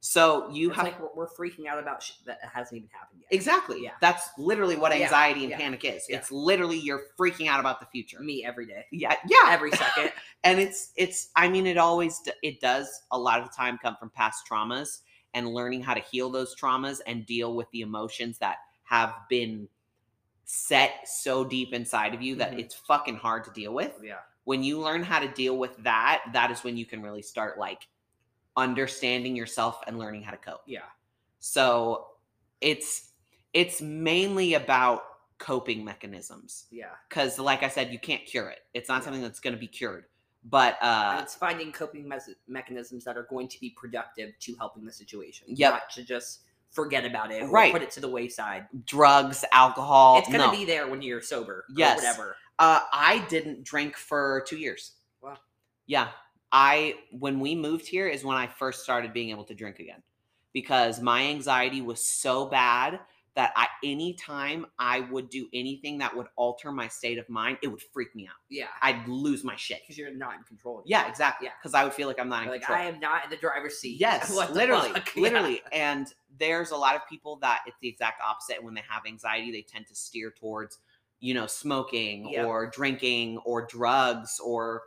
[0.00, 3.20] so you it's have like we're, we're freaking out about shit that hasn't even happened
[3.20, 3.28] yet.
[3.32, 3.90] exactly Yeah.
[4.00, 6.16] that's literally what Yeah, anxiety and yeah, panic is yeah.
[6.18, 10.10] it's literally you're freaking out about the future Me every day, yeah yeah every second.
[10.44, 13.96] and it's it's i mean it always it does a lot of the time come
[13.98, 15.00] from past traumas
[15.34, 19.68] and learning how to heal those traumas and deal with the emotions that have been
[20.44, 22.60] set so deep inside of you that Mhm.
[22.60, 24.20] it's fucking hard to deal with yeah.
[24.44, 27.58] when you learn how to deal with that that is when you can really start
[27.58, 27.86] like
[28.56, 30.86] understanding yourself and learning how to cope Yeah.
[31.38, 32.08] so
[32.60, 33.12] it's
[33.52, 35.02] it's mainly about
[35.38, 36.94] coping mechanisms Yeah.
[37.08, 39.04] because like i said you can't cure it it's not Yeah.
[39.04, 40.06] something that's going to be cured
[40.44, 44.54] but uh And it's finding coping mes- mechanisms that are going to be productive to
[44.56, 45.46] helping the situation.
[45.48, 47.72] Yeah, Not to just forget about it or Right.
[47.72, 48.66] put it to the wayside.
[48.84, 50.18] drugs, alcohol.
[50.18, 50.50] it's gonna no.
[50.50, 51.64] be there when you're sober.
[51.74, 51.98] Yes.
[51.98, 52.36] Or whatever.
[52.58, 54.92] Uh, I didn't drink for two years.
[55.22, 55.38] Wow.
[55.86, 56.08] Yeah,
[56.52, 60.02] I when we moved here is when I first started being able to drink again,
[60.52, 63.00] because my anxiety was so bad
[63.38, 67.68] that I anytime I would do anything that would alter my state of mind, it
[67.68, 68.34] would freak me out.
[68.50, 68.66] Yeah.
[68.82, 69.78] I'd lose my shit.
[69.82, 70.82] Because you're not in control.
[70.84, 71.46] Yeah, exactly.
[71.46, 71.52] Yeah.
[71.62, 72.80] because I would feel like I'm not in You're like control.
[72.84, 74.00] I am not in the driver's seat.
[74.00, 74.90] Yes, What the literally.
[75.14, 75.22] Yeah.
[75.22, 75.62] literally.
[75.70, 78.56] And there's a lot of people that it's the exact opposite.
[78.56, 80.78] And when they have anxiety, they tend to steer towards,
[81.20, 82.44] you know, smoking Yep.
[82.44, 84.82] or drinking or drugs or,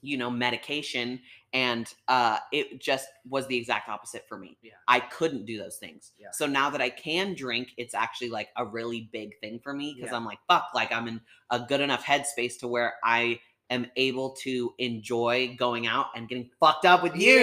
[0.00, 1.20] you know, medication.
[1.52, 4.56] And uh, it just was the exact opposite for me.
[4.62, 4.72] Yeah.
[4.88, 6.12] I couldn't do those things.
[6.18, 6.28] Yeah.
[6.32, 9.94] So now that I can drink, it's actually like a really big thing for me
[9.94, 10.16] because Yeah.
[10.16, 11.20] I'm like, fuck, like I'm in
[11.50, 16.50] a good enough headspace to where I am able to enjoy going out and getting
[16.60, 17.40] fucked up with you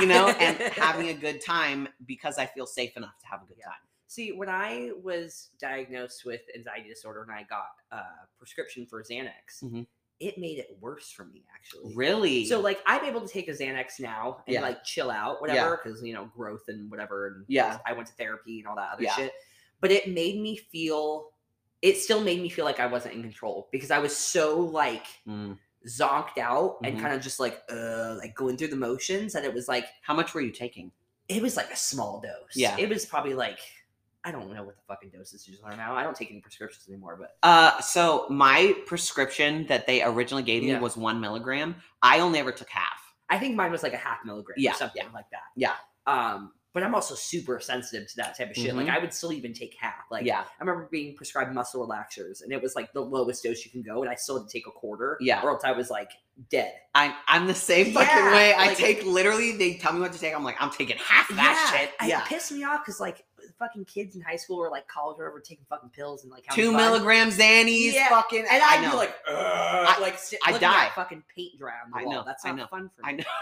[0.00, 3.46] you know, and having a good time because I feel safe enough to have a
[3.46, 3.74] good time.
[4.06, 8.02] See, when I was diagnosed with anxiety disorder and I got a
[8.38, 9.86] prescription for Xanax, Mhm.
[10.20, 11.94] It made it worse for me actually.
[11.94, 12.44] Really?
[12.46, 14.60] So like I'm able to take a Xanax now and Yeah.
[14.62, 17.78] like chill out, whatever, because you know growth and whatever, and Yeah.
[17.86, 19.14] I went to therapy and all that other Yeah.
[19.16, 19.32] shit.
[19.80, 21.32] But it made me feel,
[21.82, 25.06] it still made me feel like I wasn't in control because I was so like
[25.26, 27.00] Mm, zonked out and Mhm.
[27.00, 30.14] kind of just like uh like going through the motions and it was like How
[30.14, 30.92] much were you taking?
[31.28, 32.54] it was like a small dose.
[32.54, 32.76] Yeah.
[32.78, 33.58] It was probably like
[34.24, 35.94] I don't know what the fucking dosages are now.
[35.94, 40.62] I don't take any prescriptions anymore, but Uh, so my prescription that they originally gave
[40.62, 40.80] me Yeah.
[40.80, 41.76] was one milligram.
[42.02, 43.00] I only ever took half.
[43.28, 45.42] I think mine was like a half milligram Yeah, or something like that.
[45.56, 45.74] Yeah.
[46.06, 48.74] Um, but I'm also super sensitive to that type of shit.
[48.74, 48.96] Like Mhm.
[48.96, 50.10] I would still even take half.
[50.10, 53.64] Like yeah, I remember being prescribed muscle relaxers and it was like the lowest dose
[53.64, 55.16] you can go, and I still had to take a quarter.
[55.20, 55.40] Yeah.
[55.42, 56.10] Or else I was like
[56.50, 56.74] dead.
[56.94, 58.54] I'm I'm the same fucking Yeah, way.
[58.54, 59.52] I like- take literally.
[59.56, 60.34] They tell me what to take.
[60.34, 61.90] I'm like, I'm taking half of that shit.
[62.04, 63.24] It Yeah, pissed me off because like
[63.58, 66.44] fucking kids in high school or like college or whatever taking fucking pills and like
[66.52, 67.92] two milligrams milligram Xannies.
[67.94, 68.40] Yeah, Fucking.
[68.50, 68.90] And I I'd know.
[68.92, 70.86] be like, Ugh, I- like sit, I die.
[70.86, 72.12] at fucking paint dry on the I wall.
[72.12, 73.08] know, That's I not know, fun for me.
[73.08, 73.24] I know.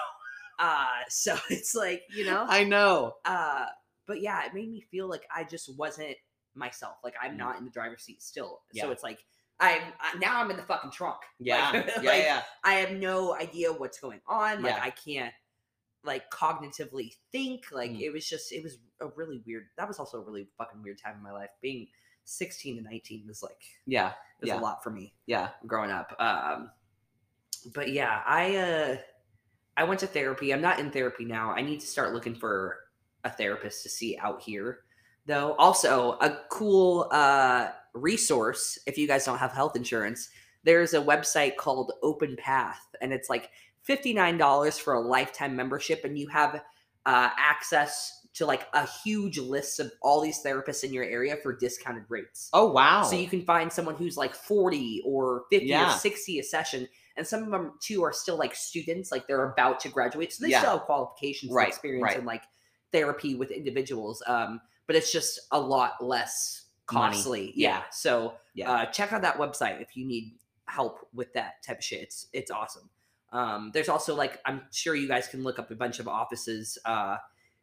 [0.59, 3.15] Uh, so it's like you know, I know.
[3.25, 3.65] uh,
[4.07, 6.15] but yeah, it made me feel like I just wasn't
[6.55, 6.97] myself.
[7.03, 7.39] Like I'm Mm.
[7.39, 8.61] not in the driver's seat still.
[8.73, 8.85] Yeah.
[8.85, 9.19] So it's like
[9.59, 11.17] I'm I, now I'm in the fucking trunk.
[11.41, 12.43] Yeah, Like- yeah, like, yeah.
[12.63, 14.63] I have no idea what's going on.
[14.63, 14.83] Like Yeah.
[14.85, 15.35] I can't
[16.05, 17.67] like cognitively think.
[17.73, 18.01] Like Mm.
[18.01, 19.67] it was just it was a really weird.
[19.77, 21.51] That was also a really fucking weird time in my life.
[21.61, 21.89] Being
[22.25, 24.59] 16 to 19 was like Yeah, it was Yeah.
[24.59, 25.51] a lot for me yeah.
[25.67, 26.15] growing up.
[26.19, 26.71] Um,
[27.75, 28.97] but yeah, I uh,
[29.77, 30.53] I went to therapy.
[30.53, 31.53] I'm not in therapy now.
[31.53, 32.79] I need to start looking for
[33.25, 34.81] a therapist to see out here.
[35.27, 40.29] Though also a cool uh, resource if you guys don't have health insurance.
[40.65, 43.51] There's a website called Open Path, and it's like
[43.83, 46.55] fifty nine dollars for a lifetime membership, and you have
[47.07, 51.55] uh, access to like a huge list of all these therapists in your area for
[51.55, 52.49] discounted rates.
[52.55, 53.03] Oh wow.
[53.03, 55.95] So you can find someone who's like 40 or 50 Yeah.
[55.95, 56.89] or 60 a session.
[57.19, 60.33] And some of them too are still like students, like they're about to graduate.
[60.33, 60.61] So they Yeah.
[60.61, 62.17] still have qualifications and Right, experience right.
[62.17, 62.45] and like
[62.91, 64.23] therapy with individuals.
[64.27, 67.15] Um, but it's just a lot less Money.
[67.17, 67.53] costly.
[67.55, 67.69] Yeah.
[67.81, 67.83] Yeah.
[67.91, 68.73] So Yeah.
[68.73, 70.39] uh, check out that website if you need
[70.69, 72.01] help with that type of shit.
[72.01, 72.89] It's it's awesome.
[73.33, 76.79] Um, there's also like I'm sure you guys can look up a bunch of offices
[76.85, 77.17] uh,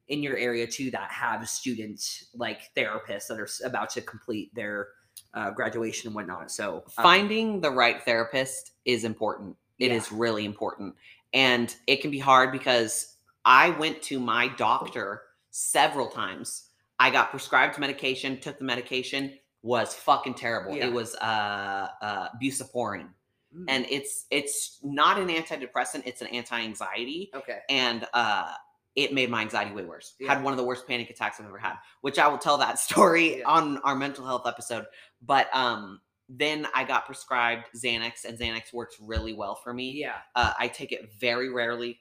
[0.07, 2.01] in your area too that have student
[2.33, 4.87] like therapists that are about to complete their
[5.33, 6.51] uh, graduation and whatnot.
[6.51, 9.55] So um, finding the right therapist is important.
[9.77, 9.97] It Yeah.
[9.97, 10.95] is really important.
[11.33, 13.15] And it can be hard because
[13.45, 15.21] I went to my doctor
[15.51, 16.69] several times.
[16.99, 20.75] I got prescribed medication, took the medication, was fucking terrible.
[20.75, 20.87] Yeah.
[20.87, 23.09] It was uh, uh, buspirone.
[23.55, 27.31] Mm, And it's it's not an antidepressant, it's an anti-anxiety.
[27.33, 28.53] okay, And uh
[28.95, 30.15] it made my anxiety way worse.
[30.19, 30.33] Yeah.
[30.33, 32.79] Had one of the worst panic attacks I've ever had, which I will tell that
[32.89, 33.47] story Yeah.
[33.47, 34.85] on our mental health episode.
[35.21, 39.91] But um, then I got prescribed Xanax, and Xanax works really well for me.
[39.91, 41.99] yeah, Uh, I take it very rarely.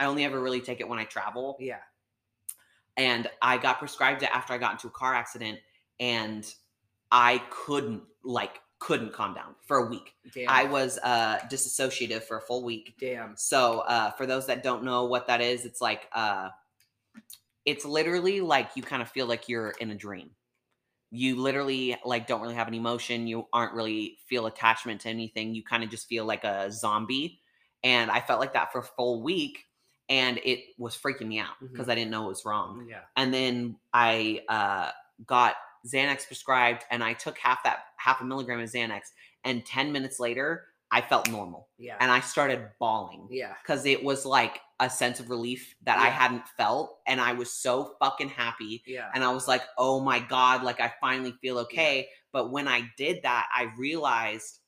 [0.00, 1.56] I only ever really take it when I travel.
[1.60, 1.78] yeah,
[2.96, 5.58] And I got prescribed it after I got into a car accident,
[6.00, 6.52] and
[7.10, 10.14] I couldn't like couldn't calm down for a week.
[10.34, 12.94] damn, I was uh disassociative for a full week.
[12.98, 16.48] damn, So uh, for those that don't know what that is, it's like uh,
[17.64, 20.30] it's literally like you kind of feel like you're in a dream.
[21.10, 23.26] You literally like don't really have an emotion.
[23.26, 25.54] You aren't really feel attachment to anything.
[25.54, 27.40] You kind of just feel like a zombie.
[27.84, 29.64] And I felt like that for a full week,
[30.08, 32.86] and it was freaking me out because I didn't know it was wrong.
[32.88, 34.90] yeah, And then I uh,
[35.26, 35.54] got
[35.86, 39.02] Xanax prescribed, and I took half that half a milligram of Xanax,
[39.44, 44.04] and ten minutes later, I felt normal yeah, and I started bawling yeah, because it
[44.04, 48.28] was like a sense of relief that I hadn't felt, and I was so fucking
[48.28, 48.82] happy.
[48.86, 52.08] yeah, And I was like, "Oh my god!" Like I finally feel okay.
[52.32, 54.58] But when I did that, I realized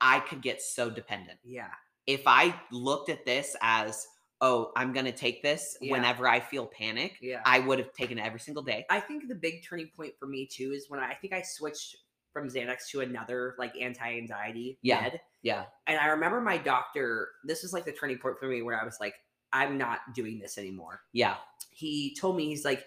[0.00, 1.38] I could get so dependent.
[1.44, 1.68] yeah,
[2.06, 4.06] If I looked at this as,
[4.40, 5.92] "Oh, I'm gonna take this Yeah.
[5.92, 7.42] whenever I feel panic," yeah.
[7.44, 8.86] I would have taken it every single day.
[8.90, 11.42] I think the big turning point for me too is when I, I think I
[11.42, 11.96] switched
[12.32, 15.00] from Xanax to another like anti-anxiety Yeah.
[15.00, 15.20] med.
[15.42, 18.78] Yeah, And I remember my doctor, this was like the turning point for me where
[18.80, 19.14] I was like,
[19.52, 21.00] I'm not doing this anymore.
[21.12, 21.38] yeah,
[21.70, 22.84] He told me, he's like,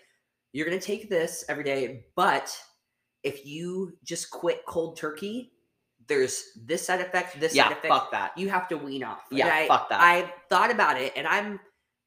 [0.52, 2.56] you're going to take this every day, but
[3.24, 5.53] if you just quit cold turkey,
[6.08, 7.64] there's this side effect, this yeah.
[7.64, 7.88] side effect.
[7.94, 8.38] Fuck that.
[8.38, 9.22] You have to wean off.
[9.30, 10.00] And Yeah, I, fuck that.
[10.02, 11.60] I thought about it and I'm,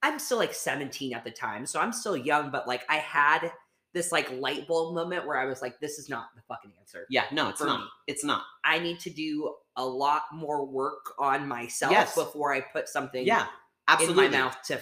[0.02, 1.66] I'm still like 17 at the time.
[1.66, 3.50] So I'm still young, but like I had
[3.94, 7.06] this like light bulb moment where I was like, this is not the fucking answer.
[7.08, 7.80] yeah, no, it's not.
[7.80, 7.86] me.
[8.06, 8.42] It's not.
[8.64, 12.14] I need to do a lot more work on myself Yes.
[12.14, 13.46] before I put something Yeah,
[13.88, 14.26] absolutely.
[14.26, 14.80] in my mouth to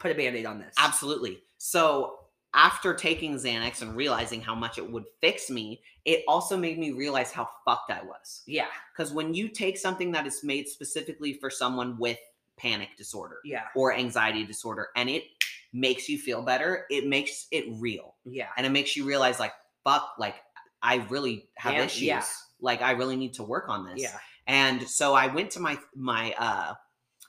[0.00, 0.74] put a band-aid on this.
[0.78, 1.42] Absolutely.
[1.58, 2.16] So
[2.54, 6.90] after taking Xanax and realizing how much it would fix me, it also made me
[6.92, 8.42] realize how fucked I was.
[8.46, 8.66] Yeah.
[8.92, 12.18] Because when you take something that is made specifically for someone with
[12.56, 13.64] panic disorder Yeah.
[13.76, 15.24] or anxiety disorder and it
[15.72, 18.16] makes you feel better, it makes it real.
[18.24, 18.48] Yeah.
[18.56, 19.52] And it makes you realize, like,
[19.84, 20.34] fuck, like,
[20.82, 22.02] I really have Yeah, issues.
[22.02, 22.24] yeah.
[22.60, 24.02] Like I really need to work on this.
[24.02, 24.18] Yeah.
[24.46, 26.74] And so I went to my my uh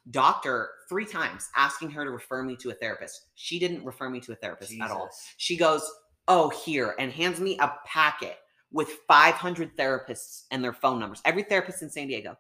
[0.10, 3.28] doctor three times asking her to refer me to a therapist.
[3.36, 5.10] She didn't refer me to a therapist at all.
[5.38, 5.90] She goes,
[6.28, 8.38] "Oh, here," and hands me a packet
[8.72, 11.22] with 500 therapists and their phone numbers.
[11.26, 12.38] Every therapist in San Diego.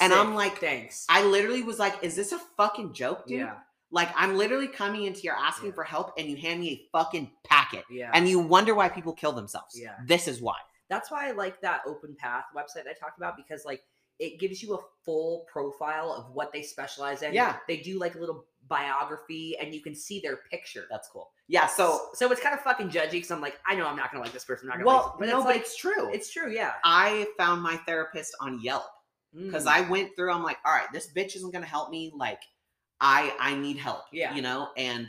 [0.00, 1.06] And I'm like, thanks.
[1.08, 3.56] I literally was like, "Is this a fucking joke, dude?" yeah.
[3.90, 5.74] Like I'm literally coming into here asking Yeah.
[5.74, 7.84] for help and you hand me a fucking packet.
[7.90, 8.10] Yeah.
[8.14, 9.74] And you wonder why people kill themselves.
[9.76, 9.96] Yeah.
[10.06, 10.54] This is why.
[10.88, 13.82] That's why I like that Open Path website I talked about because like
[14.20, 17.32] it gives you a full profile of what they specialize in.
[17.34, 17.56] Yeah.
[17.66, 20.84] They do like a little biography and you can see their picture.
[20.90, 21.30] That's cool.
[21.48, 24.12] Yeah, so so it's kind of fucking judgy because I'm like, I know I'm not
[24.12, 24.68] gonna like this person.
[24.70, 26.12] I'm not gonna well, like, but no, it's but like it's true.
[26.12, 26.74] it's true, yeah.
[26.84, 28.84] I found my therapist on Yelp
[29.36, 29.68] because Mm.
[29.72, 30.32] I went through.
[30.32, 32.12] I'm like, all right, this bitch isn't gonna help me.
[32.14, 32.42] Like,
[33.00, 34.02] I I need help.
[34.12, 34.34] Yeah.
[34.34, 35.08] you know, and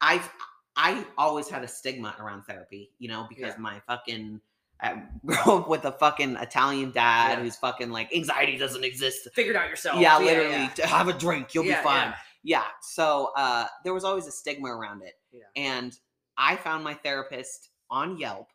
[0.00, 0.30] I've
[0.76, 2.90] I always had a stigma around therapy.
[2.98, 3.60] You know, because Yeah.
[3.60, 4.40] my fucking
[4.80, 7.42] I grew up with a fucking Italian dad Yeah.
[7.42, 9.28] who's fucking like anxiety doesn't exist.
[9.34, 10.00] figure it out yourself.
[10.00, 10.68] yeah, literally, yeah.
[10.76, 12.08] to have a drink, you'll Yeah, be fine.
[12.08, 12.14] yeah.
[12.44, 12.64] Yeah.
[12.82, 15.14] So uh, there was always a stigma around it.
[15.32, 15.40] Yeah.
[15.56, 15.92] And
[16.36, 18.48] I found my therapist on Yelp,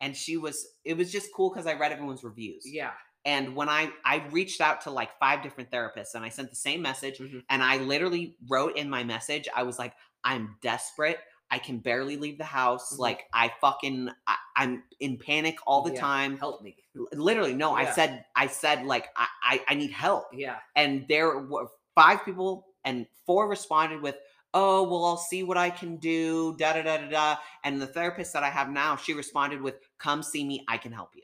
[0.00, 0.66] and she was.
[0.84, 2.62] It was just cool because I read everyone's reviews.
[2.64, 2.92] Yeah.
[3.26, 6.56] And when I I reached out to like five different therapists, and I sent the
[6.56, 7.42] same message, Mhm.
[7.50, 9.92] and I literally wrote in my message, I was like,
[10.24, 11.18] I'm desperate.
[11.50, 12.94] I can barely leave the house.
[12.94, 12.98] Mhm.
[12.98, 16.00] Like I fucking I, I'm in panic all the Yeah.
[16.00, 16.38] time.
[16.38, 16.76] Help me.
[17.12, 17.72] Literally, no.
[17.74, 20.58] I said I said like I, I I need help Yeah.
[20.74, 24.16] and there were five people and four responded with
[24.54, 27.86] oh well i'll see what i can do da da da da da and the
[27.86, 31.22] therapist that i have now she responded with come see me i can help you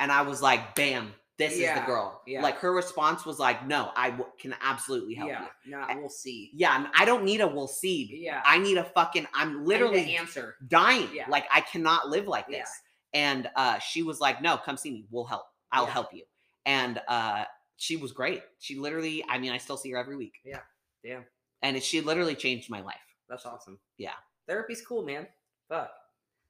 [0.00, 2.40] and i was like bam this is the girl yeah.
[2.42, 5.46] like her response was like no i w- can absolutely help yeah.
[5.64, 6.50] you Nah, we'll see.
[6.54, 8.40] yeah i don't need a we'll see Yeah.
[8.46, 10.54] i need a fucking i'm I need an literally answer.
[10.68, 11.26] dying Yeah.
[11.28, 12.58] like i cannot live like Yeah.
[12.60, 12.70] this
[13.14, 15.90] and uh she was like no come see me we'll help i'll Yeah.
[15.92, 16.22] help you
[16.66, 17.44] and uh
[17.76, 20.60] she was great she literally i mean i still see her every week Yeah.
[21.02, 21.20] Yeah.
[21.62, 22.94] and she literally changed my life
[23.28, 23.78] That's awesome.
[23.98, 24.12] Yeah.
[24.46, 25.26] Therapy's cool, man.
[25.68, 25.90] Fuck.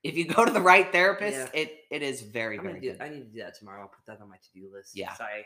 [0.04, 1.60] If you go to the right therapist Yeah.
[1.62, 3.82] it it is very I'm very do, good I need to do that tomorrow.
[3.82, 4.96] I'll put that on my to-do list.
[4.96, 5.12] Yeah.
[5.18, 5.44] I,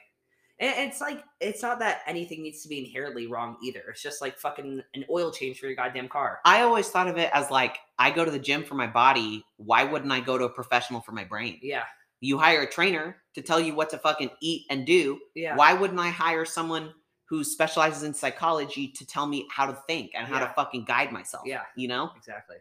[0.61, 3.81] and it's like it's not that anything needs to be inherently wrong either.
[3.91, 6.41] It's just like fucking an oil change for your goddamn car.
[6.45, 9.45] i always thought of it as like i go to the gym for my body
[9.57, 11.85] why wouldn't i go to a professional for my brain Yeah.
[12.21, 15.55] you hire a trainer to tell you what to fucking eat and do Yeah.
[15.55, 16.93] why wouldn't i hire someone
[17.27, 21.13] who specializes in psychology to tell me how to think and how to fucking guide
[21.13, 21.63] myself Yeah.
[21.77, 22.57] you know Exactly.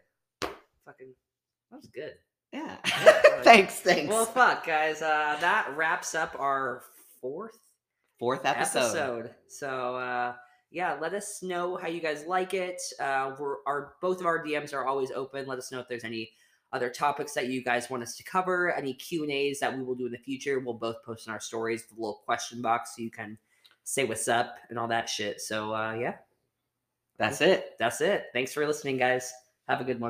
[0.84, 1.12] Fucking.
[1.70, 2.14] That was good.
[2.52, 5.02] yeah Yeah, thanks thanks Well, fuck, guys.
[5.02, 6.82] Uh, that wraps up our
[7.20, 7.58] fourth
[8.18, 9.34] fourth episode, episode.
[9.48, 10.34] So uh
[10.70, 12.80] yeah, let us know how you guys like it.
[13.00, 15.46] Uh we're our both of our DMs are always open.
[15.46, 16.30] Let us know if there's any
[16.72, 19.82] other topics that you guys want us to cover, any Q and A's that we
[19.82, 20.58] will do in the future.
[20.60, 23.38] We'll both post in our stories the little question box so you can
[23.84, 25.40] say what's up and all that shit.
[25.40, 26.16] So uh yeah,
[27.18, 28.26] that's it that's it.
[28.32, 29.32] Thanks for listening, guys.
[29.68, 30.06] Have a good one.